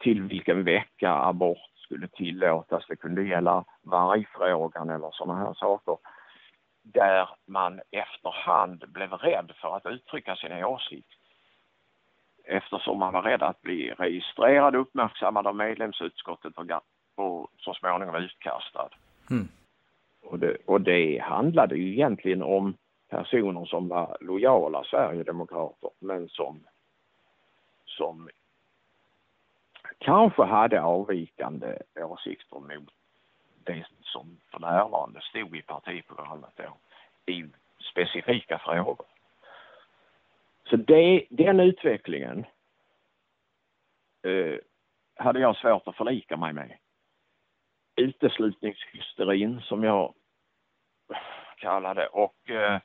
till 0.00 0.22
vilken 0.22 0.64
vecka 0.64 1.12
abort 1.12 1.70
skulle 1.76 2.08
tillåtas. 2.08 2.84
Det 2.88 2.96
kunde 2.96 3.22
gälla 3.22 3.64
vargfrågan 3.82 4.90
eller 4.90 5.10
sådana 5.12 5.38
här 5.38 5.54
saker 5.54 5.96
där 6.82 7.28
man 7.46 7.80
efterhand 7.90 8.84
blev 8.88 9.12
rädd 9.12 9.52
för 9.60 9.76
att 9.76 9.86
uttrycka 9.86 10.36
sin 10.36 10.64
åsikt 10.64 11.08
eftersom 12.44 12.98
man 12.98 13.12
var 13.12 13.22
rädd 13.22 13.42
att 13.42 13.62
bli 13.62 13.90
registrerad, 13.90 14.74
uppmärksammad 14.74 15.46
av 15.46 15.56
medlemsutskottet 15.56 16.52
och, 16.56 16.70
och 17.14 17.50
så 17.58 17.74
småningom 17.74 18.14
utkastad. 18.14 18.88
Mm. 19.30 19.48
Och, 20.22 20.38
det, 20.38 20.56
och 20.66 20.80
det 20.80 21.18
handlade 21.18 21.76
ju 21.76 21.92
egentligen 21.92 22.42
om 22.42 22.74
personer 23.14 23.64
som 23.64 23.88
var 23.88 24.16
lojala 24.20 24.84
Sverigedemokrater 24.84 25.90
men 25.98 26.28
som, 26.28 26.66
som 27.84 28.28
kanske 29.98 30.42
hade 30.42 30.82
avvikande 30.82 31.78
åsikter 31.96 32.60
mot 32.60 32.92
det 33.64 33.86
som 34.02 34.40
för 34.50 34.60
närvarande 34.60 35.20
stod 35.20 35.56
i 35.56 35.62
partiprogrammet 35.62 36.50
då, 36.56 36.76
i 37.32 37.44
specifika 37.90 38.58
frågor. 38.58 39.06
Så 40.70 40.76
det, 40.76 41.26
den 41.30 41.60
utvecklingen 41.60 42.46
eh, 44.22 44.58
hade 45.16 45.40
jag 45.40 45.56
svårt 45.56 45.88
att 45.88 45.96
förlika 45.96 46.36
mig 46.36 46.52
med. 46.52 46.76
Uteslutningshysterin 47.96 49.60
som 49.60 49.84
jag 49.84 50.14
kallar 51.56 51.94
det 51.94 52.06
och 52.06 52.50
eh, 52.50 52.80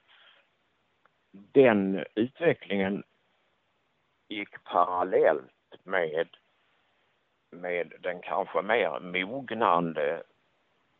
den 1.32 2.06
utvecklingen 2.16 3.04
gick 4.28 4.64
parallellt 4.64 5.52
med, 5.84 6.28
med 7.50 7.94
den 8.00 8.22
kanske 8.22 8.62
mer 8.62 9.26
mognande 9.26 10.24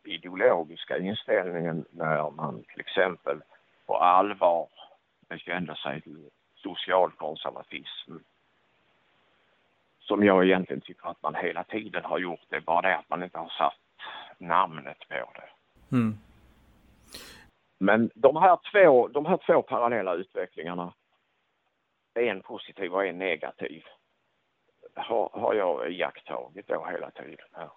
ideologiska 0.04 0.98
inställningen 0.98 1.84
när 1.90 2.30
man 2.30 2.62
till 2.62 2.80
exempel 2.80 3.40
på 3.86 3.96
allvar 3.96 4.68
bekände 5.28 5.76
sig 5.76 6.00
till 6.00 6.30
socialkonservatism 6.54 8.16
som 10.00 10.24
jag 10.24 10.44
egentligen 10.44 10.80
tycker 10.80 11.08
att 11.08 11.22
man 11.22 11.34
hela 11.34 11.64
tiden 11.64 12.04
har 12.04 12.18
gjort. 12.18 12.40
Det 12.48 12.56
är 12.56 12.60
bara 12.60 12.80
det 12.82 12.96
att 12.96 13.08
man 13.08 13.22
inte 13.22 13.38
har 13.38 13.52
satt 13.58 13.74
namnet 14.38 14.98
på 15.08 15.32
det. 15.34 15.96
Mm. 15.96 16.18
Men 17.80 18.10
de 18.14 18.36
här, 18.36 18.58
två, 18.72 19.08
de 19.08 19.26
här 19.26 19.36
två 19.46 19.62
parallella 19.62 20.14
utvecklingarna, 20.14 20.94
en 22.14 22.42
positiv 22.42 22.94
och 22.94 23.06
en 23.06 23.18
negativ, 23.18 23.84
har, 24.94 25.30
har 25.32 25.54
jag 25.54 25.92
iakttagit 25.92 26.66
då 26.66 26.84
hela 26.84 27.10
tiden. 27.10 27.46
Här. 27.52 27.70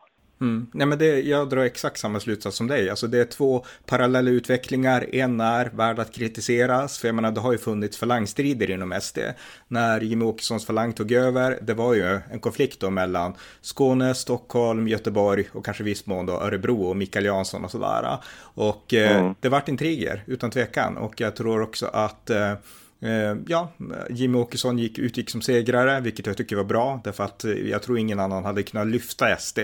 Mm. 0.44 0.68
Nej, 0.72 0.88
men 0.88 1.00
det, 1.00 1.22
jag 1.22 1.50
drar 1.50 1.64
exakt 1.64 2.00
samma 2.00 2.20
slutsats 2.20 2.58
som 2.58 2.68
dig. 2.68 2.90
Alltså 2.90 3.08
det 3.08 3.20
är 3.20 3.26
två 3.26 3.66
parallella 3.86 4.30
utvecklingar. 4.30 5.16
En 5.16 5.40
är 5.40 5.66
värd 5.74 6.00
att 6.00 6.14
kritiseras, 6.14 6.98
för 6.98 7.08
jag 7.08 7.16
menar 7.16 7.32
det 7.32 7.40
har 7.40 7.52
ju 7.52 7.58
funnits 7.58 7.98
falangstrider 7.98 8.72
inom 8.72 9.00
SD. 9.02 9.20
När 9.68 10.02
Jimmie 10.02 10.28
Åkessons 10.28 10.66
falang 10.66 10.94
tog 10.94 11.12
över, 11.12 11.60
det 11.62 11.74
var 11.74 11.94
ju 11.94 12.20
en 12.32 12.40
konflikt 12.40 12.80
då 12.80 12.90
mellan 12.90 13.34
Skåne, 13.62 14.16
Stockholm, 14.16 14.88
Göteborg 14.88 15.50
och 15.52 15.66
kanske 15.66 15.84
viss 15.84 16.06
mån 16.06 16.26
då 16.26 16.34
Örebro 16.34 16.84
och 16.84 16.98
Mikael 16.98 17.26
Jansson 17.26 17.66
och 17.66 17.72
sådär. 17.72 18.18
Och 18.40 18.94
eh, 18.94 19.18
mm. 19.18 19.36
det 19.40 19.50
vart 19.50 19.70
intriger, 19.70 20.24
utan 20.28 20.52
tvekan. 20.52 20.98
Och 20.98 21.22
jag 21.22 21.36
tror 21.36 21.62
också 21.62 21.86
att 21.86 22.30
eh, 22.30 22.54
Eh, 23.04 23.36
ja, 23.48 23.70
Jimmy 24.10 24.38
Åkesson 24.38 24.78
gick, 24.78 25.00
utgick 25.00 25.30
som 25.30 25.42
segrare, 25.42 26.02
vilket 26.02 26.26
jag 26.26 26.38
tycker 26.38 26.56
var 26.56 26.64
bra, 26.64 27.02
därför 27.04 27.24
att 27.24 27.44
eh, 27.44 27.52
jag 27.52 27.84
tror 27.84 27.98
ingen 27.98 28.20
annan 28.20 28.46
hade 28.46 28.64
kunnat 28.64 28.88
lyfta 28.88 29.38
SD, 29.38 29.60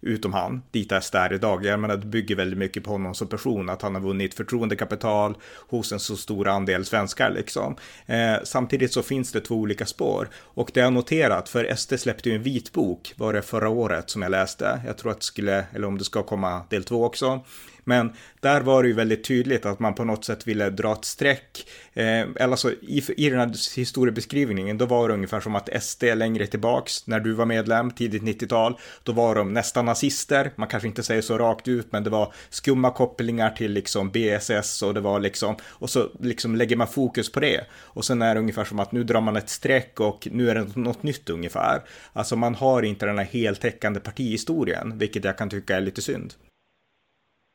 utom 0.00 0.32
han, 0.32 0.62
dit 0.70 0.92
SD 1.02 1.14
är 1.14 1.32
idag. 1.32 1.64
Jag 1.64 1.80
menar, 1.80 1.96
det 1.96 2.06
bygger 2.06 2.36
väldigt 2.36 2.58
mycket 2.58 2.84
på 2.84 2.90
honom 2.90 3.14
som 3.14 3.28
person, 3.28 3.70
att 3.70 3.82
han 3.82 3.94
har 3.94 4.02
vunnit 4.02 4.34
förtroendekapital 4.34 5.36
hos 5.68 5.92
en 5.92 6.00
så 6.00 6.16
stor 6.16 6.48
andel 6.48 6.84
svenskar 6.84 7.30
liksom. 7.30 7.76
Eh, 8.06 8.36
samtidigt 8.44 8.92
så 8.92 9.02
finns 9.02 9.32
det 9.32 9.40
två 9.40 9.54
olika 9.54 9.86
spår, 9.86 10.28
och 10.34 10.70
det 10.74 10.80
har 10.80 10.86
jag 10.86 10.92
noterat, 10.92 11.48
för 11.48 11.74
SD 11.74 11.98
släppte 11.98 12.28
ju 12.28 12.34
en 12.34 12.42
vitbok, 12.42 13.14
var 13.16 13.32
det 13.32 13.42
förra 13.42 13.68
året 13.68 14.10
som 14.10 14.22
jag 14.22 14.30
läste, 14.30 14.80
jag 14.86 14.98
tror 14.98 15.10
att 15.10 15.18
det 15.18 15.24
skulle, 15.24 15.64
eller 15.74 15.86
om 15.86 15.98
det 15.98 16.04
ska 16.04 16.22
komma 16.22 16.62
del 16.70 16.84
två 16.84 17.04
också, 17.04 17.40
men 17.84 18.12
där 18.40 18.60
var 18.60 18.82
det 18.82 18.88
ju 18.88 18.94
väldigt 18.94 19.24
tydligt 19.24 19.66
att 19.66 19.80
man 19.80 19.94
på 19.94 20.04
något 20.04 20.24
sätt 20.24 20.46
ville 20.46 20.70
dra 20.70 20.92
ett 20.92 21.04
streck. 21.04 21.66
Eh, 21.92 22.26
alltså 22.40 22.72
i, 22.72 23.02
i 23.16 23.30
den 23.30 23.38
här 23.38 23.76
historiebeskrivningen, 23.76 24.78
då 24.78 24.86
var 24.86 25.08
det 25.08 25.14
ungefär 25.14 25.40
som 25.40 25.54
att 25.54 25.82
SD 25.82 26.04
längre 26.14 26.46
tillbaks, 26.46 27.06
när 27.06 27.20
du 27.20 27.32
var 27.32 27.46
medlem, 27.46 27.90
tidigt 27.90 28.22
90-tal, 28.22 28.78
då 29.02 29.12
var 29.12 29.34
de 29.34 29.52
nästan 29.52 29.84
nazister. 29.84 30.52
Man 30.56 30.68
kanske 30.68 30.88
inte 30.88 31.02
säger 31.02 31.22
så 31.22 31.38
rakt 31.38 31.68
ut, 31.68 31.92
men 31.92 32.04
det 32.04 32.10
var 32.10 32.32
skumma 32.50 32.90
kopplingar 32.90 33.50
till 33.50 33.72
liksom 33.72 34.10
BSS 34.10 34.82
och 34.82 34.94
det 34.94 35.00
var 35.00 35.20
liksom, 35.20 35.56
och 35.64 35.90
så 35.90 36.08
liksom 36.20 36.56
lägger 36.56 36.76
man 36.76 36.88
fokus 36.88 37.32
på 37.32 37.40
det. 37.40 37.64
Och 37.72 38.04
sen 38.04 38.22
är 38.22 38.34
det 38.34 38.40
ungefär 38.40 38.64
som 38.64 38.80
att 38.80 38.92
nu 38.92 39.04
drar 39.04 39.20
man 39.20 39.36
ett 39.36 39.48
streck 39.48 40.00
och 40.00 40.28
nu 40.30 40.50
är 40.50 40.54
det 40.54 40.76
något 40.76 41.02
nytt 41.02 41.30
ungefär. 41.30 41.82
Alltså 42.12 42.36
man 42.36 42.54
har 42.54 42.82
inte 42.82 43.06
den 43.06 43.18
här 43.18 43.24
heltäckande 43.24 44.00
partihistorien, 44.00 44.98
vilket 44.98 45.24
jag 45.24 45.38
kan 45.38 45.50
tycka 45.50 45.76
är 45.76 45.80
lite 45.80 46.02
synd. 46.02 46.34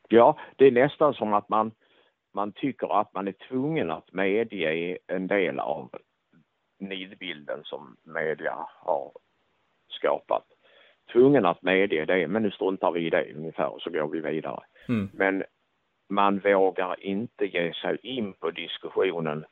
Ja, 0.08 0.38
det 0.56 0.66
är 0.66 0.72
nästan 0.72 1.14
som 1.14 1.34
att 1.34 1.48
man, 1.48 1.72
man 2.34 2.52
tycker 2.52 3.00
att 3.00 3.14
man 3.14 3.28
är 3.28 3.32
tvungen 3.32 3.90
att 3.90 4.12
medge 4.12 4.98
en 5.06 5.26
del 5.26 5.58
av 5.58 5.90
nidbilden 6.78 7.64
som 7.64 7.96
media 8.02 8.66
har 8.68 9.12
skapat. 9.88 10.44
Tvungen 11.12 11.46
att 11.46 11.62
medge 11.62 12.04
det, 12.04 12.28
men 12.28 12.42
nu 12.42 12.50
struntar 12.50 12.92
vi 12.92 13.06
i 13.06 13.10
det 13.10 13.32
ungefär 13.34 13.68
och 13.68 13.82
så 13.82 13.90
går 13.90 14.08
vi 14.08 14.20
vidare. 14.20 14.64
Mm. 14.88 15.10
Men 15.12 15.44
man 16.08 16.38
vågar 16.38 17.04
inte 17.04 17.46
ge 17.46 17.74
sig 17.74 17.98
in 18.02 18.32
på 18.32 18.50
diskussionen 18.50 19.44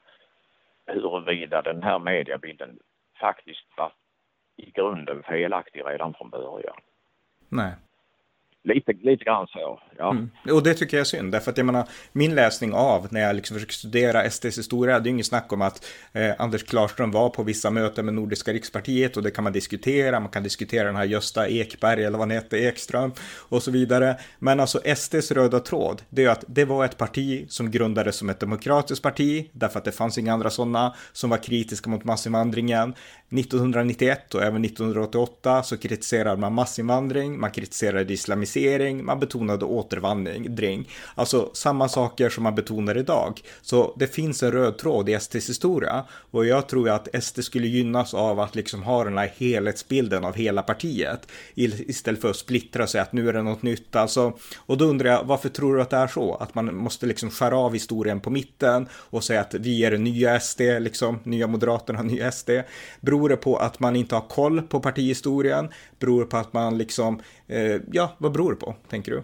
huruvida 0.87 1.63
den 1.63 1.83
här 1.83 1.99
mediebilden 1.99 2.79
faktiskt 3.21 3.67
var 3.77 3.93
i 4.57 4.71
grunden 4.71 5.23
felaktig 5.23 5.83
redan 5.87 6.15
från 6.15 6.31
början. 6.31 6.77
Nej. 7.49 7.73
Lite, 8.67 8.93
lite 8.93 9.25
grann 9.25 9.47
så, 9.47 9.81
ja. 9.99 10.11
Mm. 10.11 10.31
Och 10.51 10.63
det 10.63 10.75
tycker 10.75 10.97
jag 10.97 11.01
är 11.01 11.05
synd, 11.05 11.33
därför 11.33 11.51
att 11.51 11.57
jag 11.57 11.67
menar, 11.67 11.89
min 12.13 12.35
läsning 12.35 12.73
av 12.73 13.09
när 13.11 13.21
jag 13.21 13.37
liksom 13.37 13.55
försöker 13.55 13.73
studera 13.73 14.31
SDs 14.31 14.59
historia, 14.59 15.01
det 15.01 15.07
är 15.07 15.11
ju 15.11 15.15
inget 15.15 15.27
snack 15.27 15.53
om 15.53 15.63
att 15.63 15.87
eh, 16.13 16.33
Anders 16.39 16.65
Klarström 16.65 17.11
var 17.11 17.29
på 17.29 17.43
vissa 17.43 17.71
möten 17.71 18.05
med 18.05 18.15
Nordiska 18.15 18.53
rikspartiet 18.53 19.17
och 19.17 19.23
det 19.23 19.31
kan 19.31 19.45
man 19.45 19.53
diskutera, 19.53 20.21
man 20.21 20.31
kan 20.31 20.43
diskutera 20.43 20.85
den 20.85 20.97
här 20.97 21.05
Gösta 21.05 21.49
Ekberg 21.49 22.05
eller 22.05 22.19
vad 22.19 22.29
han 22.29 22.31
hette, 22.31 22.59
Ekström 22.59 23.13
och 23.49 23.63
så 23.63 23.71
vidare. 23.71 24.17
Men 24.39 24.61
alltså 24.61 24.81
SDs 24.97 25.33
röda 25.33 25.61
tråd, 25.61 26.03
det 26.09 26.25
är 26.25 26.29
att 26.29 26.45
det 26.49 26.65
var 26.65 26.85
ett 26.85 26.99
parti 26.99 27.45
som 27.49 27.71
grundades 27.71 28.17
som 28.17 28.29
ett 28.29 28.41
demokratiskt 28.41 29.03
parti, 29.03 29.51
därför 29.53 29.79
att 29.79 29.85
det 29.85 29.93
fanns 29.93 30.19
inga 30.19 30.33
andra 30.33 30.51
sådana 30.51 30.95
som 31.13 31.31
var 31.31 31.39
kritiska 31.39 31.91
mot 31.91 32.05
massinvandringen. 32.05 32.95
1991 33.31 34.35
och 34.35 34.43
även 34.43 34.65
1988 34.65 35.63
så 35.63 35.77
kritiserade 35.77 36.41
man 36.41 36.53
massinvandring, 36.53 37.41
man 37.41 37.51
kritiserade 37.51 38.13
islamism, 38.13 38.54
islamisering, 38.57 39.05
man 39.05 39.21
betonade 39.21 39.65
återvandring. 39.65 40.89
Alltså 41.15 41.51
samma 41.55 41.89
saker 41.89 42.29
som 42.29 42.45
man 42.45 42.55
betonar 42.55 42.99
idag. 42.99 43.41
Så 43.63 43.95
det 43.99 44.07
finns 44.07 44.43
en 44.43 44.53
röd 44.53 44.79
tråd 44.79 45.09
i 45.09 45.21
SDs 45.21 45.49
historia 45.49 46.05
och 46.31 46.47
jag 46.47 46.69
tror 46.69 46.89
att 46.89 47.25
SD 47.25 47.45
skulle 47.45 47.67
gynnas 47.67 48.15
av 48.15 48.41
att 48.41 48.55
liksom 48.55 48.83
ha 48.83 49.05
den 49.05 49.19
här 49.19 49.33
helhetsbilden 49.37 50.25
av 50.25 50.35
hela 50.35 50.63
partiet 50.63 51.29
istället 51.55 52.21
för 52.21 52.31
att 52.31 52.37
splittra 52.37 52.87
sig 52.87 53.01
att 53.01 53.13
nu 53.13 53.29
är 53.29 53.33
det 53.33 53.43
något 53.43 53.63
nytt. 53.63 53.97
Alltså, 53.97 54.33
och 54.57 54.79
då 54.79 54.85
undrar 54.85 55.11
jag 55.11 55.25
varför 55.25 55.49
tror 55.49 55.77
du 55.77 55.83
att 55.83 55.91
det 55.91 55.97
är 55.97 56.07
så? 56.07 56.35
Att 56.35 56.55
man 56.55 56.77
måste 56.77 57.07
liksom 57.07 57.31
skära 57.31 57.57
av 57.57 57.73
historien 57.73 58.21
på 58.21 58.31
mitten 58.31 58.89
och 58.93 59.25
säga 59.25 59.41
att 59.41 59.55
vi 59.55 59.85
är 59.85 59.91
det 59.91 59.99
nya 59.99 60.41
SD, 60.41 60.61
liksom 60.61 61.19
nya 61.25 61.47
Moderaterna, 61.47 62.03
nya 62.13 62.33
SD. 62.33 62.51
Beror 63.01 63.29
det 63.29 63.37
på 63.37 63.57
att 63.57 63.81
man 63.81 63.97
inte 63.97 64.15
har 64.15 64.29
koll 64.29 64.63
på 64.63 64.81
partihistorien? 64.81 65.69
Beror 65.99 66.21
det 66.21 66.27
på 66.27 66.37
att 66.37 66.53
man 66.53 66.79
liksom, 66.79 67.21
eh, 67.49 67.77
ja, 67.93 68.17
vad 68.19 68.33
beror 68.33 68.44
beror 68.45 68.55
på, 68.55 68.75
tänker 68.89 69.13
du? 69.13 69.23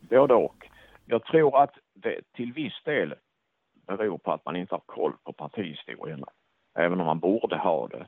Både 0.00 0.34
och. 0.34 0.68
Jag 1.06 1.24
tror 1.24 1.62
att 1.62 1.74
det 1.94 2.20
till 2.32 2.52
viss 2.52 2.82
del 2.84 3.14
beror 3.86 4.18
på 4.18 4.32
att 4.32 4.44
man 4.44 4.56
inte 4.56 4.74
har 4.74 4.82
koll 4.86 5.12
på 5.24 5.32
partihistorien, 5.32 6.24
även 6.74 7.00
om 7.00 7.06
man 7.06 7.18
borde 7.18 7.56
ha 7.56 7.88
det. 7.88 8.06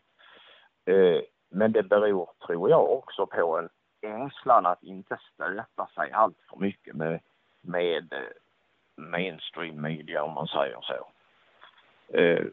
Eh, 0.93 1.23
men 1.51 1.73
det 1.73 1.83
beror, 1.83 2.31
tror 2.47 2.71
jag, 2.71 2.93
också 2.93 3.27
på 3.27 3.59
en 3.59 3.69
ängslan 4.11 4.67
att 4.67 4.83
inte 4.83 5.19
stöta 5.35 5.87
sig 5.95 6.13
allt 6.13 6.39
för 6.51 6.57
mycket 6.57 6.95
med, 6.95 7.21
med 7.61 8.13
eh, 8.13 9.05
mainstream 9.05 9.81
media, 9.81 10.23
om 10.23 10.35
man 10.35 10.47
säger 10.47 10.79
så. 10.81 11.07
Eh, 12.19 12.45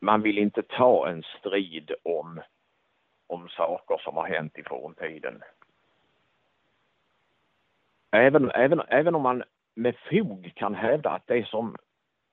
man 0.00 0.22
vill 0.22 0.38
inte 0.38 0.62
ta 0.62 1.08
en 1.08 1.22
strid 1.38 1.92
om, 2.02 2.40
om 3.26 3.48
saker 3.48 3.98
som 3.98 4.16
har 4.16 4.26
hänt 4.26 4.58
i 4.58 4.62
forntiden. 4.62 5.42
Även, 8.12 8.50
även, 8.50 8.80
även 8.88 9.14
om 9.14 9.22
man 9.22 9.42
med 9.74 9.96
fog 10.10 10.52
kan 10.56 10.74
hävda 10.74 11.10
att 11.10 11.26
det 11.26 11.46
som, 11.48 11.76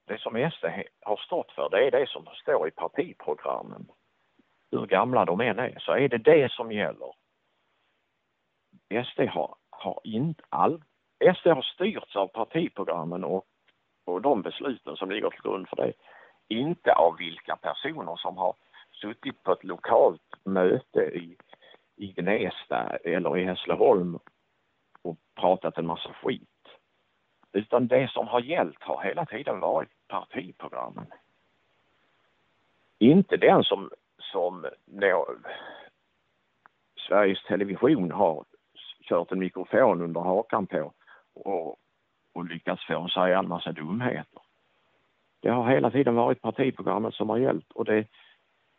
det 0.06 0.18
som 0.20 0.50
SD 0.50 0.64
har 1.00 1.16
stått 1.16 1.52
för, 1.52 1.68
det 1.70 1.86
är 1.86 1.90
det 1.90 2.08
som 2.08 2.26
står 2.26 2.68
i 2.68 2.70
partiprogrammen. 2.70 3.86
Hur 4.70 4.86
gamla 4.86 5.24
de 5.24 5.40
än 5.40 5.58
är, 5.58 5.78
så 5.78 5.92
är 5.92 6.08
det 6.08 6.18
det 6.18 6.52
som 6.52 6.72
gäller. 6.72 7.12
SD 9.04 9.20
har, 9.20 9.54
har 9.70 10.00
inte 10.04 10.42
all... 10.48 10.82
SD 11.36 11.46
har 11.46 11.62
styrts 11.62 12.16
av 12.16 12.26
partiprogrammen 12.26 13.24
och, 13.24 13.44
och 14.04 14.22
de 14.22 14.42
besluten 14.42 14.96
som 14.96 15.10
ligger 15.10 15.30
till 15.30 15.42
grund 15.42 15.68
för 15.68 15.76
det 15.76 15.92
inte 16.48 16.92
av 16.92 17.16
vilka 17.16 17.56
personer 17.56 18.16
som 18.16 18.36
har 18.36 18.54
suttit 19.02 19.42
på 19.42 19.52
ett 19.52 19.64
lokalt 19.64 20.44
möte 20.44 21.00
i, 21.00 21.36
i 21.96 22.12
Gnesta 22.12 22.96
eller 23.04 23.38
i 23.38 23.44
Hässleholm 23.44 24.18
och 25.02 25.16
pratat 25.34 25.78
en 25.78 25.86
massa 25.86 26.12
skit. 26.12 26.48
Utan 27.52 27.88
det 27.88 28.10
som 28.10 28.28
har 28.28 28.40
gällt 28.40 28.82
har 28.82 29.02
hela 29.02 29.26
tiden 29.26 29.60
varit 29.60 29.88
partiprogrammen. 30.08 31.06
Inte 32.98 33.36
den 33.36 33.64
som, 33.64 33.90
som 34.18 34.66
nå, 34.86 35.26
Sveriges 37.08 37.44
Television 37.44 38.10
har 38.10 38.44
kört 39.08 39.32
en 39.32 39.38
mikrofon 39.38 40.02
under 40.02 40.20
hakan 40.20 40.66
på 40.66 40.92
och, 41.34 41.76
och 42.32 42.44
lyckats 42.44 42.86
få 42.86 43.08
säga 43.08 43.38
en 43.38 43.48
massa 43.48 43.72
dumheter. 43.72 44.42
Det 45.40 45.50
har 45.50 45.70
hela 45.70 45.90
tiden 45.90 46.14
varit 46.14 46.42
partiprogrammet 46.42 47.14
som 47.14 47.28
har 47.28 47.38
gällt 47.38 47.72
och 47.72 47.84
det, 47.84 48.06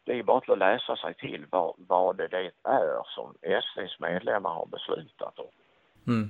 det 0.05 0.19
är 0.19 0.23
bara 0.23 0.41
till 0.41 0.51
att 0.51 0.57
läsa 0.57 0.95
sig 0.95 1.13
till 1.13 1.45
vad, 1.49 1.75
vad 1.77 2.17
det 2.17 2.23
är 2.63 3.15
som 3.15 3.33
SDs 3.41 3.99
medlemmar 3.99 4.49
har 4.49 4.65
beslutat 4.65 5.39
om. 5.39 5.51
Mm. 6.07 6.29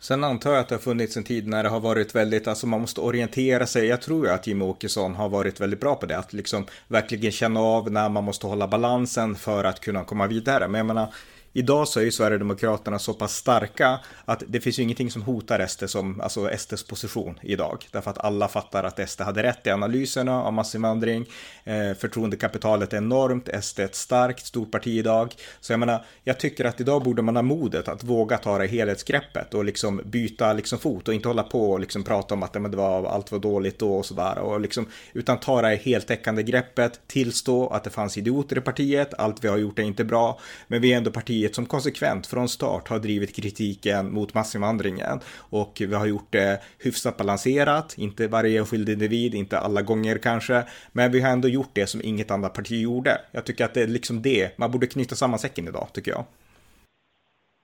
Sen 0.00 0.24
antar 0.24 0.50
jag 0.50 0.60
att 0.60 0.68
det 0.68 0.74
har 0.74 0.80
funnits 0.80 1.16
en 1.16 1.24
tid 1.24 1.48
när 1.48 1.62
det 1.62 1.68
har 1.68 1.80
varit 1.80 2.14
väldigt, 2.14 2.48
alltså 2.48 2.66
man 2.66 2.80
måste 2.80 3.00
orientera 3.00 3.66
sig. 3.66 3.86
Jag 3.86 4.02
tror 4.02 4.26
ju 4.26 4.32
att 4.32 4.46
Jimmie 4.46 4.68
Åkesson 4.68 5.14
har 5.14 5.28
varit 5.28 5.60
väldigt 5.60 5.80
bra 5.80 5.94
på 5.94 6.06
det, 6.06 6.18
att 6.18 6.32
liksom 6.32 6.66
verkligen 6.88 7.32
känna 7.32 7.60
av 7.60 7.92
när 7.92 8.08
man 8.08 8.24
måste 8.24 8.46
hålla 8.46 8.68
balansen 8.68 9.34
för 9.34 9.64
att 9.64 9.80
kunna 9.80 10.04
komma 10.04 10.26
vidare. 10.26 10.68
Men 10.68 10.78
jag 10.78 10.86
menar, 10.86 11.08
Idag 11.52 11.88
så 11.88 12.00
är 12.00 12.04
ju 12.04 12.10
Sverigedemokraterna 12.10 12.98
så 12.98 13.14
pass 13.14 13.36
starka 13.36 14.00
att 14.24 14.42
det 14.46 14.60
finns 14.60 14.78
ju 14.78 14.82
ingenting 14.82 15.10
som 15.10 15.22
hotar 15.22 15.66
SD 15.66 15.84
som, 15.86 16.20
alltså 16.20 16.50
SDs 16.58 16.82
position 16.82 17.38
idag. 17.42 17.86
Därför 17.92 18.10
att 18.10 18.18
alla 18.18 18.48
fattar 18.48 18.84
att 18.84 19.10
SD 19.10 19.20
hade 19.20 19.42
rätt 19.42 19.66
i 19.66 19.70
analyserna 19.70 20.42
av 20.42 20.52
massinvandring. 20.52 21.26
Eh, 21.64 21.94
förtroendekapitalet 21.98 22.92
är 22.92 22.96
enormt, 22.96 23.48
SD 23.64 23.80
är 23.80 23.84
ett 23.84 23.94
starkt, 23.94 24.46
stort 24.46 24.70
parti 24.70 24.88
idag. 24.88 25.34
Så 25.60 25.72
jag 25.72 25.80
menar, 25.80 26.04
jag 26.24 26.40
tycker 26.40 26.64
att 26.64 26.80
idag 26.80 27.02
borde 27.02 27.22
man 27.22 27.36
ha 27.36 27.42
modet 27.42 27.88
att 27.88 28.04
våga 28.04 28.38
ta 28.38 28.58
det 28.58 28.66
helhetsgreppet 28.66 29.54
och 29.54 29.64
liksom 29.64 30.00
byta 30.04 30.52
liksom 30.52 30.78
fot 30.78 31.08
och 31.08 31.14
inte 31.14 31.28
hålla 31.28 31.42
på 31.42 31.70
och 31.70 31.80
liksom 31.80 32.04
prata 32.04 32.34
om 32.34 32.42
att 32.42 32.52
det 32.52 32.76
var, 32.76 33.06
allt 33.06 33.32
var 33.32 33.38
dåligt 33.38 33.78
då 33.78 33.96
och 33.96 34.06
sådär. 34.06 34.38
Och 34.38 34.60
liksom, 34.60 34.86
utan 35.12 35.40
ta 35.40 35.62
det 35.62 35.76
heltäckande 35.76 36.42
greppet, 36.42 37.00
tillstå 37.06 37.68
att 37.68 37.84
det 37.84 37.90
fanns 37.90 38.18
idioter 38.18 38.58
i 38.58 38.60
partiet, 38.60 39.14
allt 39.18 39.44
vi 39.44 39.48
har 39.48 39.56
gjort 39.56 39.78
är 39.78 39.82
inte 39.82 40.04
bra, 40.04 40.40
men 40.66 40.82
vi 40.82 40.92
är 40.92 40.96
ändå 40.96 41.10
partiet 41.10 41.37
Vänsterpartiet 41.38 41.54
som 41.54 41.66
konsekvent 41.66 42.26
från 42.26 42.48
start 42.48 42.88
har 42.88 42.98
drivit 42.98 43.36
kritiken 43.36 44.12
mot 44.12 44.34
massinvandringen 44.34 45.20
och 45.50 45.72
vi 45.80 45.94
har 45.94 46.06
gjort 46.06 46.32
det 46.32 46.60
hyfsat 46.84 47.16
balanserat, 47.16 47.94
inte 47.98 48.28
varje 48.28 48.58
enskild 48.58 48.88
individ, 48.88 49.34
inte 49.34 49.58
alla 49.58 49.82
gånger 49.82 50.18
kanske, 50.18 50.64
men 50.92 51.12
vi 51.12 51.20
har 51.20 51.30
ändå 51.30 51.48
gjort 51.48 51.74
det 51.74 51.86
som 51.86 52.00
inget 52.04 52.30
annat 52.30 52.54
parti 52.54 52.82
gjorde. 52.82 53.10
Jag 53.32 53.44
tycker 53.44 53.64
att 53.64 53.74
det 53.74 53.82
är 53.82 53.88
liksom 53.88 54.22
det, 54.22 54.58
man 54.58 54.70
borde 54.70 54.86
knyta 54.86 55.14
samman 55.14 55.38
säcken 55.38 55.68
idag, 55.68 55.88
tycker 55.92 56.10
jag. 56.10 56.24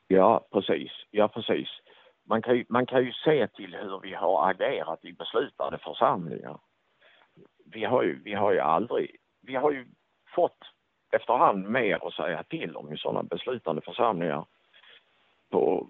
Ja, 0.08 0.46
precis. 0.52 0.92
Ja, 1.10 1.28
precis. 1.28 1.68
Man 2.28 2.42
kan, 2.42 2.56
ju, 2.56 2.64
man 2.68 2.86
kan 2.86 3.04
ju 3.04 3.12
se 3.24 3.48
till 3.48 3.74
hur 3.74 4.00
vi 4.02 4.14
har 4.14 4.50
agerat 4.50 5.04
i 5.04 5.12
beslutade 5.12 5.78
församlingar. 5.78 6.58
Vi 7.74 7.84
har 7.84 8.02
ju, 8.02 8.22
vi 8.24 8.34
har 8.34 8.52
ju 8.52 8.60
aldrig, 8.60 9.16
vi 9.42 9.54
har 9.54 9.72
ju 9.72 9.86
fått 10.34 10.58
efterhand 11.14 11.68
mer 11.68 12.06
att 12.06 12.14
säga 12.14 12.42
till 12.42 12.76
om 12.76 12.92
i 12.92 12.96
sådana 12.96 13.22
beslutande 13.22 13.82
församlingar. 13.82 14.46
På, 15.50 15.88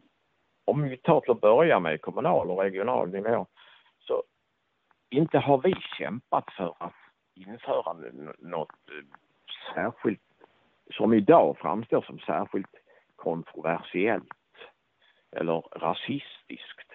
om 0.64 0.82
vi 0.82 0.96
tar 0.96 1.20
till 1.20 1.30
att 1.30 1.40
börja 1.40 1.80
med 1.80 2.00
kommunal 2.00 2.50
och 2.50 2.62
regional 2.62 3.08
nivå 3.08 3.46
så 3.98 4.22
inte 5.10 5.38
har 5.38 5.58
vi 5.58 5.74
kämpat 5.98 6.52
för 6.52 6.74
att 6.78 6.94
införa 7.34 7.92
något 8.38 8.70
eh, 8.70 9.04
särskilt 9.74 10.20
som 10.96 11.14
idag 11.14 11.56
framstår 11.58 12.02
som 12.02 12.18
särskilt 12.18 12.74
kontroversiellt 13.16 14.28
eller 15.36 15.60
rasistiskt. 15.60 16.92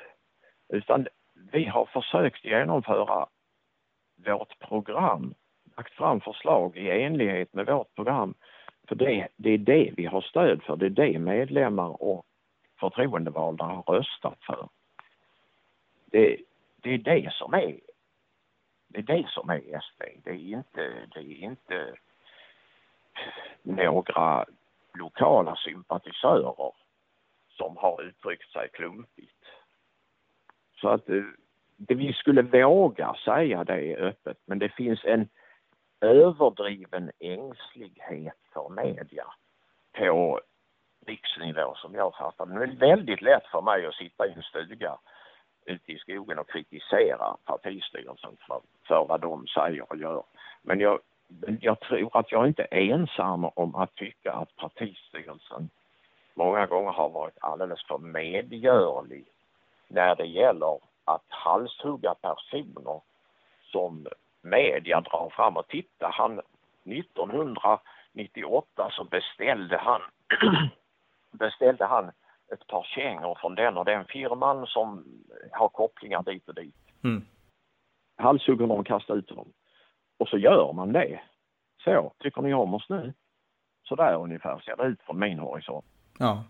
Utan 0.73 1.07
vi 1.51 1.65
har 1.65 1.85
försökt 1.85 2.45
genomföra 2.45 3.27
vårt 4.25 4.59
program 4.59 5.33
lagt 5.79 5.93
fram 5.93 6.21
förslag 6.21 6.77
i 6.77 6.89
enlighet 6.89 7.53
med 7.53 7.65
vårt 7.65 7.95
program. 7.95 8.33
För 8.87 8.95
det, 8.95 9.27
det 9.35 9.49
är 9.49 9.57
det 9.57 9.93
vi 9.97 10.05
har 10.05 10.21
stöd 10.21 10.63
för, 10.63 10.75
det 10.75 10.85
är 10.85 10.89
det 10.89 11.19
medlemmar 11.19 12.03
och 12.03 12.25
förtroendevalda 12.79 13.65
har 13.65 13.81
röstat 13.81 14.37
för. 14.41 14.69
Det, 16.05 16.37
det 16.81 16.93
är 16.93 16.97
det 16.97 17.33
som 17.33 17.53
är 17.53 17.79
det 18.87 18.99
är 18.99 19.03
det 19.03 19.27
som 19.29 19.49
är 19.49 19.59
SD. 19.59 20.01
Det 20.23 20.29
är 20.29 20.57
inte, 20.57 20.91
det 21.13 21.19
är 21.19 21.43
inte 21.43 21.93
några 23.63 24.45
lokala 24.93 25.55
sympatisörer 25.55 26.71
som 27.49 27.77
har 27.77 28.01
uttryckt 28.03 28.51
sig 28.51 28.69
klumpigt. 28.73 29.45
Så 30.81 30.89
att 30.89 31.09
eh, 31.09 31.23
det, 31.77 31.95
vi 31.95 32.13
skulle 32.13 32.41
våga 32.41 33.15
säga 33.25 33.63
det 33.63 33.95
öppet, 33.95 34.37
men 34.45 34.59
det 34.59 34.69
finns 34.69 35.05
en 35.05 35.29
överdriven 36.01 37.11
ängslighet 37.19 38.37
för 38.53 38.69
media 38.69 39.25
på 39.97 40.39
riksnivå 41.05 41.75
som 41.75 41.95
jag 41.95 42.15
fattar 42.15 42.45
det. 42.45 42.63
är 42.63 42.75
väldigt 42.75 43.21
lätt 43.21 43.45
för 43.45 43.61
mig 43.61 43.85
att 43.85 43.95
sitta 43.95 44.27
i 44.27 44.31
en 44.31 44.43
stuga 44.43 44.97
ute 45.65 45.91
i 45.91 45.97
skogen 45.97 46.39
och 46.39 46.49
kritisera 46.49 47.37
partistyrelsen 47.45 48.37
för, 48.47 48.61
för 48.87 49.05
vad 49.05 49.21
de 49.21 49.47
säger 49.47 49.91
och 49.91 49.97
gör. 49.97 50.23
Men 50.61 50.79
jag, 50.79 50.99
jag 51.61 51.79
tror 51.79 52.17
att 52.17 52.31
jag 52.31 52.47
inte 52.47 52.67
är 52.71 52.93
ensam 52.93 53.45
om 53.45 53.75
att 53.75 53.95
tycka 53.95 54.33
att 54.33 54.55
partistyrelsen 54.55 55.69
många 56.33 56.65
gånger 56.65 56.91
har 56.91 57.09
varit 57.09 57.37
alldeles 57.41 57.83
för 57.87 57.97
medgörlig 57.97 59.25
när 59.87 60.15
det 60.15 60.25
gäller 60.25 60.79
att 61.05 61.25
halshugga 61.27 62.13
personer 62.13 63.01
som 63.71 64.07
media 64.41 65.01
drar 65.01 65.29
fram 65.29 65.57
och 65.57 65.67
titta 65.67 66.09
han 66.13 66.41
1998 66.85 68.89
så 68.91 69.03
beställde 69.03 69.77
han 69.77 70.01
beställde 71.31 71.85
han 71.85 72.11
ett 72.53 72.67
par 72.67 72.83
kängor 72.83 73.37
från 73.41 73.55
den 73.55 73.77
och 73.77 73.85
den 73.85 74.05
firman 74.05 74.67
som 74.67 75.05
har 75.51 75.69
kopplingar 75.69 76.23
dit 76.23 76.47
och 76.47 76.55
dit. 76.55 76.75
Mm. 77.03 77.25
Halshugger 78.17 78.61
honom 78.61 78.79
och 78.79 78.87
kastar 78.87 79.15
ut 79.15 79.29
honom. 79.29 79.53
Och 80.17 80.27
så 80.27 80.37
gör 80.37 80.73
man 80.73 80.93
det. 80.93 81.21
Så, 81.83 82.13
tycker 82.19 82.41
ni 82.41 82.53
om 82.53 82.73
oss 82.73 82.89
nu? 82.89 83.13
Så 83.83 83.95
där 83.95 84.15
ungefär 84.15 84.59
ser 84.59 84.75
det 84.75 84.83
ut 84.83 85.01
från 85.01 85.19
min 85.19 85.39
horisont. 85.39 85.85
Ja, 86.19 86.43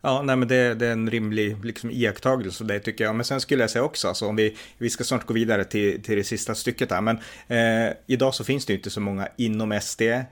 Ja, 0.00 0.22
nej, 0.22 0.36
men 0.36 0.48
det, 0.48 0.74
det, 0.74 0.86
är 0.86 0.92
en 0.92 1.10
rimlig 1.10 1.64
liksom, 1.64 1.90
iakttagelse 1.90 2.64
det 2.64 2.80
tycker 2.80 3.04
jag. 3.04 3.14
Men 3.14 3.24
sen 3.24 3.40
skulle 3.40 3.62
jag 3.62 3.70
säga 3.70 3.82
också, 3.82 4.08
alltså, 4.08 4.26
om 4.26 4.36
vi, 4.36 4.56
vi 4.78 4.90
ska 4.90 5.04
snart 5.04 5.26
gå 5.26 5.34
vidare 5.34 5.64
till, 5.64 6.02
till 6.02 6.16
det 6.16 6.24
sista 6.24 6.54
stycket 6.54 6.90
här, 6.90 7.00
men 7.00 7.18
eh, 7.48 7.92
idag 8.06 8.34
så 8.34 8.44
finns 8.44 8.66
det 8.66 8.72
ju 8.72 8.76
inte 8.76 8.90
så 8.90 9.00
många 9.00 9.28
inom 9.36 9.80
SD. 9.80 10.02
Eh, 10.02 10.24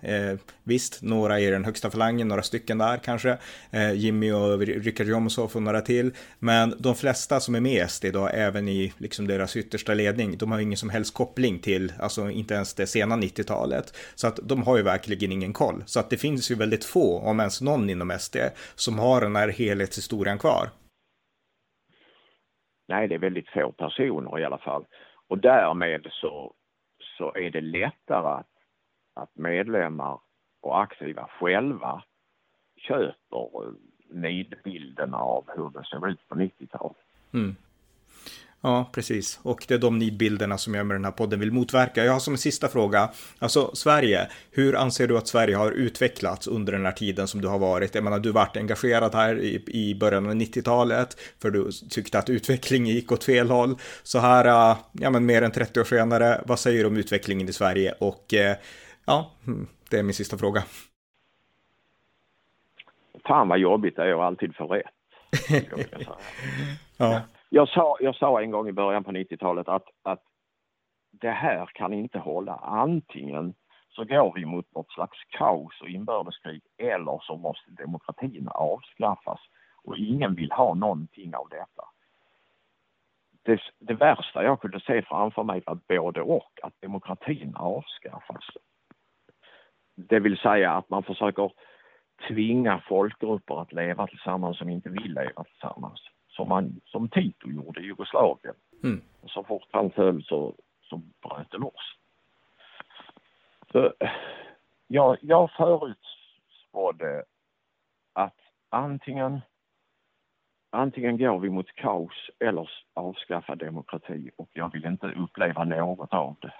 visst, 0.64 1.02
några 1.02 1.40
i 1.40 1.50
den 1.50 1.64
högsta 1.64 1.90
falangen, 1.90 2.28
några 2.28 2.42
stycken 2.42 2.78
där 2.78 2.98
kanske. 3.04 3.38
Eh, 3.70 3.92
Jimmy 3.92 4.32
och 4.32 4.58
Richard 4.58 5.06
Jomshof 5.06 5.56
och 5.56 5.62
några 5.62 5.80
till. 5.80 6.12
Men 6.38 6.74
de 6.78 6.94
flesta 6.94 7.40
som 7.40 7.54
är 7.54 7.60
med 7.60 7.84
i 7.84 7.88
SD 7.88 8.04
idag, 8.04 8.30
även 8.34 8.68
i 8.68 8.92
liksom, 8.98 9.26
deras 9.26 9.56
yttersta 9.56 9.94
ledning, 9.94 10.38
de 10.38 10.52
har 10.52 10.58
ingen 10.58 10.78
som 10.78 10.90
helst 10.90 11.14
koppling 11.14 11.58
till, 11.58 11.92
alltså 11.98 12.30
inte 12.30 12.54
ens 12.54 12.74
det 12.74 12.86
sena 12.86 13.16
90-talet. 13.16 13.96
Så 14.14 14.26
att 14.26 14.38
de 14.42 14.62
har 14.62 14.76
ju 14.76 14.82
verkligen 14.82 15.32
ingen 15.32 15.52
koll. 15.52 15.82
Så 15.86 16.00
att 16.00 16.10
det 16.10 16.16
finns 16.16 16.50
ju 16.50 16.54
väldigt 16.54 16.84
få, 16.84 17.18
om 17.18 17.40
ens 17.40 17.60
någon 17.60 17.90
inom 17.90 18.12
SD, 18.18 18.36
som 18.74 18.98
har 18.98 19.25
den 19.26 19.36
här 19.36 19.48
helhetshistorien 19.48 20.38
kvar? 20.38 20.70
Nej, 22.88 23.08
det 23.08 23.14
är 23.14 23.18
väldigt 23.18 23.48
få 23.48 23.72
personer 23.72 24.38
i 24.38 24.44
alla 24.44 24.58
fall. 24.58 24.86
Och 25.28 25.38
därmed 25.38 26.06
så, 26.10 26.54
så 27.18 27.34
är 27.34 27.50
det 27.50 27.60
lättare 27.60 28.28
att, 28.40 28.52
att 29.14 29.30
medlemmar 29.34 30.20
och 30.60 30.82
aktiva 30.82 31.28
själva 31.40 32.02
köper 32.76 33.74
nidbilderna 34.10 35.16
av 35.16 35.44
hur 35.56 35.70
det 35.70 35.84
såg 35.84 36.08
ut 36.08 36.28
på 36.28 36.34
90-talet. 36.34 36.96
Mm. 37.34 37.56
Ja, 38.60 38.90
precis. 38.92 39.40
Och 39.42 39.64
det 39.68 39.74
är 39.74 39.78
de 39.78 39.98
nidbilderna 39.98 40.58
som 40.58 40.74
jag 40.74 40.86
med 40.86 40.94
den 40.94 41.04
här 41.04 41.12
podden 41.12 41.40
vill 41.40 41.52
motverka. 41.52 42.04
Jag 42.04 42.12
har 42.12 42.20
som 42.20 42.34
en 42.34 42.38
sista 42.38 42.68
fråga, 42.68 43.10
alltså 43.38 43.70
Sverige, 43.74 44.28
hur 44.50 44.76
anser 44.76 45.08
du 45.08 45.18
att 45.18 45.28
Sverige 45.28 45.56
har 45.56 45.72
utvecklats 45.72 46.46
under 46.46 46.72
den 46.72 46.84
här 46.84 46.92
tiden 46.92 47.28
som 47.28 47.40
du 47.40 47.48
har 47.48 47.58
varit? 47.58 47.94
Jag 47.94 48.04
menar, 48.04 48.18
du 48.18 48.32
varit 48.32 48.56
engagerad 48.56 49.14
här 49.14 49.38
i, 49.38 49.64
i 49.66 49.94
början 49.94 50.26
av 50.26 50.32
90-talet, 50.32 51.20
för 51.42 51.50
du 51.50 51.70
tyckte 51.90 52.18
att 52.18 52.30
utvecklingen 52.30 52.94
gick 52.94 53.12
åt 53.12 53.24
fel 53.24 53.50
håll. 53.50 53.76
Så 54.02 54.18
här, 54.18 54.70
äh, 54.70 54.76
ja 54.92 55.10
men 55.10 55.26
mer 55.26 55.42
än 55.42 55.50
30 55.50 55.80
år 55.80 55.84
senare, 55.84 56.42
vad 56.46 56.58
säger 56.58 56.82
du 56.82 56.88
om 56.88 56.96
utvecklingen 56.96 57.48
i 57.48 57.52
Sverige? 57.52 57.94
Och 58.00 58.34
äh, 58.34 58.56
ja, 59.04 59.30
hmm, 59.44 59.66
det 59.90 59.98
är 59.98 60.02
min 60.02 60.14
sista 60.14 60.38
fråga. 60.38 60.62
Fan 63.26 63.48
vad 63.48 63.58
jobbigt 63.58 63.96
det 63.96 64.02
är 64.02 64.12
att 64.12 64.20
alltid 64.20 64.56
få 64.56 64.66
rätt. 64.66 64.86
ja. 66.96 67.22
Jag 67.48 67.68
sa, 67.68 67.96
jag 68.00 68.16
sa 68.16 68.42
en 68.42 68.50
gång 68.50 68.68
i 68.68 68.72
början 68.72 69.04
på 69.04 69.12
90-talet 69.12 69.68
att, 69.68 69.84
att 70.02 70.22
det 71.10 71.30
här 71.30 71.66
kan 71.66 71.92
inte 71.92 72.18
hålla. 72.18 72.54
Antingen 72.56 73.54
så 73.88 74.04
går 74.04 74.32
vi 74.34 74.44
mot 74.44 74.74
något 74.74 74.92
slags 74.92 75.18
kaos 75.28 75.80
och 75.80 75.88
inbördeskrig 75.88 76.62
eller 76.76 77.18
så 77.22 77.36
måste 77.36 77.70
demokratin 77.70 78.48
avskaffas 78.48 79.40
och 79.84 79.96
ingen 79.96 80.34
vill 80.34 80.52
ha 80.52 80.74
någonting 80.74 81.34
av 81.34 81.48
detta. 81.48 81.82
Det, 83.42 83.60
det 83.78 83.94
värsta 83.94 84.44
jag 84.44 84.60
kunde 84.60 84.80
se 84.80 85.02
framför 85.02 85.42
mig 85.42 85.62
var 85.66 85.78
både 85.88 86.20
och, 86.20 86.52
att 86.62 86.80
demokratin 86.80 87.54
avskaffas. 87.56 88.44
Det 89.94 90.20
vill 90.20 90.38
säga 90.38 90.72
att 90.72 90.90
man 90.90 91.02
försöker 91.02 91.52
tvinga 92.28 92.82
folkgrupper 92.88 93.60
att 93.62 93.72
leva 93.72 94.06
tillsammans 94.06 94.58
som 94.58 94.68
inte 94.68 94.88
vill 94.88 95.14
leva 95.14 95.44
tillsammans 95.44 96.00
som, 96.36 96.48
man, 96.48 96.80
som 96.84 97.08
Tito 97.08 97.48
gjorde 97.48 97.80
i 97.80 97.84
Jugoslavien. 97.84 98.54
Mm. 98.84 99.02
Så 99.26 99.44
fort 99.44 99.68
han 99.70 99.90
föll 99.90 100.24
så, 100.24 100.54
så 100.82 100.96
bröt 100.96 101.50
det 101.50 101.58
loss. 101.58 101.96
Så, 103.72 103.92
jag, 104.86 105.16
jag 105.20 105.50
förutspådde 105.50 107.24
att 108.12 108.40
antingen, 108.70 109.40
antingen 110.70 111.18
går 111.18 111.38
vi 111.38 111.50
mot 111.50 111.74
kaos 111.74 112.30
eller 112.38 112.70
avskaffa 112.94 113.54
demokrati 113.54 114.30
och 114.36 114.48
jag 114.52 114.72
vill 114.72 114.86
inte 114.86 115.06
uppleva 115.06 115.64
något 115.64 116.12
av 116.12 116.36
det. 116.40 116.54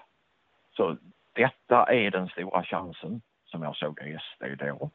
Så 0.75 0.97
detta 1.33 1.93
är 1.93 2.11
den 2.11 2.27
stora 2.29 2.63
chansen 2.63 3.21
som 3.45 3.63
jag 3.63 3.75
såg 3.75 3.99
SD 3.99 4.43
då. 4.59 4.91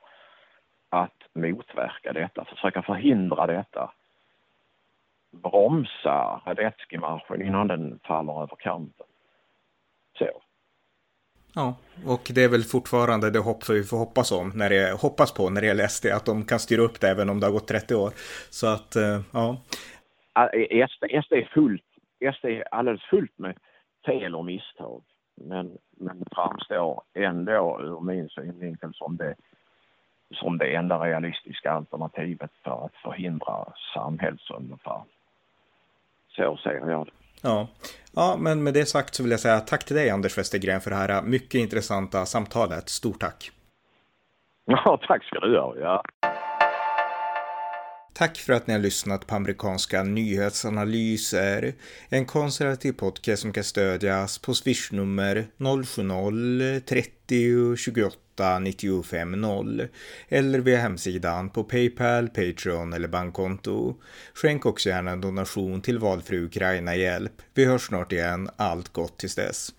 Att 0.88 1.22
motverka 1.32 2.12
detta, 2.12 2.44
försöka 2.44 2.82
förhindra 2.82 3.46
detta 3.46 3.92
bromsa 5.32 6.40
Radetzky-marschen 6.46 7.42
innan 7.42 7.68
den 7.68 7.98
faller 8.04 8.42
över 8.42 8.56
kanten. 8.56 9.06
Så. 10.18 10.42
Ja, 11.54 11.74
och 12.06 12.30
det 12.34 12.44
är 12.44 12.48
väl 12.48 12.62
fortfarande 12.62 13.30
det 13.30 13.38
hopp 13.38 13.68
vi 13.68 13.84
får 13.84 13.98
hoppas 13.98 14.32
om 14.32 14.52
när 14.54 14.70
det 14.70 15.00
hoppas 15.02 15.34
på 15.34 15.50
när 15.50 15.60
det 15.60 15.66
gäller 15.66 15.86
SD, 15.86 16.06
att 16.06 16.26
de 16.26 16.44
kan 16.44 16.58
styra 16.58 16.82
upp 16.82 17.00
det 17.00 17.08
även 17.08 17.30
om 17.30 17.40
det 17.40 17.46
har 17.46 17.52
gått 17.52 17.68
30 17.68 17.94
år. 17.94 18.10
Så 18.50 18.66
att, 18.66 18.96
eh, 18.96 19.20
ja. 19.32 19.56
SD, 20.88 21.04
SD 21.24 21.32
är 21.32 21.50
fullt, 21.54 21.84
SD 22.34 22.44
är 22.44 22.74
alldeles 22.74 23.02
fullt 23.02 23.38
med 23.38 23.56
fel 24.06 24.34
och 24.34 24.44
misstag. 24.44 25.02
Men, 25.36 25.78
men 25.90 26.24
framstår 26.32 27.02
ändå 27.14 27.80
ur 27.82 28.00
min 28.00 28.28
synvinkel 28.28 28.94
som 28.94 29.16
det, 29.16 29.34
som 30.30 30.58
det 30.58 30.74
enda 30.74 30.98
realistiska 30.98 31.72
alternativet 31.72 32.50
för 32.64 32.84
att 32.84 32.94
förhindra 32.94 33.72
samhällsunderfall. 33.94 35.06
Så 36.36 36.56
säger 36.56 36.90
jag 36.90 37.06
det. 37.06 37.12
Ja. 37.42 37.68
ja, 38.14 38.36
men 38.38 38.62
med 38.62 38.74
det 38.74 38.86
sagt 38.86 39.14
så 39.14 39.22
vill 39.22 39.30
jag 39.30 39.40
säga 39.40 39.60
tack 39.60 39.84
till 39.84 39.96
dig 39.96 40.10
Anders 40.10 40.38
Westergren 40.38 40.80
för 40.80 40.90
det 40.90 40.96
här 40.96 41.22
mycket 41.22 41.54
intressanta 41.54 42.26
samtalet. 42.26 42.88
Stort 42.88 43.20
tack! 43.20 43.50
Ja, 44.64 45.00
tack 45.06 45.24
ska 45.24 45.40
du 45.40 45.58
ha. 45.58 45.76
Ja. 45.76 46.02
Tack 48.14 48.38
för 48.38 48.52
att 48.52 48.66
ni 48.66 48.74
har 48.74 48.80
lyssnat 48.80 49.26
på 49.26 49.34
amerikanska 49.34 50.02
nyhetsanalyser. 50.02 51.74
En 52.08 52.26
konservativ 52.26 52.92
podcast 52.92 53.42
som 53.42 53.52
kan 53.52 53.64
stödjas 53.64 54.38
på 54.38 54.54
swishnummer 54.54 55.46
070-30 55.58 57.76
28 57.76 58.58
950 58.58 59.88
eller 60.28 60.58
via 60.58 60.78
hemsidan 60.78 61.50
på 61.50 61.64
Paypal, 61.64 62.28
Patreon 62.28 62.92
eller 62.92 63.08
bankkonto. 63.08 63.94
Skänk 64.34 64.66
också 64.66 64.88
gärna 64.88 65.10
en 65.10 65.20
donation 65.20 65.80
till 65.80 65.98
valfri 65.98 66.38
Ukraina-hjälp. 66.38 67.42
Vi 67.54 67.64
hörs 67.64 67.86
snart 67.86 68.12
igen. 68.12 68.50
Allt 68.56 68.88
gott 68.88 69.18
tills 69.18 69.34
dess. 69.34 69.72